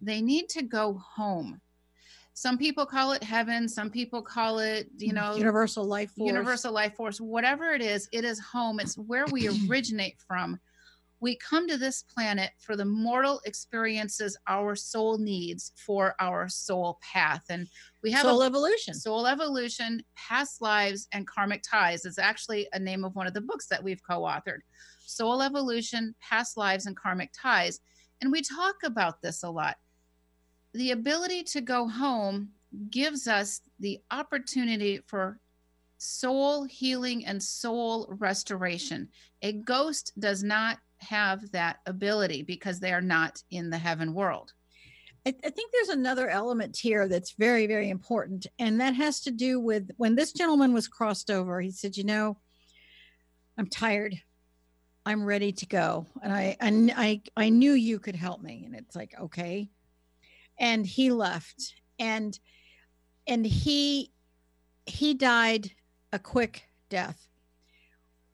they 0.00 0.20
need 0.20 0.48
to 0.50 0.62
go 0.62 0.98
home. 0.98 1.60
Some 2.34 2.56
people 2.58 2.86
call 2.86 3.12
it 3.12 3.22
heaven, 3.22 3.68
some 3.68 3.90
people 3.90 4.22
call 4.22 4.58
it, 4.58 4.88
you 4.98 5.12
mm, 5.12 5.14
know, 5.14 5.36
universal 5.36 5.84
life 5.84 6.10
force. 6.12 6.28
universal 6.28 6.72
life 6.72 6.94
force, 6.96 7.20
whatever 7.20 7.72
it 7.72 7.82
is, 7.82 8.08
it 8.12 8.24
is 8.24 8.40
home. 8.40 8.80
It's 8.80 8.96
where 8.96 9.26
we 9.26 9.48
originate 9.68 10.16
from. 10.26 10.58
We 11.20 11.36
come 11.36 11.68
to 11.68 11.78
this 11.78 12.02
planet 12.02 12.50
for 12.58 12.74
the 12.74 12.84
mortal 12.84 13.40
experiences 13.44 14.36
our 14.48 14.74
soul 14.74 15.18
needs 15.18 15.70
for 15.76 16.16
our 16.18 16.48
soul 16.48 16.98
path. 17.00 17.42
And 17.48 17.68
we 18.02 18.10
have 18.10 18.26
Soul 18.26 18.42
a 18.42 18.46
evolution. 18.46 18.94
soul 18.94 19.28
evolution, 19.28 20.02
past 20.16 20.60
lives, 20.60 21.06
and 21.12 21.24
karmic 21.28 21.62
ties. 21.62 22.04
It's 22.04 22.18
actually 22.18 22.66
a 22.72 22.78
name 22.80 23.04
of 23.04 23.14
one 23.14 23.28
of 23.28 23.34
the 23.34 23.40
books 23.40 23.68
that 23.68 23.84
we've 23.84 24.02
co 24.02 24.22
authored. 24.22 24.60
Soul 25.06 25.42
evolution, 25.42 26.14
past 26.20 26.56
lives, 26.56 26.86
and 26.86 26.96
karmic 26.96 27.30
ties. 27.40 27.78
And 28.20 28.32
we 28.32 28.42
talk 28.42 28.76
about 28.84 29.22
this 29.22 29.44
a 29.44 29.50
lot. 29.50 29.76
The 30.74 30.92
ability 30.92 31.44
to 31.44 31.60
go 31.60 31.88
home 31.88 32.50
gives 32.90 33.28
us 33.28 33.60
the 33.78 34.00
opportunity 34.10 35.00
for 35.06 35.38
soul 35.98 36.64
healing 36.64 37.26
and 37.26 37.42
soul 37.42 38.06
restoration. 38.18 39.08
A 39.42 39.52
ghost 39.52 40.12
does 40.18 40.42
not 40.42 40.78
have 40.98 41.50
that 41.52 41.78
ability 41.86 42.42
because 42.42 42.80
they 42.80 42.92
are 42.92 43.00
not 43.00 43.42
in 43.50 43.70
the 43.70 43.78
heaven 43.78 44.14
world. 44.14 44.52
I, 45.24 45.30
think 45.30 45.72
there's 45.72 45.90
another 45.90 46.28
element 46.28 46.76
here 46.76 47.06
that's 47.06 47.34
very, 47.38 47.68
very 47.68 47.90
important, 47.90 48.48
and 48.58 48.80
that 48.80 48.96
has 48.96 49.20
to 49.20 49.30
do 49.30 49.60
with 49.60 49.90
when 49.96 50.16
this 50.16 50.32
gentleman 50.32 50.72
was 50.72 50.88
crossed 50.88 51.30
over. 51.30 51.60
He 51.60 51.70
said, 51.70 51.96
"You 51.96 52.02
know, 52.02 52.38
I'm 53.56 53.68
tired. 53.68 54.16
I'm 55.06 55.24
ready 55.24 55.52
to 55.52 55.66
go, 55.66 56.06
and 56.24 56.32
I, 56.32 56.56
I, 56.60 56.92
I, 56.96 57.22
I 57.44 57.48
knew 57.50 57.72
you 57.72 58.00
could 58.00 58.16
help 58.16 58.42
me." 58.42 58.64
And 58.66 58.74
it's 58.74 58.96
like, 58.96 59.14
okay, 59.20 59.70
and 60.62 60.86
he 60.86 61.10
left, 61.10 61.74
and 61.98 62.38
and 63.26 63.44
he 63.44 64.12
he 64.86 65.12
died 65.12 65.70
a 66.12 66.18
quick 66.18 66.62
death. 66.88 67.28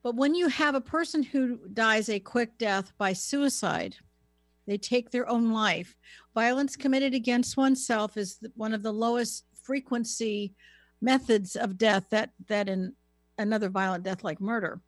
But 0.05 0.14
when 0.14 0.35
you 0.35 0.49
have 0.49 0.74
a 0.74 0.81
person 0.81 1.22
who 1.22 1.59
dies 1.72 2.09
a 2.09 2.20
quick 2.20 2.57
death 2.59 2.93
by 2.99 3.14
suicide, 3.14 3.97
they 4.66 4.79
take 4.79 5.11
their 5.11 5.29
own 5.29 5.53
life. 5.53 5.97
Violence 6.35 6.76
committed 6.76 7.14
against 7.14 7.57
oneself 7.57 8.16
is 8.16 8.39
one 8.55 8.72
of 8.72 8.83
the 8.83 8.93
lowest 8.93 9.45
frequency 9.62 10.55
methods 11.01 11.57
of 11.57 11.79
death 11.79 12.05
that 12.11 12.31
that 12.49 12.68
in 12.68 12.93
another 13.39 13.70
violent 13.70 14.05
death 14.05 14.22
like 14.22 14.41
murder. 14.41 14.81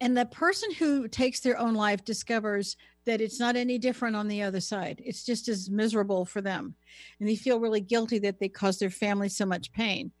And 0.00 0.16
the 0.16 0.26
person 0.26 0.72
who 0.72 1.08
takes 1.08 1.40
their 1.40 1.58
own 1.58 1.74
life 1.74 2.04
discovers 2.04 2.76
that 3.04 3.20
it's 3.20 3.38
not 3.38 3.56
any 3.56 3.78
different 3.78 4.16
on 4.16 4.28
the 4.28 4.42
other 4.42 4.60
side. 4.60 5.02
It's 5.04 5.24
just 5.24 5.48
as 5.48 5.68
miserable 5.68 6.24
for 6.24 6.40
them. 6.40 6.74
And 7.18 7.28
they 7.28 7.36
feel 7.36 7.60
really 7.60 7.80
guilty 7.80 8.18
that 8.20 8.40
they 8.40 8.48
caused 8.48 8.80
their 8.80 8.90
family 8.90 9.28
so 9.28 9.44
much 9.44 9.72
pain. 9.72 10.12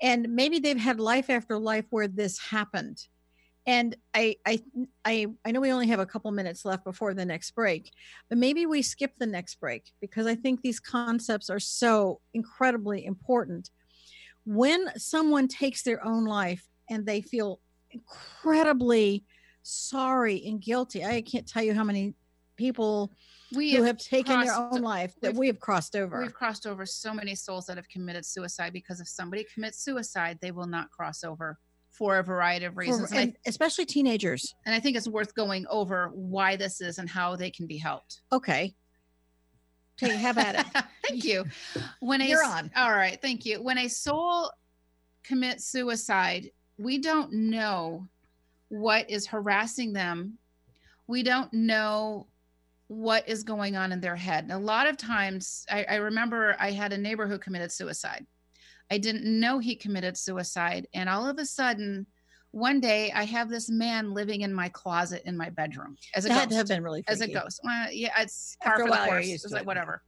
And 0.00 0.30
maybe 0.30 0.58
they've 0.58 0.76
had 0.76 0.98
life 0.98 1.30
after 1.30 1.56
life 1.58 1.84
where 1.90 2.08
this 2.08 2.38
happened. 2.38 3.06
And 3.64 3.96
I 4.12 4.34
I 4.44 4.60
I 5.04 5.26
I 5.44 5.52
know 5.52 5.60
we 5.60 5.70
only 5.70 5.86
have 5.86 6.00
a 6.00 6.06
couple 6.06 6.32
minutes 6.32 6.64
left 6.64 6.82
before 6.82 7.14
the 7.14 7.24
next 7.24 7.52
break, 7.52 7.92
but 8.28 8.38
maybe 8.38 8.66
we 8.66 8.82
skip 8.82 9.12
the 9.18 9.26
next 9.26 9.60
break 9.60 9.92
because 10.00 10.26
I 10.26 10.34
think 10.34 10.62
these 10.62 10.80
concepts 10.80 11.48
are 11.48 11.60
so 11.60 12.20
incredibly 12.34 13.04
important. 13.04 13.70
When 14.44 14.88
someone 14.98 15.46
takes 15.46 15.84
their 15.84 16.04
own 16.04 16.24
life 16.24 16.66
and 16.90 17.06
they 17.06 17.20
feel 17.20 17.60
incredibly 17.92 19.24
sorry 19.62 20.44
and 20.46 20.60
guilty, 20.60 21.04
I 21.04 21.22
can't 21.22 21.46
tell 21.46 21.62
you 21.62 21.74
how 21.74 21.84
many 21.84 22.14
people 22.56 23.12
We 23.54 23.74
who 23.74 23.82
have 23.84 23.98
taken 23.98 24.40
their 24.40 24.54
own 24.54 24.82
life 24.82 25.14
that 25.22 25.34
we've- 25.34 25.56
crossed 25.58 25.96
over. 25.96 26.20
We've 26.20 26.34
crossed 26.34 26.66
over 26.66 26.84
so 26.86 27.12
many 27.14 27.34
souls 27.34 27.66
that 27.66 27.76
have 27.76 27.88
committed 27.88 28.24
suicide 28.26 28.72
because 28.72 29.00
if 29.00 29.08
somebody 29.08 29.44
commits 29.52 29.78
suicide, 29.82 30.38
they 30.40 30.50
will 30.50 30.66
not 30.66 30.90
cross 30.90 31.24
over 31.24 31.58
for 31.90 32.18
a 32.18 32.22
variety 32.22 32.64
of 32.64 32.74
For- 32.74 32.80
reasons. 32.80 33.12
and, 33.12 33.32
I, 33.32 33.48
especially 33.48 33.84
teenagers. 33.86 34.54
and 34.66 34.74
I 34.74 34.80
think 34.80 34.96
it's 34.96 35.08
worth 35.08 35.34
going 35.34 35.66
over 35.68 36.08
why 36.14 36.56
this 36.56 36.80
is 36.80 36.98
and 36.98 37.08
how 37.08 37.36
they 37.36 37.50
can 37.50 37.66
be 37.66 37.76
helped. 37.78 38.22
Okay. 38.32 38.74
Okay, 40.02 40.16
have 40.16 40.38
at 40.38 40.54
it. 40.74 40.84
thank 41.08 41.22
you. 41.24 41.44
When 42.00 42.22
a 42.22 42.24
You're 42.26 42.44
on. 42.44 42.70
All 42.74 42.90
right, 42.92 43.20
thank 43.20 43.44
you. 43.44 43.62
When 43.62 43.76
a 43.78 43.88
soul 43.88 44.50
commits 45.22 45.66
suicide, 45.66 46.50
we 46.82 46.98
don't 46.98 47.32
know 47.32 48.08
what 48.68 49.08
is 49.10 49.26
harassing 49.26 49.92
them. 49.92 50.38
We 51.06 51.22
don't 51.22 51.52
know 51.52 52.26
what 52.88 53.28
is 53.28 53.42
going 53.42 53.76
on 53.76 53.92
in 53.92 54.00
their 54.00 54.16
head. 54.16 54.44
And 54.44 54.52
a 54.52 54.58
lot 54.58 54.86
of 54.86 54.96
times, 54.96 55.64
I, 55.70 55.84
I 55.88 55.94
remember 55.96 56.56
I 56.58 56.72
had 56.72 56.92
a 56.92 56.98
neighbor 56.98 57.26
who 57.26 57.38
committed 57.38 57.70
suicide. 57.72 58.26
I 58.90 58.98
didn't 58.98 59.24
know 59.24 59.58
he 59.58 59.76
committed 59.76 60.16
suicide. 60.16 60.86
And 60.92 61.08
all 61.08 61.26
of 61.28 61.38
a 61.38 61.46
sudden, 61.46 62.06
one 62.50 62.80
day 62.80 63.10
I 63.12 63.24
have 63.24 63.48
this 63.48 63.70
man 63.70 64.12
living 64.12 64.42
in 64.42 64.52
my 64.52 64.68
closet 64.68 65.22
in 65.24 65.36
my 65.36 65.48
bedroom 65.48 65.96
as 66.14 66.26
a 66.26 66.28
That 66.28 66.34
had 66.34 66.40
ghost. 66.48 66.50
to 66.50 66.56
have 66.58 66.68
been 66.68 66.82
really 66.82 67.04
as 67.08 67.22
a 67.22 67.28
ghost. 67.28 67.60
Well, 67.64 67.90
yeah, 67.90 68.10
it's 68.18 68.56
par 68.62 68.74
After 68.74 68.86
for 68.86 68.88
a 68.88 69.00
the 69.00 69.06
course. 69.06 69.26
It's 69.28 69.50
like 69.50 69.62
it. 69.62 69.66
whatever. 69.66 70.02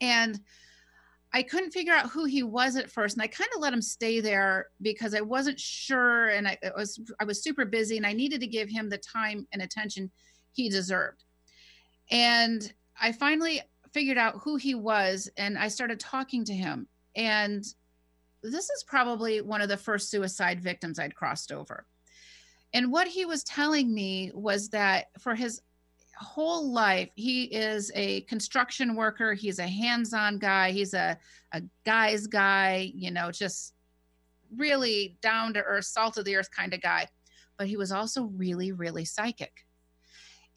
And 0.00 0.40
I 1.34 1.42
couldn't 1.42 1.72
figure 1.72 1.92
out 1.92 2.10
who 2.10 2.26
he 2.26 2.44
was 2.44 2.76
at 2.76 2.92
first, 2.92 3.16
and 3.16 3.22
I 3.22 3.26
kind 3.26 3.50
of 3.56 3.60
let 3.60 3.72
him 3.72 3.82
stay 3.82 4.20
there 4.20 4.68
because 4.80 5.16
I 5.16 5.20
wasn't 5.20 5.58
sure, 5.58 6.28
and 6.28 6.46
I 6.46 6.56
was 6.76 7.00
I 7.20 7.24
was 7.24 7.42
super 7.42 7.64
busy, 7.64 7.96
and 7.96 8.06
I 8.06 8.12
needed 8.12 8.40
to 8.40 8.46
give 8.46 8.68
him 8.68 8.88
the 8.88 8.98
time 8.98 9.44
and 9.52 9.60
attention 9.60 10.12
he 10.52 10.68
deserved. 10.70 11.24
And 12.12 12.72
I 13.00 13.10
finally 13.10 13.60
figured 13.92 14.16
out 14.16 14.38
who 14.42 14.54
he 14.54 14.76
was, 14.76 15.28
and 15.36 15.58
I 15.58 15.66
started 15.66 15.98
talking 15.98 16.44
to 16.44 16.54
him. 16.54 16.86
And 17.16 17.64
this 18.44 18.70
is 18.70 18.84
probably 18.86 19.40
one 19.40 19.60
of 19.60 19.68
the 19.68 19.76
first 19.76 20.10
suicide 20.10 20.60
victims 20.60 21.00
I'd 21.00 21.16
crossed 21.16 21.50
over. 21.50 21.84
And 22.72 22.92
what 22.92 23.08
he 23.08 23.24
was 23.24 23.42
telling 23.42 23.92
me 23.92 24.30
was 24.34 24.68
that 24.68 25.06
for 25.18 25.34
his 25.34 25.60
whole 26.16 26.72
life, 26.72 27.10
he 27.14 27.44
is 27.44 27.90
a 27.94 28.22
construction 28.22 28.94
worker. 28.94 29.34
He's 29.34 29.58
a 29.58 29.66
hands 29.66 30.12
on 30.12 30.38
guy. 30.38 30.70
He's 30.70 30.94
a, 30.94 31.18
a 31.52 31.62
guy's 31.84 32.26
guy, 32.26 32.92
you 32.94 33.10
know, 33.10 33.30
just 33.30 33.74
really 34.56 35.16
down 35.20 35.54
to 35.54 35.62
earth, 35.62 35.86
salt 35.86 36.16
of 36.16 36.24
the 36.24 36.36
earth 36.36 36.50
kind 36.50 36.74
of 36.74 36.80
guy. 36.80 37.08
But 37.56 37.66
he 37.66 37.76
was 37.76 37.92
also 37.92 38.24
really, 38.24 38.72
really 38.72 39.04
psychic. 39.04 39.64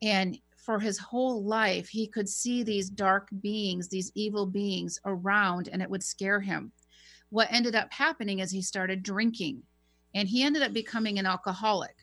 And 0.01 0.37
for 0.57 0.79
his 0.79 0.97
whole 0.97 1.43
life, 1.43 1.87
he 1.87 2.07
could 2.07 2.27
see 2.27 2.63
these 2.63 2.89
dark 2.89 3.29
beings, 3.41 3.87
these 3.87 4.11
evil 4.15 4.45
beings 4.45 4.99
around, 5.05 5.69
and 5.71 5.81
it 5.81 5.89
would 5.89 6.03
scare 6.03 6.41
him. 6.41 6.71
What 7.29 7.51
ended 7.51 7.75
up 7.75 7.91
happening 7.91 8.39
is 8.39 8.51
he 8.51 8.61
started 8.61 9.03
drinking 9.03 9.63
and 10.13 10.27
he 10.27 10.43
ended 10.43 10.63
up 10.63 10.73
becoming 10.73 11.19
an 11.19 11.25
alcoholic. 11.25 11.95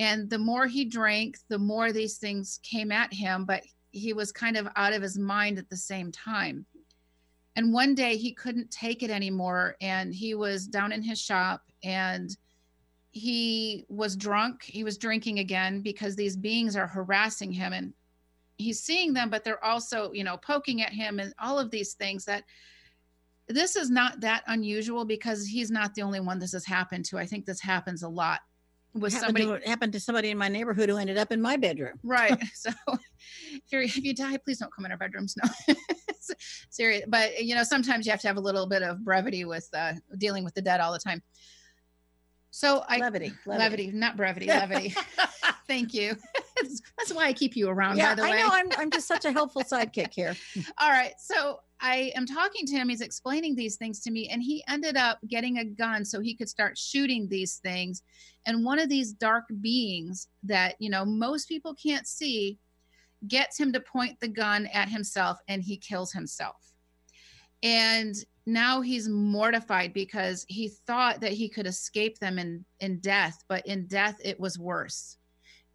And 0.00 0.30
the 0.30 0.38
more 0.38 0.66
he 0.66 0.86
drank, 0.86 1.36
the 1.50 1.58
more 1.58 1.92
these 1.92 2.16
things 2.16 2.58
came 2.62 2.90
at 2.90 3.12
him, 3.12 3.44
but 3.44 3.62
he 3.90 4.14
was 4.14 4.32
kind 4.32 4.56
of 4.56 4.66
out 4.74 4.94
of 4.94 5.02
his 5.02 5.18
mind 5.18 5.58
at 5.58 5.68
the 5.68 5.76
same 5.76 6.10
time. 6.10 6.64
And 7.54 7.74
one 7.74 7.94
day 7.94 8.16
he 8.16 8.32
couldn't 8.32 8.70
take 8.70 9.02
it 9.02 9.10
anymore 9.10 9.76
and 9.82 10.14
he 10.14 10.34
was 10.34 10.66
down 10.66 10.92
in 10.92 11.02
his 11.02 11.20
shop 11.20 11.64
and 11.84 12.34
he 13.10 13.84
was 13.90 14.16
drunk. 14.16 14.62
He 14.62 14.84
was 14.84 14.96
drinking 14.96 15.38
again 15.38 15.82
because 15.82 16.16
these 16.16 16.36
beings 16.36 16.76
are 16.76 16.86
harassing 16.86 17.52
him 17.52 17.74
and 17.74 17.92
he's 18.56 18.80
seeing 18.80 19.12
them, 19.12 19.28
but 19.28 19.44
they're 19.44 19.62
also, 19.62 20.12
you 20.12 20.24
know, 20.24 20.38
poking 20.38 20.80
at 20.80 20.94
him 20.94 21.20
and 21.20 21.34
all 21.38 21.58
of 21.58 21.70
these 21.70 21.92
things 21.92 22.24
that 22.24 22.44
this 23.48 23.76
is 23.76 23.90
not 23.90 24.20
that 24.20 24.44
unusual 24.46 25.04
because 25.04 25.46
he's 25.46 25.70
not 25.70 25.94
the 25.94 26.02
only 26.02 26.20
one 26.20 26.38
this 26.38 26.52
has 26.52 26.64
happened 26.64 27.04
to. 27.06 27.18
I 27.18 27.26
think 27.26 27.44
this 27.44 27.60
happens 27.60 28.02
a 28.02 28.08
lot 28.08 28.40
with 28.94 29.12
happened 29.12 29.38
somebody 29.38 29.62
to, 29.62 29.68
happened 29.68 29.92
to 29.92 30.00
somebody 30.00 30.30
in 30.30 30.38
my 30.38 30.48
neighborhood 30.48 30.88
who 30.88 30.96
ended 30.96 31.16
up 31.16 31.30
in 31.32 31.40
my 31.40 31.56
bedroom. 31.56 31.98
right 32.02 32.36
so 32.54 32.70
if, 32.88 33.62
you're, 33.70 33.82
if 33.82 33.96
you 33.96 34.14
die 34.14 34.36
please 34.38 34.58
don't 34.58 34.74
come 34.74 34.84
in 34.84 34.90
our 34.90 34.98
bedrooms 34.98 35.34
no 35.42 35.74
serious 36.70 37.04
but 37.08 37.42
you 37.42 37.54
know 37.54 37.62
sometimes 37.62 38.06
you 38.06 38.10
have 38.10 38.20
to 38.20 38.28
have 38.28 38.36
a 38.36 38.40
little 38.40 38.68
bit 38.68 38.82
of 38.82 39.04
brevity 39.04 39.44
with 39.44 39.68
uh, 39.74 39.92
dealing 40.18 40.44
with 40.44 40.54
the 40.54 40.62
dead 40.62 40.80
all 40.80 40.92
the 40.92 40.98
time 40.98 41.22
so 42.50 42.84
i 42.88 42.98
Levity, 42.98 43.32
levity, 43.46 43.86
levity. 43.86 43.90
not 43.92 44.16
brevity 44.16 44.46
levity 44.46 44.94
thank 45.68 45.94
you 45.94 46.16
that's, 46.98 47.12
why 47.12 47.26
i 47.26 47.32
keep 47.32 47.56
you 47.56 47.68
around 47.68 47.96
yeah, 47.96 48.14
by 48.14 48.14
the 48.16 48.22
way 48.22 48.32
I 48.32 48.36
know. 48.38 48.48
I'm, 48.50 48.68
I'm 48.76 48.90
just 48.90 49.06
such 49.06 49.24
a 49.24 49.32
helpful 49.32 49.62
sidekick 49.62 50.12
here. 50.12 50.36
all 50.78 50.90
right. 50.90 51.12
So 51.18 51.60
I 51.80 52.12
am 52.14 52.26
talking 52.26 52.66
to 52.66 52.74
him. 52.74 52.88
He's 52.88 53.00
explaining 53.00 53.54
these 53.54 53.76
things 53.76 54.00
to 54.00 54.10
me, 54.10 54.28
and 54.28 54.42
he 54.42 54.62
ended 54.68 54.96
up 54.96 55.18
getting 55.28 55.58
a 55.58 55.64
gun 55.64 56.04
so 56.04 56.20
he 56.20 56.34
could 56.34 56.48
start 56.48 56.76
shooting 56.76 57.26
these 57.26 57.56
things. 57.56 58.02
And 58.46 58.64
one 58.64 58.78
of 58.78 58.88
these 58.88 59.12
dark 59.12 59.44
beings 59.60 60.28
that, 60.42 60.74
you 60.78 60.90
know, 60.90 61.04
most 61.04 61.48
people 61.48 61.74
can't 61.74 62.06
see 62.06 62.58
gets 63.28 63.58
him 63.58 63.72
to 63.72 63.80
point 63.80 64.18
the 64.20 64.28
gun 64.28 64.66
at 64.66 64.88
himself 64.88 65.38
and 65.48 65.62
he 65.62 65.76
kills 65.76 66.12
himself. 66.12 66.56
And 67.62 68.14
now 68.46 68.80
he's 68.80 69.08
mortified 69.08 69.92
because 69.92 70.44
he 70.48 70.68
thought 70.86 71.20
that 71.20 71.32
he 71.32 71.48
could 71.48 71.66
escape 71.66 72.18
them 72.18 72.38
in, 72.38 72.64
in 72.80 72.98
death, 73.00 73.42
but 73.48 73.66
in 73.66 73.86
death 73.86 74.16
it 74.24 74.40
was 74.40 74.58
worse. 74.58 75.16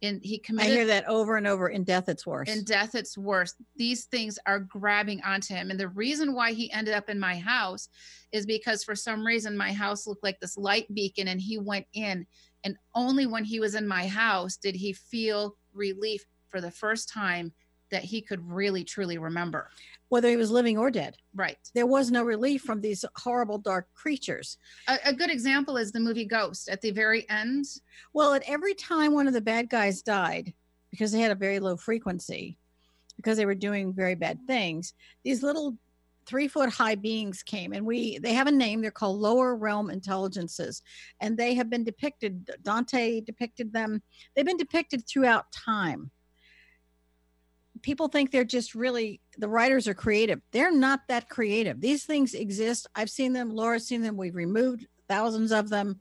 And 0.02 0.20
he 0.22 0.42
I 0.58 0.64
hear 0.64 0.86
that 0.86 1.08
over 1.08 1.36
and 1.36 1.46
over. 1.46 1.68
In 1.68 1.82
death, 1.82 2.08
it's 2.08 2.26
worse. 2.26 2.48
in 2.48 2.64
death, 2.64 2.94
it's 2.94 3.16
worse. 3.16 3.54
These 3.76 4.04
things 4.04 4.38
are 4.46 4.60
grabbing 4.60 5.22
onto 5.22 5.54
him. 5.54 5.70
And 5.70 5.80
the 5.80 5.88
reason 5.88 6.34
why 6.34 6.52
he 6.52 6.70
ended 6.70 6.94
up 6.94 7.08
in 7.08 7.18
my 7.18 7.36
house 7.36 7.88
is 8.30 8.44
because 8.44 8.84
for 8.84 8.94
some 8.94 9.26
reason 9.26 9.56
my 9.56 9.72
house 9.72 10.06
looked 10.06 10.22
like 10.22 10.38
this 10.38 10.58
light 10.58 10.92
beacon 10.92 11.28
and 11.28 11.40
he 11.40 11.58
went 11.58 11.86
in. 11.94 12.26
And 12.64 12.76
only 12.94 13.26
when 13.26 13.44
he 13.44 13.58
was 13.58 13.74
in 13.74 13.88
my 13.88 14.06
house 14.06 14.56
did 14.56 14.74
he 14.74 14.92
feel 14.92 15.56
relief 15.72 16.26
for 16.48 16.60
the 16.60 16.70
first 16.70 17.08
time 17.08 17.52
that 17.90 18.04
he 18.04 18.20
could 18.20 18.46
really 18.48 18.84
truly 18.84 19.18
remember. 19.18 19.70
Whether 20.08 20.28
he 20.28 20.36
was 20.36 20.50
living 20.50 20.78
or 20.78 20.90
dead, 20.90 21.16
Right. 21.34 21.58
there 21.74 21.86
was 21.86 22.10
no 22.10 22.22
relief 22.22 22.62
from 22.62 22.80
these 22.80 23.04
horrible 23.16 23.58
dark 23.58 23.88
creatures. 23.94 24.58
A, 24.88 24.98
a 25.06 25.12
good 25.12 25.30
example 25.30 25.76
is 25.76 25.92
the 25.92 26.00
movie 26.00 26.24
Ghost. 26.24 26.68
At 26.68 26.80
the 26.80 26.90
very 26.90 27.28
end, 27.28 27.66
Well, 28.12 28.34
at 28.34 28.42
every 28.46 28.74
time 28.74 29.12
one 29.14 29.26
of 29.26 29.34
the 29.34 29.40
bad 29.40 29.68
guys 29.68 30.02
died, 30.02 30.52
because 30.90 31.12
they 31.12 31.20
had 31.20 31.32
a 31.32 31.36
very 31.36 31.58
low 31.58 31.76
frequency, 31.76 32.58
because 33.16 33.36
they 33.36 33.46
were 33.46 33.54
doing 33.54 33.92
very 33.92 34.14
bad 34.14 34.38
things, 34.46 34.94
these 35.24 35.42
little 35.42 35.76
three 36.26 36.48
foot 36.48 36.68
high 36.70 36.96
beings 36.96 37.42
came 37.42 37.72
and 37.72 37.86
we 37.86 38.18
they 38.18 38.34
have 38.34 38.48
a 38.48 38.52
name 38.52 38.80
they're 38.82 38.90
called 38.90 39.20
lower 39.20 39.54
realm 39.54 39.90
intelligences 39.90 40.82
and 41.20 41.36
they 41.38 41.54
have 41.54 41.70
been 41.70 41.84
depicted 41.84 42.50
dante 42.64 43.20
depicted 43.20 43.72
them 43.72 44.02
they've 44.34 44.44
been 44.44 44.56
depicted 44.56 45.06
throughout 45.06 45.50
time 45.52 46.10
people 47.82 48.08
think 48.08 48.30
they're 48.30 48.44
just 48.44 48.74
really 48.74 49.20
the 49.38 49.48
writers 49.48 49.88
are 49.88 49.94
creative. 49.94 50.40
They're 50.52 50.72
not 50.72 51.00
that 51.08 51.28
creative. 51.28 51.80
These 51.80 52.04
things 52.04 52.34
exist. 52.34 52.86
I've 52.94 53.10
seen 53.10 53.32
them. 53.32 53.50
Laura's 53.50 53.86
seen 53.86 54.02
them. 54.02 54.16
We've 54.16 54.34
removed 54.34 54.86
thousands 55.08 55.52
of 55.52 55.68
them. 55.68 56.00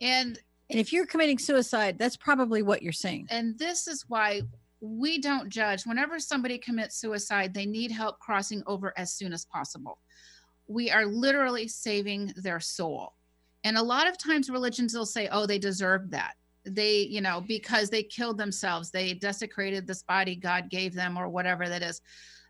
And 0.00 0.38
and 0.70 0.80
if 0.80 0.92
you're 0.92 1.06
committing 1.06 1.38
suicide 1.38 1.98
that's 1.98 2.16
probably 2.16 2.62
what 2.62 2.82
you're 2.82 2.92
seeing. 2.92 3.26
And 3.30 3.58
this 3.58 3.86
is 3.86 4.04
why 4.08 4.42
we 4.80 5.20
don't 5.20 5.48
judge. 5.48 5.84
Whenever 5.84 6.18
somebody 6.18 6.58
commits 6.58 6.96
suicide 6.96 7.54
they 7.54 7.66
need 7.66 7.90
help 7.90 8.18
crossing 8.18 8.62
over 8.66 8.92
as 8.96 9.12
soon 9.12 9.32
as 9.32 9.44
possible. 9.44 9.98
We 10.68 10.90
are 10.90 11.06
literally 11.06 11.68
saving 11.68 12.32
their 12.36 12.60
soul. 12.60 13.14
And 13.64 13.76
a 13.76 13.82
lot 13.82 14.08
of 14.08 14.18
times 14.18 14.50
religions 14.50 14.94
will 14.94 15.06
say 15.06 15.28
oh 15.30 15.46
they 15.46 15.58
deserve 15.58 16.10
that 16.10 16.34
they 16.64 16.98
you 17.02 17.20
know 17.20 17.40
because 17.40 17.90
they 17.90 18.02
killed 18.02 18.38
themselves 18.38 18.90
they 18.90 19.14
desecrated 19.14 19.84
this 19.86 20.02
body 20.04 20.36
god 20.36 20.70
gave 20.70 20.94
them 20.94 21.16
or 21.16 21.28
whatever 21.28 21.68
that 21.68 21.82
is. 21.82 22.00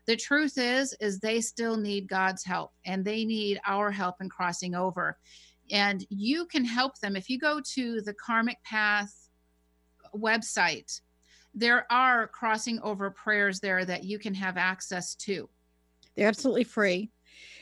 The 0.05 0.17
truth 0.17 0.57
is 0.57 0.95
is 0.99 1.19
they 1.19 1.41
still 1.41 1.77
need 1.77 2.07
god's 2.07 2.43
help 2.43 2.71
and 2.85 3.03
they 3.03 3.25
need 3.25 3.59
our 3.65 3.89
help 3.91 4.15
in 4.21 4.29
crossing 4.29 4.75
over. 4.75 5.17
And 5.71 6.05
you 6.09 6.45
can 6.45 6.65
help 6.65 6.99
them. 6.99 7.15
If 7.15 7.29
you 7.29 7.39
go 7.39 7.61
to 7.73 8.01
the 8.01 8.13
karmic 8.13 8.61
path 8.63 9.29
website 10.13 10.99
there 11.53 11.91
are 11.91 12.27
crossing 12.27 12.79
over 12.81 13.11
prayers 13.11 13.59
there 13.59 13.85
that 13.85 14.03
you 14.03 14.17
can 14.17 14.33
have 14.33 14.57
access 14.57 15.15
to. 15.15 15.47
They're 16.15 16.27
absolutely 16.27 16.63
free. 16.63 17.11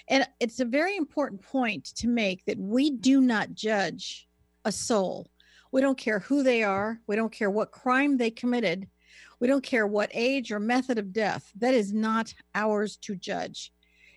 And 0.07 0.27
it's 0.39 0.59
a 0.59 0.65
very 0.65 0.95
important 0.97 1.41
point 1.41 1.85
to 1.95 2.07
make 2.07 2.45
that 2.45 2.57
we 2.57 2.91
do 2.91 3.21
not 3.21 3.53
judge 3.53 4.27
a 4.65 4.71
soul 4.71 5.27
we 5.71 5.81
don't 5.81 5.97
care 5.97 6.19
who 6.19 6.43
they 6.43 6.63
are. 6.63 6.99
We 7.07 7.15
don't 7.15 7.31
care 7.31 7.49
what 7.49 7.71
crime 7.71 8.17
they 8.17 8.29
committed. 8.31 8.87
We 9.39 9.47
don't 9.47 9.63
care 9.63 9.87
what 9.87 10.11
age 10.13 10.51
or 10.51 10.59
method 10.59 10.97
of 10.97 11.13
death. 11.13 11.51
That 11.55 11.73
is 11.73 11.93
not 11.93 12.33
ours 12.53 12.97
to 12.97 13.15
judge. 13.15 13.71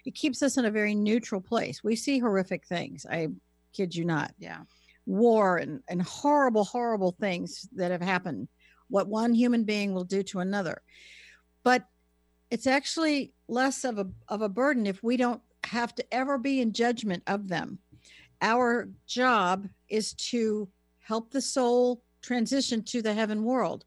It 0.05 0.14
keeps 0.14 0.42
us 0.42 0.57
in 0.59 0.64
a 0.64 0.70
very 0.70 0.94
neutral 0.94 1.40
place. 1.40 1.82
We 1.82 1.96
see 1.96 2.18
horrific 2.18 2.66
things. 2.66 3.07
I 3.11 3.28
kid 3.72 3.94
you 3.94 4.05
not. 4.05 4.34
Yeah. 4.38 4.61
War 5.07 5.57
and, 5.59 5.82
and 5.88 6.02
horrible 6.02 6.64
horrible 6.64 7.12
things 7.12 7.68
that 7.76 7.90
have 7.90 8.02
happened. 8.02 8.48
What 8.88 9.09
one 9.09 9.32
human 9.32 9.64
being 9.64 9.94
will 9.94 10.05
do 10.05 10.22
to 10.24 10.40
another. 10.40 10.82
But 11.62 11.86
it's 12.50 12.66
actually 12.66 13.32
less 13.48 13.84
of 13.84 13.98
a 13.98 14.07
of 14.28 14.42
a 14.42 14.48
burden 14.48 14.86
if 14.86 15.02
we 15.02 15.16
don't 15.16 15.40
have 15.64 15.94
to 15.94 16.14
ever 16.14 16.36
be 16.36 16.61
in 16.61 16.72
judgment 16.72 17.22
of 17.26 17.48
them. 17.48 17.78
Our 18.42 18.90
job 19.07 19.68
is 19.88 20.12
to 20.14 20.68
help 21.07 21.30
the 21.30 21.40
soul 21.40 22.02
transition 22.22 22.82
to 22.82 23.02
the 23.02 23.14
heaven 23.14 23.44
world. 23.44 23.84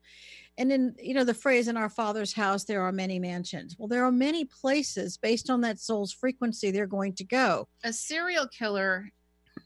And 0.60 0.72
in 0.72 0.96
you 1.00 1.14
know 1.14 1.24
the 1.24 1.34
phrase 1.34 1.68
in 1.68 1.78
our 1.78 1.90
father's 1.90 2.34
house 2.34 2.64
there 2.64 2.82
are 2.82 2.92
many 2.92 3.20
mansions. 3.20 3.76
Well 3.78 3.88
there 3.88 4.06
are 4.06 4.12
many 4.12 4.46
places 4.46 5.18
based 5.18 5.50
on 5.50 5.62
that 5.62 5.80
soul's 5.80 6.14
frequency 6.14 6.72
they're 6.72 6.88
going 6.88 7.14
to 7.16 7.24
go. 7.24 7.68
A 7.84 7.94
serial 7.94 8.48
killer 8.48 9.10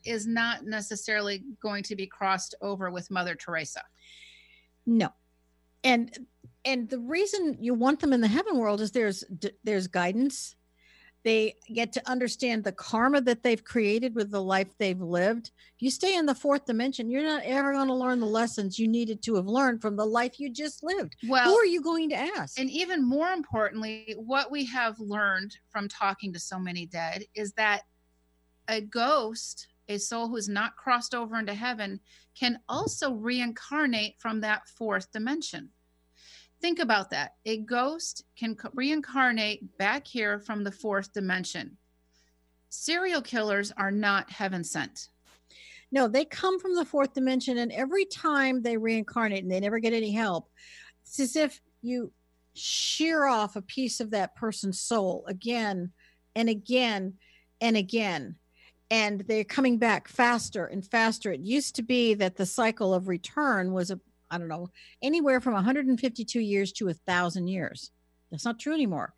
is 0.04 0.26
not 0.26 0.64
necessarily 0.64 1.44
going 1.62 1.82
to 1.84 1.96
be 1.96 2.06
crossed 2.06 2.54
over 2.60 2.90
with 2.90 3.10
mother 3.10 3.34
teresa. 3.34 3.82
No. 4.86 5.10
And 5.84 6.26
and 6.64 6.88
the 6.88 6.98
reason 6.98 7.56
you 7.60 7.74
want 7.74 8.00
them 8.00 8.12
in 8.12 8.20
the 8.20 8.28
heaven 8.28 8.58
world 8.58 8.80
is 8.80 8.90
there's 8.92 9.24
there's 9.64 9.86
guidance 9.86 10.56
they 11.24 11.54
get 11.72 11.92
to 11.92 12.10
understand 12.10 12.64
the 12.64 12.72
karma 12.72 13.20
that 13.22 13.42
they've 13.42 13.62
created 13.62 14.14
with 14.14 14.30
the 14.30 14.42
life 14.42 14.76
they've 14.78 15.00
lived. 15.00 15.50
If 15.76 15.82
you 15.82 15.90
stay 15.90 16.16
in 16.16 16.26
the 16.26 16.34
fourth 16.34 16.64
dimension, 16.64 17.10
you're 17.10 17.22
not 17.22 17.42
ever 17.44 17.72
going 17.72 17.88
to 17.88 17.94
learn 17.94 18.20
the 18.20 18.26
lessons 18.26 18.78
you 18.78 18.88
needed 18.88 19.22
to 19.24 19.36
have 19.36 19.46
learned 19.46 19.80
from 19.80 19.96
the 19.96 20.04
life 20.04 20.40
you 20.40 20.50
just 20.50 20.82
lived. 20.82 21.16
Well, 21.28 21.44
who 21.44 21.56
are 21.56 21.66
you 21.66 21.80
going 21.80 22.08
to 22.10 22.16
ask? 22.16 22.58
And 22.58 22.70
even 22.70 23.04
more 23.04 23.30
importantly, 23.30 24.14
what 24.18 24.50
we 24.50 24.64
have 24.66 24.98
learned 24.98 25.56
from 25.70 25.88
talking 25.88 26.32
to 26.32 26.40
so 26.40 26.58
many 26.58 26.86
dead 26.86 27.24
is 27.34 27.52
that 27.52 27.82
a 28.68 28.80
ghost, 28.80 29.68
a 29.88 29.98
soul 29.98 30.28
who 30.28 30.36
is 30.36 30.48
not 30.48 30.76
crossed 30.76 31.14
over 31.14 31.38
into 31.38 31.54
heaven, 31.54 32.00
can 32.38 32.58
also 32.68 33.12
reincarnate 33.12 34.14
from 34.18 34.40
that 34.40 34.68
fourth 34.68 35.10
dimension. 35.12 35.70
Think 36.62 36.78
about 36.78 37.10
that. 37.10 37.34
A 37.44 37.58
ghost 37.58 38.24
can 38.38 38.56
reincarnate 38.72 39.76
back 39.78 40.06
here 40.06 40.38
from 40.38 40.62
the 40.62 40.70
fourth 40.70 41.12
dimension. 41.12 41.76
Serial 42.68 43.20
killers 43.20 43.72
are 43.76 43.90
not 43.90 44.30
heaven 44.30 44.62
sent. 44.62 45.08
No, 45.90 46.06
they 46.06 46.24
come 46.24 46.60
from 46.60 46.76
the 46.76 46.84
fourth 46.84 47.14
dimension, 47.14 47.58
and 47.58 47.72
every 47.72 48.04
time 48.04 48.62
they 48.62 48.76
reincarnate 48.76 49.42
and 49.42 49.50
they 49.50 49.58
never 49.58 49.80
get 49.80 49.92
any 49.92 50.12
help, 50.12 50.48
it's 51.02 51.18
as 51.18 51.34
if 51.34 51.60
you 51.82 52.12
shear 52.54 53.26
off 53.26 53.56
a 53.56 53.62
piece 53.62 53.98
of 53.98 54.10
that 54.12 54.36
person's 54.36 54.80
soul 54.80 55.24
again 55.26 55.90
and 56.36 56.48
again 56.48 57.14
and 57.60 57.76
again. 57.76 58.36
And 58.88 59.22
they're 59.22 59.42
coming 59.42 59.78
back 59.78 60.06
faster 60.06 60.66
and 60.66 60.86
faster. 60.86 61.32
It 61.32 61.40
used 61.40 61.74
to 61.76 61.82
be 61.82 62.14
that 62.14 62.36
the 62.36 62.46
cycle 62.46 62.94
of 62.94 63.08
return 63.08 63.72
was 63.72 63.90
a 63.90 63.98
I 64.32 64.38
don't 64.38 64.48
know, 64.48 64.70
anywhere 65.02 65.40
from 65.40 65.52
152 65.52 66.40
years 66.40 66.72
to 66.72 66.88
a 66.88 66.94
thousand 66.94 67.48
years. 67.48 67.90
That's 68.30 68.46
not 68.46 68.58
true 68.58 68.72
anymore. 68.72 69.12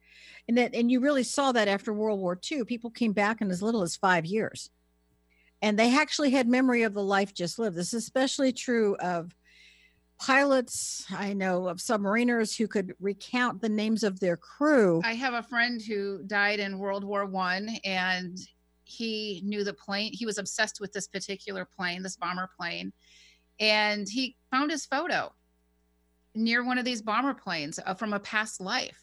And 0.48 0.58
that, 0.58 0.74
and 0.74 0.90
you 0.90 1.00
really 1.00 1.22
saw 1.22 1.52
that 1.52 1.68
after 1.68 1.92
World 1.92 2.20
War 2.20 2.38
II, 2.50 2.64
people 2.64 2.90
came 2.90 3.12
back 3.12 3.40
in 3.40 3.50
as 3.50 3.62
little 3.62 3.82
as 3.82 3.96
five 3.96 4.26
years. 4.26 4.70
And 5.62 5.78
they 5.78 5.96
actually 5.96 6.30
had 6.30 6.48
memory 6.48 6.82
of 6.82 6.92
the 6.92 7.02
life 7.02 7.32
just 7.32 7.58
lived. 7.58 7.76
This 7.76 7.94
is 7.94 8.02
especially 8.02 8.52
true 8.52 8.96
of 8.96 9.34
pilots. 10.18 11.06
I 11.10 11.32
know 11.32 11.68
of 11.68 11.78
submariners 11.78 12.56
who 12.56 12.66
could 12.66 12.94
recount 13.00 13.62
the 13.62 13.68
names 13.68 14.02
of 14.02 14.20
their 14.20 14.36
crew. 14.36 15.00
I 15.04 15.14
have 15.14 15.34
a 15.34 15.42
friend 15.42 15.80
who 15.80 16.22
died 16.26 16.60
in 16.60 16.78
World 16.78 17.04
War 17.04 17.24
One, 17.24 17.70
and 17.84 18.36
he 18.84 19.42
knew 19.44 19.64
the 19.64 19.72
plane. 19.72 20.12
He 20.12 20.26
was 20.26 20.38
obsessed 20.38 20.80
with 20.80 20.92
this 20.92 21.08
particular 21.08 21.64
plane, 21.64 22.02
this 22.02 22.16
bomber 22.16 22.50
plane, 22.58 22.92
and 23.60 24.08
he 24.08 24.36
found 24.50 24.70
his 24.70 24.86
photo 24.86 25.32
near 26.34 26.64
one 26.64 26.78
of 26.78 26.84
these 26.84 27.02
bomber 27.02 27.34
planes 27.34 27.78
uh, 27.86 27.94
from 27.94 28.12
a 28.12 28.20
past 28.20 28.60
life. 28.60 29.00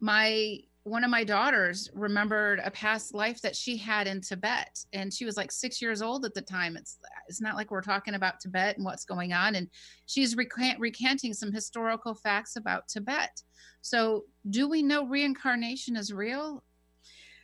My 0.00 0.58
one 0.84 1.04
of 1.04 1.10
my 1.10 1.22
daughters 1.24 1.90
remembered 1.94 2.58
a 2.64 2.70
past 2.70 3.14
life 3.14 3.40
that 3.42 3.54
she 3.54 3.76
had 3.76 4.06
in 4.06 4.20
Tibet 4.20 4.82
and 4.94 5.12
she 5.12 5.26
was 5.26 5.36
like 5.36 5.52
6 5.52 5.82
years 5.82 6.00
old 6.00 6.24
at 6.24 6.32
the 6.32 6.40
time 6.40 6.74
it's 6.74 6.98
it's 7.28 7.40
not 7.40 7.54
like 7.54 7.70
we're 7.70 7.82
talking 7.82 8.14
about 8.14 8.40
Tibet 8.40 8.76
and 8.76 8.84
what's 8.84 9.04
going 9.04 9.34
on 9.34 9.56
and 9.56 9.68
she's 10.06 10.36
recant, 10.36 10.80
recanting 10.80 11.34
some 11.34 11.52
historical 11.52 12.14
facts 12.14 12.56
about 12.56 12.88
Tibet. 12.88 13.42
So 13.82 14.24
do 14.48 14.68
we 14.68 14.82
know 14.82 15.06
reincarnation 15.06 15.96
is 15.96 16.14
real? 16.14 16.64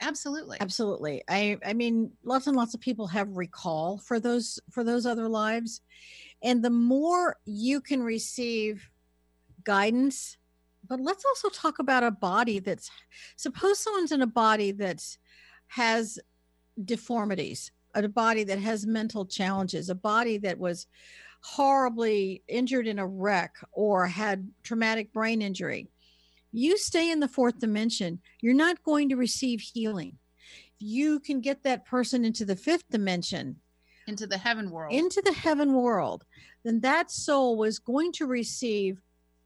Absolutely. 0.01 0.59
Absolutely. 0.61 1.23
I 1.29 1.59
I 1.65 1.73
mean 1.75 2.13
lots 2.25 2.47
and 2.47 2.57
lots 2.57 2.75
of 2.75 2.81
people 2.81 3.07
have 3.09 3.37
recall 3.37 3.99
for 3.99 4.19
those 4.19 4.59
for 4.71 4.83
those 4.83 5.05
other 5.07 5.29
lives 5.29 5.83
and 6.43 6.65
the 6.65 6.71
more 6.71 7.37
you 7.45 7.81
can 7.81 8.03
receive 8.03 8.89
guidance, 9.65 10.37
but 10.89 11.01
let's 11.01 11.25
also 11.25 11.49
talk 11.49 11.79
about 11.79 12.05
a 12.05 12.11
body 12.11 12.59
that's 12.59 12.91
suppose 13.37 13.79
someone's 13.79 14.13
in 14.13 14.23
a 14.23 14.27
body 14.27 14.73
that's 14.73 15.19
has 15.69 16.19
deformities, 16.85 17.73
a 17.95 18.07
body 18.09 18.45
that 18.45 18.59
has 18.59 18.87
mental 18.87 19.27
challenges, 19.27 19.89
a 19.89 19.95
body 19.95 20.39
that 20.39 20.59
was 20.59 20.87
horribly 21.43 22.43
injured 22.49 22.87
in 22.87 22.99
a 22.99 23.07
wreck 23.07 23.55
or 23.73 24.07
had 24.07 24.49
traumatic 24.63 25.13
brain 25.13 25.43
injury. 25.43 25.89
You 26.53 26.79
stay 26.79 27.11
in 27.11 27.21
the 27.21 27.29
fourth 27.29 27.59
dimension, 27.59 28.21
you're 28.41 28.55
not 28.55 28.83
going 28.83 29.09
to 29.11 29.17
receive 29.17 29.61
healing. 29.61 30.17
You 30.79 31.21
can 31.21 31.41
get 31.41 31.63
that 31.63 31.87
person 31.87 32.25
into 32.25 32.45
the 32.45 32.57
fifth 32.57 32.89
dimension 32.91 33.57
into 34.07 34.27
the 34.27 34.39
heaven 34.39 34.71
world. 34.71 34.93
Into 34.93 35.23
the 35.25 35.33
heaven 35.33 35.73
world. 35.75 36.25
Then 36.65 36.81
that 36.81 37.11
soul 37.11 37.57
was 37.57 37.79
going 37.79 38.13
to 38.13 38.27
receive 38.27 39.01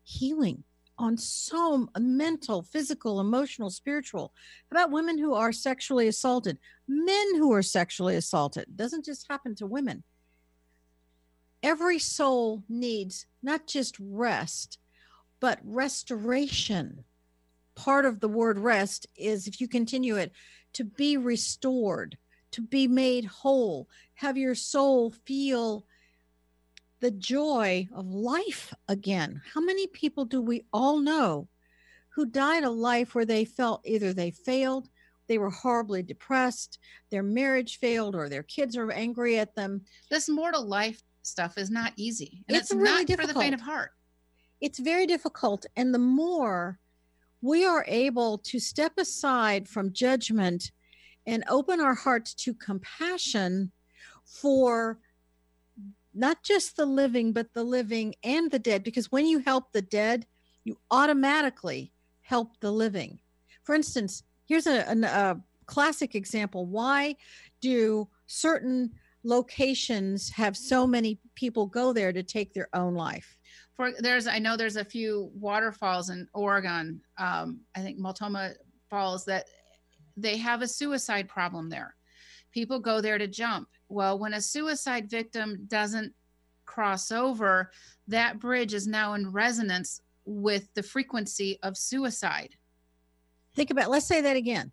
healing 0.05 0.65
on 0.99 1.17
some 1.17 1.89
mental 1.99 2.63
physical 2.63 3.21
emotional 3.21 3.71
spiritual. 3.71 4.35
About 4.71 4.91
women 4.91 5.19
who 5.19 5.35
are 5.35 5.53
sexually 5.53 6.09
assaulted? 6.09 6.59
Men 6.87 7.37
who 7.37 7.53
are 7.53 7.63
sexually 7.63 8.17
assaulted. 8.17 8.65
It 8.65 8.77
doesn't 8.77 9.05
just 9.05 9.27
happen 9.29 9.55
to 9.57 9.67
women. 9.67 10.03
Every 11.63 11.99
soul 11.99 12.65
needs 12.69 13.27
not 13.43 13.67
just 13.67 13.97
rest 13.99 14.79
but 15.41 15.59
restoration. 15.65 17.05
Part 17.75 18.05
of 18.05 18.21
the 18.21 18.29
word 18.29 18.59
rest 18.59 19.07
is 19.17 19.47
if 19.47 19.59
you 19.59 19.69
continue 19.69 20.17
it 20.17 20.33
to 20.75 20.85
be 20.85 21.17
restored 21.17 22.19
to 22.53 22.63
be 22.63 22.89
made 22.89 23.25
whole, 23.25 23.89
have 24.21 24.37
your 24.37 24.55
soul 24.55 25.11
feel 25.25 25.87
the 27.01 27.11
joy 27.11 27.89
of 27.95 28.07
life 28.07 28.75
again. 28.87 29.41
How 29.55 29.63
many 29.63 29.87
people 29.87 30.27
do 30.27 30.43
we 30.43 30.67
all 30.75 30.99
know 30.99 31.49
who 32.11 32.27
died 32.27 32.65
a 32.65 32.71
life 32.71 33.15
where 33.15 33.25
they 33.25 33.47
felt 33.47 33.81
either 33.87 34.13
they 34.13 34.31
failed, 34.31 34.91
they 35.27 35.39
were 35.39 35.49
horribly 35.49 36.03
depressed, 36.03 36.79
their 37.11 37.23
marriage 37.23 37.79
failed, 37.79 38.15
or 38.15 38.29
their 38.29 38.43
kids 38.43 38.77
are 38.77 38.93
angry 38.93 39.39
at 39.39 39.55
them? 39.55 39.81
This 40.11 40.29
mortal 40.29 40.67
life 40.67 41.03
stuff 41.23 41.57
is 41.57 41.71
not 41.71 41.95
easy. 41.97 42.45
And 42.47 42.59
it's, 42.59 42.71
it's 42.71 42.79
really 42.79 42.99
not 42.99 43.07
difficult. 43.07 43.29
for 43.29 43.35
the 43.35 43.41
faint 43.41 43.55
of 43.55 43.63
heart. 43.63 43.93
It's 44.61 44.79
very 44.79 45.07
difficult. 45.07 45.65
And 45.77 45.95
the 45.95 45.99
more 45.99 46.79
we 47.41 47.65
are 47.65 47.87
able 47.89 48.37
to 48.37 48.61
step 48.61 48.93
aside 48.99 49.67
from 49.67 49.95
judgment 49.95 50.73
and 51.25 51.43
open 51.49 51.81
our 51.81 51.95
hearts 51.95 52.35
to 52.35 52.53
compassion 52.53 53.73
for 54.31 54.99
not 56.15 56.43
just 56.43 56.77
the 56.77 56.87
living, 56.87 57.33
but 57.33 57.53
the 57.53 57.65
living 57.65 58.15
and 58.23 58.51
the 58.51 58.59
dead. 58.59 58.85
Because 58.85 59.11
when 59.13 59.27
you 59.27 59.41
help 59.41 59.73
the 59.73 59.83
dead, 59.83 60.27
you 60.65 60.79
automatically 60.91 61.93
help 62.23 62.59
the 62.61 62.71
living. 62.71 63.19
For 63.65 63.75
instance, 63.75 64.23
here's 64.47 64.67
a, 64.67 64.83
a, 64.91 64.97
a 65.03 65.41
classic 65.67 66.15
example. 66.15 66.67
Why 66.67 67.17
do 67.61 68.09
certain 68.27 68.93
locations 69.25 70.31
have 70.31 70.57
so 70.57 70.87
many 70.87 71.19
people 71.35 71.67
go 71.67 71.93
there 71.93 72.13
to 72.13 72.23
take 72.23 72.55
their 72.55 72.69
own 72.73 72.95
life? 72.95 73.37
For 73.77 73.93
there's, 73.99 74.27
I 74.27 74.39
know 74.39 74.57
there's 74.57 74.77
a 74.77 74.85
few 74.85 75.31
waterfalls 75.35 76.11
in 76.11 76.29
Oregon. 76.35 77.01
Um, 77.19 77.61
I 77.77 77.81
think 77.81 77.99
Multnomah 77.99 78.53
Falls 78.89 79.25
that 79.27 79.47
they 80.17 80.37
have 80.37 80.63
a 80.63 80.69
suicide 80.69 81.29
problem 81.29 81.69
there. 81.69 81.95
People 82.53 82.81
go 82.81 83.01
there 83.01 83.19
to 83.19 83.29
jump. 83.29 83.69
Well, 83.91 84.21
when 84.21 84.35
a 84.35 84.41
suicide 84.41 85.11
victim 85.11 85.67
doesn't 85.67 86.15
cross 86.65 87.11
over, 87.11 87.73
that 88.07 88.39
bridge 88.39 88.73
is 88.73 88.87
now 88.87 89.15
in 89.15 89.33
resonance 89.33 90.01
with 90.25 90.73
the 90.75 90.83
frequency 90.85 91.59
of 91.65 91.77
suicide. 91.77 92.55
Think 93.57 93.73
about, 93.73 93.91
let's 93.91 94.07
say 94.07 94.21
that 94.21 94.37
again. 94.37 94.71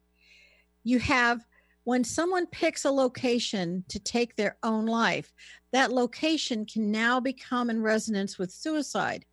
You 0.84 1.00
have 1.00 1.44
when 1.84 2.04
someone 2.04 2.46
picks 2.48 2.86
a 2.86 2.92
location 2.92 3.86
to 3.88 3.98
take 3.98 4.36
their 4.36 4.58
own 4.62 4.86
life, 4.86 5.34
that 5.72 5.92
location 5.92 6.66
can 6.66 6.92
now 6.92 7.20
become 7.20 7.70
in 7.72 7.82
resonance 7.82 8.38
with 8.38 8.52
suicide. 8.52 9.26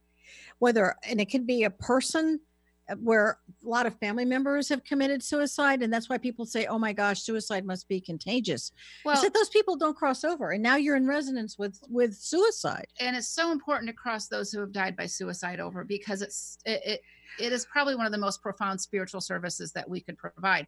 Whether, 0.61 0.95
and 1.07 1.21
it 1.21 1.29
can 1.29 1.45
be 1.45 1.65
a 1.65 1.71
person 1.71 2.41
Uh, 2.89 2.95
where 2.97 3.39
a 3.65 3.69
lot 3.69 3.87
of 3.87 3.99
family 3.99 4.27
members 4.27 4.69
have 4.69 4.85
committed 4.85 5.23
suicide 5.23 5.83
and 5.83 5.91
that's 5.91 6.11
why 6.11 6.19
people 6.19 6.45
say 6.45 6.67
oh 6.67 6.79
my 6.79 6.93
gosh 6.93 7.23
suicide 7.23 7.65
must 7.65 7.89
be 7.89 7.99
contagious. 7.99 8.73
Well 9.07 9.17
said 9.17 9.33
those 9.33 9.49
people 9.49 9.77
don't 9.77 9.97
cross 9.97 10.23
over 10.23 10.51
and 10.51 10.63
now 10.63 10.77
you're 10.77 10.97
in 10.97 11.07
resonance 11.07 11.59
with 11.59 11.79
with 11.89 12.15
suicide. 12.15 12.87
And 13.01 13.17
it's 13.17 13.29
so 13.29 13.53
important 13.53 13.89
to 13.89 13.95
cross 13.95 14.29
those 14.29 14.53
who 14.53 14.61
have 14.61 14.73
died 14.73 14.97
by 14.97 15.07
suicide 15.07 15.61
over 15.61 15.83
because 15.83 16.21
it's 16.21 16.59
it, 16.67 16.83
it 16.85 17.01
it 17.41 17.53
is 17.53 17.65
probably 17.65 17.97
one 17.97 18.07
of 18.07 18.13
the 18.13 18.19
most 18.19 18.43
profound 18.43 18.81
spiritual 18.81 19.23
services 19.23 19.73
that 19.73 19.89
we 19.89 20.01
could 20.01 20.19
provide. 20.19 20.67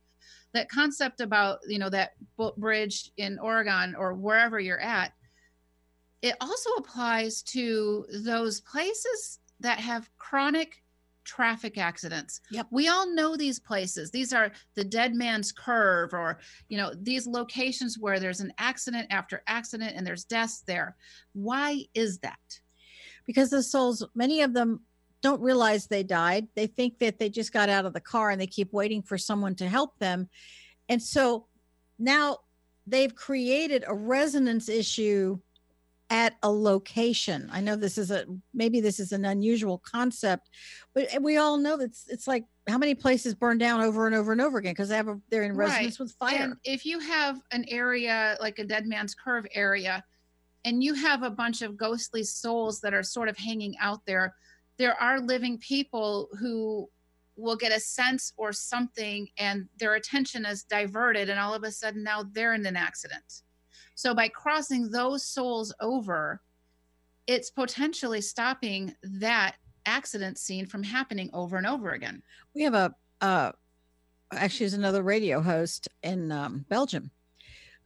That 0.54 0.70
concept 0.70 1.20
about 1.20 1.58
you 1.68 1.78
know 1.78 1.90
that 1.90 2.12
bridge 2.56 3.10
in 3.18 3.38
oregon 3.38 3.94
or 3.94 4.14
wherever 4.14 4.58
you're 4.58 4.80
at 4.80 5.12
it 6.22 6.34
also 6.40 6.70
applies 6.78 7.42
to 7.42 8.06
those 8.24 8.60
places 8.62 9.40
that 9.60 9.78
have 9.78 10.10
chronic 10.16 10.82
traffic 11.26 11.76
accidents. 11.76 12.40
Yep. 12.50 12.68
We 12.70 12.88
all 12.88 13.12
know 13.12 13.36
these 13.36 13.58
places. 13.58 14.10
These 14.10 14.32
are 14.32 14.52
the 14.74 14.84
dead 14.84 15.14
man's 15.14 15.52
curve 15.52 16.14
or, 16.14 16.38
you 16.68 16.78
know, 16.78 16.92
these 17.02 17.26
locations 17.26 17.98
where 17.98 18.18
there's 18.18 18.40
an 18.40 18.52
accident 18.58 19.08
after 19.10 19.42
accident 19.46 19.94
and 19.96 20.06
there's 20.06 20.24
deaths 20.24 20.62
there. 20.66 20.96
Why 21.34 21.84
is 21.94 22.18
that? 22.20 22.38
Because 23.26 23.50
the 23.50 23.62
souls, 23.62 24.06
many 24.14 24.40
of 24.42 24.54
them 24.54 24.80
don't 25.20 25.42
realize 25.42 25.86
they 25.86 26.04
died. 26.04 26.46
They 26.54 26.68
think 26.68 27.00
that 27.00 27.18
they 27.18 27.28
just 27.28 27.52
got 27.52 27.68
out 27.68 27.84
of 27.84 27.92
the 27.92 28.00
car 28.00 28.30
and 28.30 28.40
they 28.40 28.46
keep 28.46 28.72
waiting 28.72 29.02
for 29.02 29.18
someone 29.18 29.56
to 29.56 29.68
help 29.68 29.98
them. 29.98 30.28
And 30.88 31.02
so 31.02 31.46
now 31.98 32.38
they've 32.86 33.14
created 33.14 33.84
a 33.86 33.94
resonance 33.94 34.68
issue 34.68 35.38
at 36.10 36.34
a 36.42 36.50
location. 36.50 37.48
I 37.52 37.60
know 37.60 37.74
this 37.76 37.98
is 37.98 38.10
a 38.10 38.26
maybe 38.54 38.80
this 38.80 39.00
is 39.00 39.12
an 39.12 39.24
unusual 39.24 39.78
concept, 39.78 40.50
but 40.94 41.08
we 41.20 41.36
all 41.36 41.56
know 41.56 41.76
that 41.76 41.84
it's, 41.84 42.04
it's 42.08 42.26
like 42.28 42.44
how 42.68 42.78
many 42.78 42.94
places 42.94 43.34
burn 43.34 43.58
down 43.58 43.80
over 43.80 44.06
and 44.06 44.14
over 44.14 44.32
and 44.32 44.40
over 44.40 44.58
again 44.58 44.72
because 44.72 44.88
they 44.88 44.96
have 44.96 45.08
a, 45.08 45.20
they're 45.30 45.42
in 45.42 45.56
resonance 45.56 45.98
right. 45.98 46.04
with 46.04 46.12
fire. 46.12 46.42
And 46.42 46.54
if 46.64 46.86
you 46.86 47.00
have 47.00 47.40
an 47.52 47.64
area 47.68 48.36
like 48.40 48.58
a 48.58 48.64
Dead 48.64 48.86
Man's 48.86 49.14
Curve 49.14 49.46
area, 49.52 50.04
and 50.64 50.82
you 50.82 50.94
have 50.94 51.22
a 51.22 51.30
bunch 51.30 51.62
of 51.62 51.76
ghostly 51.76 52.24
souls 52.24 52.80
that 52.80 52.92
are 52.92 53.02
sort 53.02 53.28
of 53.28 53.36
hanging 53.36 53.76
out 53.80 54.04
there, 54.04 54.34
there 54.78 55.00
are 55.00 55.20
living 55.20 55.58
people 55.58 56.28
who 56.40 56.88
will 57.36 57.56
get 57.56 57.70
a 57.70 57.80
sense 57.80 58.32
or 58.36 58.52
something 58.52 59.28
and 59.38 59.68
their 59.78 59.94
attention 59.94 60.46
is 60.46 60.64
diverted 60.64 61.28
and 61.28 61.38
all 61.38 61.54
of 61.54 61.64
a 61.64 61.70
sudden 61.70 62.02
now 62.02 62.24
they're 62.32 62.54
in 62.54 62.64
an 62.64 62.76
accident 62.76 63.42
so 63.96 64.14
by 64.14 64.28
crossing 64.28 64.88
those 64.90 65.26
souls 65.26 65.74
over 65.80 66.40
it's 67.26 67.50
potentially 67.50 68.20
stopping 68.20 68.94
that 69.02 69.56
accident 69.84 70.38
scene 70.38 70.66
from 70.66 70.82
happening 70.82 71.30
over 71.32 71.56
and 71.56 71.66
over 71.66 71.90
again. 71.90 72.22
We 72.54 72.62
have 72.62 72.74
a 72.74 72.94
uh 73.20 73.52
actually 74.32 74.66
is 74.66 74.74
another 74.74 75.02
radio 75.02 75.40
host 75.40 75.88
in 76.02 76.32
um, 76.32 76.64
belgium 76.68 77.10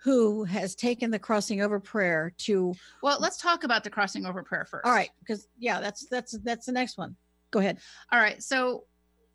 who 0.03 0.45
has 0.45 0.75
taken 0.75 1.11
the 1.11 1.19
crossing 1.19 1.61
over 1.61 1.79
prayer 1.79 2.33
to 2.39 2.75
well 3.03 3.19
let's 3.21 3.37
talk 3.37 3.65
about 3.65 3.85
the 3.85 3.91
crossing 3.91 4.27
over 4.27 4.43
prayer 4.43 4.65
first. 4.65 4.87
All 4.87 4.93
right 4.93 5.11
because 5.21 5.47
yeah 5.59 5.81
that's 5.81 6.07
that's 6.09 6.37
that's 6.43 6.67
the 6.67 6.73
next 6.73 6.99
one. 6.99 7.17
Go 7.51 7.61
ahead. 7.61 7.79
All 8.11 8.19
right 8.19 8.43
so 8.43 8.85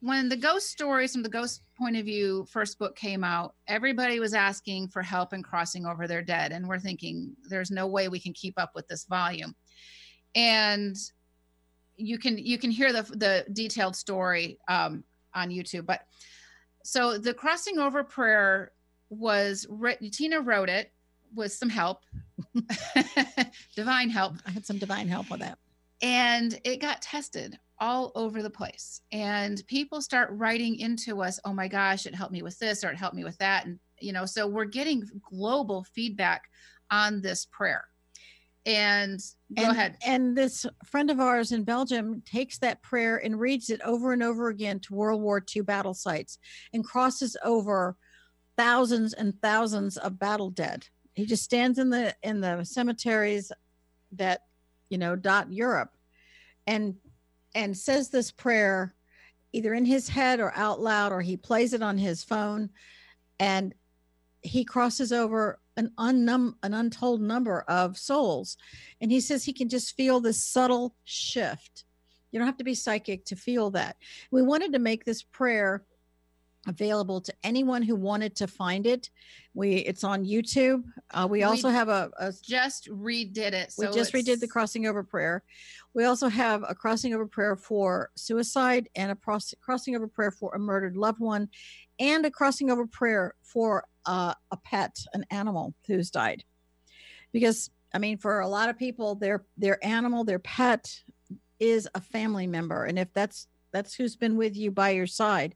when 0.06 0.30
the 0.30 0.38
ghost 0.38 0.70
stories 0.70 1.14
from 1.14 1.24
the 1.24 1.30
ghost 1.30 1.64
point 1.76 1.98
of 1.98 2.06
view 2.06 2.46
first 2.52 2.78
book 2.78 2.96
came 2.96 3.24
out 3.24 3.56
everybody 3.68 4.20
was 4.20 4.36
asking 4.36 4.88
for 4.88 5.02
help 5.02 5.34
in 5.34 5.42
crossing 5.42 5.88
over 5.88 6.08
their 6.08 6.22
dead. 6.22 6.52
And 6.52 6.68
we're 6.68 6.80
thinking 6.80 7.36
there's 7.50 7.72
no 7.72 7.88
way 7.88 8.08
we 8.08 8.20
can 8.20 8.34
keep 8.34 8.54
up 8.60 8.74
with 8.76 8.88
this 8.88 9.06
volume. 9.06 9.56
And 10.36 10.96
you 11.98 12.20
can 12.20 12.38
you 12.38 12.60
can 12.60 12.70
hear 12.70 12.94
the 12.94 13.02
the 13.02 13.46
detailed 13.52 13.96
story 13.96 14.60
um, 14.68 15.04
on 15.34 15.50
youtube. 15.50 15.88
But 15.88 16.02
so 16.84 17.18
the 17.18 17.34
crossing 17.34 17.80
over 17.80 18.04
prayer 18.04 18.74
was 19.10 19.66
written, 19.70 20.12
tina 20.12 20.40
wrote 20.40 20.70
it 20.70 20.92
with 21.34 21.52
some 21.52 21.70
help 21.70 22.04
divine 23.76 24.10
help. 24.10 24.36
I 24.46 24.52
had 24.52 24.68
some 24.68 24.78
divine 24.78 25.08
help 25.08 25.32
with 25.32 25.40
that. 25.40 25.58
And 26.04 26.60
it 26.64 26.80
got 26.80 27.02
tested 27.02 27.58
all 27.80 28.12
over 28.16 28.42
the 28.42 28.50
place. 28.50 29.02
And 29.12 29.62
people 29.68 30.02
start 30.02 30.30
writing 30.32 30.80
into 30.80 31.22
us 31.22 31.40
oh 31.46 31.54
my 31.54 31.68
gosh 31.68 32.06
it 32.06 32.16
helped 32.16 32.34
me 32.34 32.42
with 32.42 32.58
this 32.60 32.84
or 32.84 32.90
it 32.90 32.98
helped 32.98 33.16
me 33.16 33.24
with 33.24 33.38
that. 33.40 33.66
And 33.66 33.80
you 34.00 34.14
know 34.14 34.26
so 34.26 34.48
we're 34.48 34.66
getting 34.66 35.04
global 35.22 35.86
feedback 35.94 36.44
on 36.92 37.22
this 37.22 37.46
prayer. 37.46 37.86
And 38.66 39.20
go 39.56 39.64
and, 39.64 39.72
ahead. 39.72 39.98
and 40.04 40.36
this 40.36 40.66
friend 40.86 41.12
of 41.12 41.20
ours 41.20 41.52
in 41.52 41.64
belgium 41.64 42.24
takes 42.26 42.58
that 42.60 42.82
prayer 42.82 43.18
and 43.18 43.40
reads 43.40 43.70
it 43.70 43.80
over 43.82 44.12
and 44.12 44.24
over 44.24 44.48
again 44.48 44.80
to 44.80 44.96
world 44.96 45.22
war 45.22 45.44
ii 45.56 45.62
battle 45.62 45.94
sites 45.94 46.40
and 46.74 46.84
crosses 46.84 47.38
over 47.44 47.96
thousands 48.58 49.14
and 49.14 49.40
thousands 49.42 49.98
of 49.98 50.20
battle 50.20 50.50
dead. 50.50 50.88
He 51.14 51.26
just 51.26 51.44
stands 51.44 51.80
in 51.80 51.90
the 51.90 52.16
in 52.24 52.42
the 52.42 52.64
cemeteries 52.64 53.52
that 54.14 54.42
you 54.90 54.98
know 54.98 55.16
dot 55.16 55.52
europe. 55.52 55.92
And 56.68 56.96
and 57.56 57.76
says 57.76 58.10
this 58.10 58.30
prayer 58.30 58.94
either 59.54 59.74
in 59.74 59.86
his 59.86 60.10
head 60.10 60.40
or 60.40 60.54
out 60.56 60.82
loud 60.82 61.12
or 61.12 61.22
he 61.22 61.38
plays 61.38 61.74
it 61.74 61.82
on 61.82 61.98
his 61.98 62.24
phone 62.24 62.70
and 63.40 63.74
he 64.42 64.64
crosses 64.64 65.12
over 65.12 65.60
an 65.78 65.92
unnum 65.98 66.56
an 66.62 66.74
untold 66.74 67.22
number 67.22 67.62
of 67.62 67.98
souls. 67.98 68.58
And 69.02 69.12
he 69.12 69.20
says 69.20 69.44
he 69.44 69.54
can 69.54 69.70
just 69.70 69.96
feel 69.96 70.20
this 70.20 70.44
subtle 70.44 70.96
shift. 71.04 71.86
You 72.32 72.40
don't 72.40 72.48
have 72.48 72.58
to 72.58 72.64
be 72.64 72.76
psychic 72.76 73.26
to 73.26 73.36
feel 73.36 73.72
that. 73.72 73.98
We 74.30 74.42
wanted 74.42 74.74
to 74.74 74.80
make 74.80 75.06
this 75.06 75.24
prayer 75.24 75.84
available 76.68 77.22
to 77.22 77.34
anyone 77.44 77.82
who 77.82 77.96
wanted 77.96 78.36
to 78.38 78.48
find 78.48 78.86
it. 78.86 79.10
We 79.54 79.76
it's 79.76 80.04
on 80.04 80.26
YouTube. 80.26 80.84
Uh, 81.12 81.28
we 81.30 81.44
also 81.44 81.70
we 81.70 81.74
have 81.74 81.90
a, 81.90 82.12
a, 82.20 82.34
just 82.44 82.90
redid 82.90 83.54
it. 83.54 83.72
So 83.72 83.88
we 83.88 83.94
just 83.94 84.14
redid 84.14 84.40
the 84.40 84.48
crossing 84.48 84.88
over 84.88 85.04
prayer. 85.04 85.44
We 85.94 86.06
also 86.06 86.28
have 86.28 86.64
a 86.68 86.76
crossing 86.76 87.14
over 87.14 87.26
prayer 87.26 87.56
for 87.56 88.10
suicide 88.16 88.90
and 88.96 89.12
a 89.12 89.16
cross, 89.16 89.54
crossing 89.62 89.96
over 89.96 90.08
prayer 90.08 90.32
for 90.32 90.54
a 90.56 90.60
murdered 90.60 90.98
loved 90.98 91.20
one, 91.20 91.50
and 92.00 92.26
a 92.26 92.32
crossing 92.32 92.70
over 92.70 92.88
prayer 92.88 93.36
for 93.42 93.86
uh, 94.06 94.34
a 94.52 94.58
pet, 94.58 94.98
an 95.14 95.26
animal 95.32 95.74
who's 95.88 96.12
died. 96.12 96.44
Because 97.32 97.70
I 97.94 98.00
mean, 98.00 98.18
for 98.18 98.42
a 98.42 98.48
lot 98.48 98.70
of 98.70 98.78
people, 98.78 99.16
their 99.16 99.46
their 99.58 99.84
animal, 99.86 100.24
their 100.24 100.40
pet, 100.40 101.02
is 101.60 101.88
a 101.96 102.02
family 102.02 102.48
member, 102.48 102.86
and 102.86 103.00
if 103.00 103.14
that's 103.14 103.48
that's 103.72 103.94
who's 103.94 104.16
been 104.16 104.38
with 104.38 104.56
you 104.56 104.72
by 104.72 104.92
your 104.92 105.08
side 105.08 105.54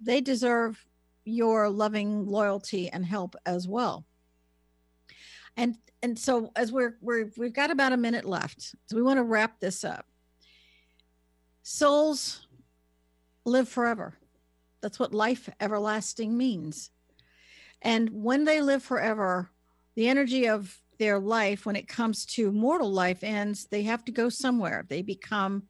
they 0.00 0.20
deserve 0.20 0.84
your 1.24 1.68
loving 1.68 2.26
loyalty 2.26 2.88
and 2.88 3.04
help 3.04 3.36
as 3.46 3.68
well. 3.68 4.04
And 5.56 5.76
and 6.02 6.18
so 6.18 6.50
as 6.56 6.72
we're 6.72 6.96
we're 7.00 7.30
we've 7.36 7.52
got 7.52 7.70
about 7.70 7.92
a 7.92 7.96
minute 7.96 8.24
left 8.24 8.74
so 8.86 8.96
we 8.96 9.02
want 9.02 9.18
to 9.18 9.24
wrap 9.24 9.60
this 9.60 9.84
up. 9.84 10.06
Souls 11.62 12.46
live 13.44 13.68
forever. 13.68 14.14
That's 14.80 14.98
what 14.98 15.12
life 15.12 15.48
everlasting 15.60 16.36
means. 16.36 16.90
And 17.82 18.08
when 18.10 18.44
they 18.44 18.60
live 18.60 18.82
forever 18.82 19.50
the 19.96 20.08
energy 20.08 20.48
of 20.48 20.80
their 20.98 21.18
life 21.18 21.64
when 21.64 21.76
it 21.76 21.88
comes 21.88 22.26
to 22.26 22.52
mortal 22.52 22.92
life 22.92 23.22
ends 23.22 23.66
they 23.70 23.82
have 23.82 24.04
to 24.04 24.12
go 24.12 24.28
somewhere. 24.28 24.86
They 24.88 25.02
become 25.02 25.64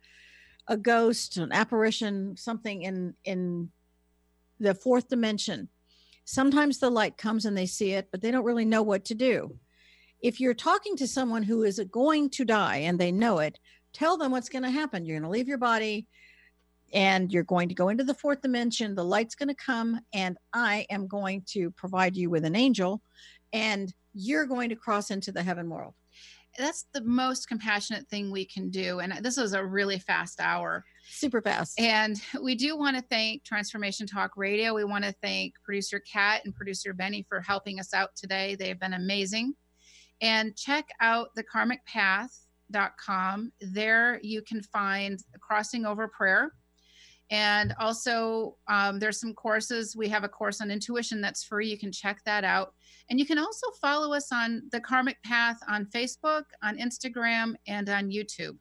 a 0.68 0.76
ghost 0.76 1.36
an 1.36 1.50
apparition 1.52 2.36
something 2.36 2.82
in 2.82 3.14
in 3.24 3.70
the 4.60 4.74
fourth 4.74 5.08
dimension. 5.08 5.68
Sometimes 6.24 6.78
the 6.78 6.90
light 6.90 7.16
comes 7.16 7.44
and 7.44 7.56
they 7.56 7.66
see 7.66 7.92
it, 7.92 8.08
but 8.12 8.20
they 8.20 8.30
don't 8.30 8.44
really 8.44 8.64
know 8.64 8.82
what 8.82 9.04
to 9.06 9.14
do. 9.14 9.56
If 10.22 10.38
you're 10.38 10.54
talking 10.54 10.96
to 10.96 11.08
someone 11.08 11.42
who 11.42 11.64
is 11.64 11.80
going 11.90 12.30
to 12.30 12.44
die 12.44 12.76
and 12.76 12.98
they 12.98 13.10
know 13.10 13.38
it, 13.38 13.58
tell 13.92 14.16
them 14.16 14.30
what's 14.30 14.50
going 14.50 14.62
to 14.62 14.70
happen. 14.70 15.04
You're 15.04 15.18
going 15.18 15.28
to 15.28 15.36
leave 15.36 15.48
your 15.48 15.58
body 15.58 16.06
and 16.92 17.32
you're 17.32 17.42
going 17.44 17.68
to 17.68 17.74
go 17.74 17.88
into 17.88 18.04
the 18.04 18.14
fourth 18.14 18.42
dimension. 18.42 18.94
The 18.94 19.04
light's 19.04 19.34
going 19.34 19.48
to 19.48 19.54
come, 19.54 20.00
and 20.12 20.36
I 20.52 20.86
am 20.90 21.06
going 21.06 21.42
to 21.50 21.70
provide 21.72 22.16
you 22.16 22.30
with 22.30 22.44
an 22.44 22.56
angel, 22.56 23.00
and 23.52 23.92
you're 24.12 24.46
going 24.46 24.70
to 24.70 24.76
cross 24.76 25.10
into 25.10 25.32
the 25.32 25.42
heaven 25.42 25.68
world. 25.70 25.94
That's 26.58 26.86
the 26.92 27.02
most 27.02 27.48
compassionate 27.48 28.08
thing 28.08 28.30
we 28.30 28.44
can 28.44 28.70
do. 28.70 29.00
And 29.00 29.24
this 29.24 29.36
was 29.36 29.52
a 29.52 29.64
really 29.64 29.98
fast 29.98 30.40
hour 30.40 30.84
super 31.10 31.40
fast. 31.40 31.78
And 31.78 32.20
we 32.42 32.54
do 32.54 32.76
want 32.76 32.96
to 32.96 33.02
thank 33.02 33.44
Transformation 33.44 34.06
Talk 34.06 34.32
Radio. 34.36 34.74
We 34.74 34.84
want 34.84 35.04
to 35.04 35.14
thank 35.22 35.54
producer 35.64 36.00
Kat 36.00 36.42
and 36.44 36.54
producer 36.54 36.92
Benny 36.92 37.24
for 37.28 37.40
helping 37.40 37.80
us 37.80 37.92
out 37.92 38.10
today. 38.16 38.54
They've 38.54 38.78
been 38.78 38.94
amazing. 38.94 39.54
And 40.20 40.56
check 40.56 40.88
out 41.00 41.28
the 41.34 41.44
karmicpath.com. 41.44 43.52
There 43.60 44.20
you 44.22 44.42
can 44.42 44.62
find 44.62 45.18
crossing 45.40 45.86
over 45.86 46.08
prayer. 46.08 46.52
And 47.30 47.74
also, 47.78 48.56
um, 48.66 48.98
there's 48.98 49.20
some 49.20 49.34
courses. 49.34 49.94
We 49.94 50.08
have 50.08 50.24
a 50.24 50.28
course 50.28 50.60
on 50.60 50.70
intuition 50.70 51.20
that's 51.20 51.44
free. 51.44 51.68
You 51.68 51.78
can 51.78 51.92
check 51.92 52.20
that 52.24 52.42
out. 52.42 52.74
And 53.08 53.20
you 53.20 53.26
can 53.26 53.38
also 53.38 53.66
follow 53.80 54.12
us 54.12 54.32
on 54.32 54.62
the 54.72 54.80
Karmic 54.80 55.22
Path 55.22 55.58
on 55.68 55.86
Facebook, 55.86 56.44
on 56.62 56.76
Instagram, 56.76 57.54
and 57.68 57.88
on 57.88 58.10
YouTube. 58.10 58.56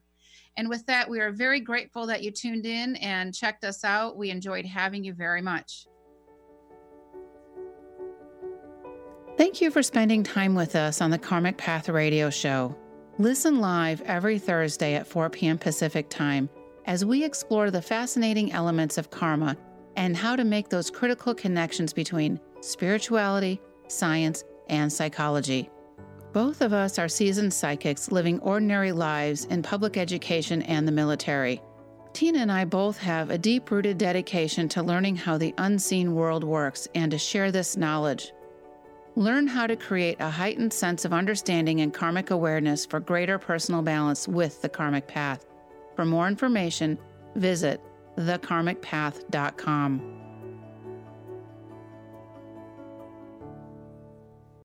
And 0.56 0.68
with 0.68 0.86
that, 0.86 1.08
we 1.08 1.20
are 1.20 1.32
very 1.32 1.60
grateful 1.60 2.06
that 2.06 2.22
you 2.22 2.30
tuned 2.30 2.66
in 2.66 2.96
and 2.96 3.34
checked 3.34 3.64
us 3.64 3.84
out. 3.84 4.16
We 4.16 4.30
enjoyed 4.30 4.66
having 4.66 5.02
you 5.02 5.14
very 5.14 5.42
much. 5.42 5.86
Thank 9.36 9.60
you 9.60 9.70
for 9.70 9.82
spending 9.82 10.22
time 10.22 10.54
with 10.54 10.76
us 10.76 11.00
on 11.00 11.10
the 11.10 11.18
Karmic 11.18 11.56
Path 11.56 11.88
Radio 11.88 12.30
Show. 12.30 12.76
Listen 13.18 13.60
live 13.60 14.00
every 14.02 14.38
Thursday 14.38 14.94
at 14.94 15.06
4 15.06 15.30
p.m. 15.30 15.58
Pacific 15.58 16.08
Time 16.08 16.48
as 16.90 17.04
we 17.04 17.22
explore 17.22 17.70
the 17.70 17.80
fascinating 17.80 18.50
elements 18.50 18.98
of 18.98 19.12
karma 19.12 19.56
and 19.94 20.16
how 20.16 20.34
to 20.34 20.42
make 20.42 20.68
those 20.68 20.90
critical 20.90 21.32
connections 21.32 21.92
between 21.92 22.40
spirituality, 22.62 23.60
science, 23.86 24.42
and 24.68 24.92
psychology. 24.92 25.70
Both 26.32 26.60
of 26.60 26.72
us 26.72 26.98
are 26.98 27.06
seasoned 27.08 27.54
psychics 27.54 28.10
living 28.10 28.40
ordinary 28.40 28.90
lives 28.90 29.44
in 29.44 29.62
public 29.62 29.96
education 29.96 30.62
and 30.62 30.86
the 30.86 30.90
military. 30.90 31.62
Tina 32.12 32.40
and 32.40 32.50
I 32.50 32.64
both 32.64 32.98
have 32.98 33.30
a 33.30 33.38
deep 33.38 33.70
rooted 33.70 33.96
dedication 33.96 34.68
to 34.70 34.82
learning 34.82 35.14
how 35.14 35.38
the 35.38 35.54
unseen 35.58 36.16
world 36.16 36.42
works 36.42 36.88
and 36.96 37.12
to 37.12 37.18
share 37.18 37.52
this 37.52 37.76
knowledge. 37.76 38.32
Learn 39.14 39.46
how 39.46 39.68
to 39.68 39.76
create 39.76 40.16
a 40.18 40.28
heightened 40.28 40.72
sense 40.72 41.04
of 41.04 41.12
understanding 41.12 41.82
and 41.82 41.94
karmic 41.94 42.32
awareness 42.32 42.84
for 42.84 42.98
greater 42.98 43.38
personal 43.38 43.80
balance 43.80 44.26
with 44.26 44.60
the 44.60 44.68
karmic 44.68 45.06
path. 45.06 45.46
For 46.00 46.06
more 46.06 46.28
information, 46.28 46.98
visit 47.36 47.78
thekarmicpath.com. 48.16 50.19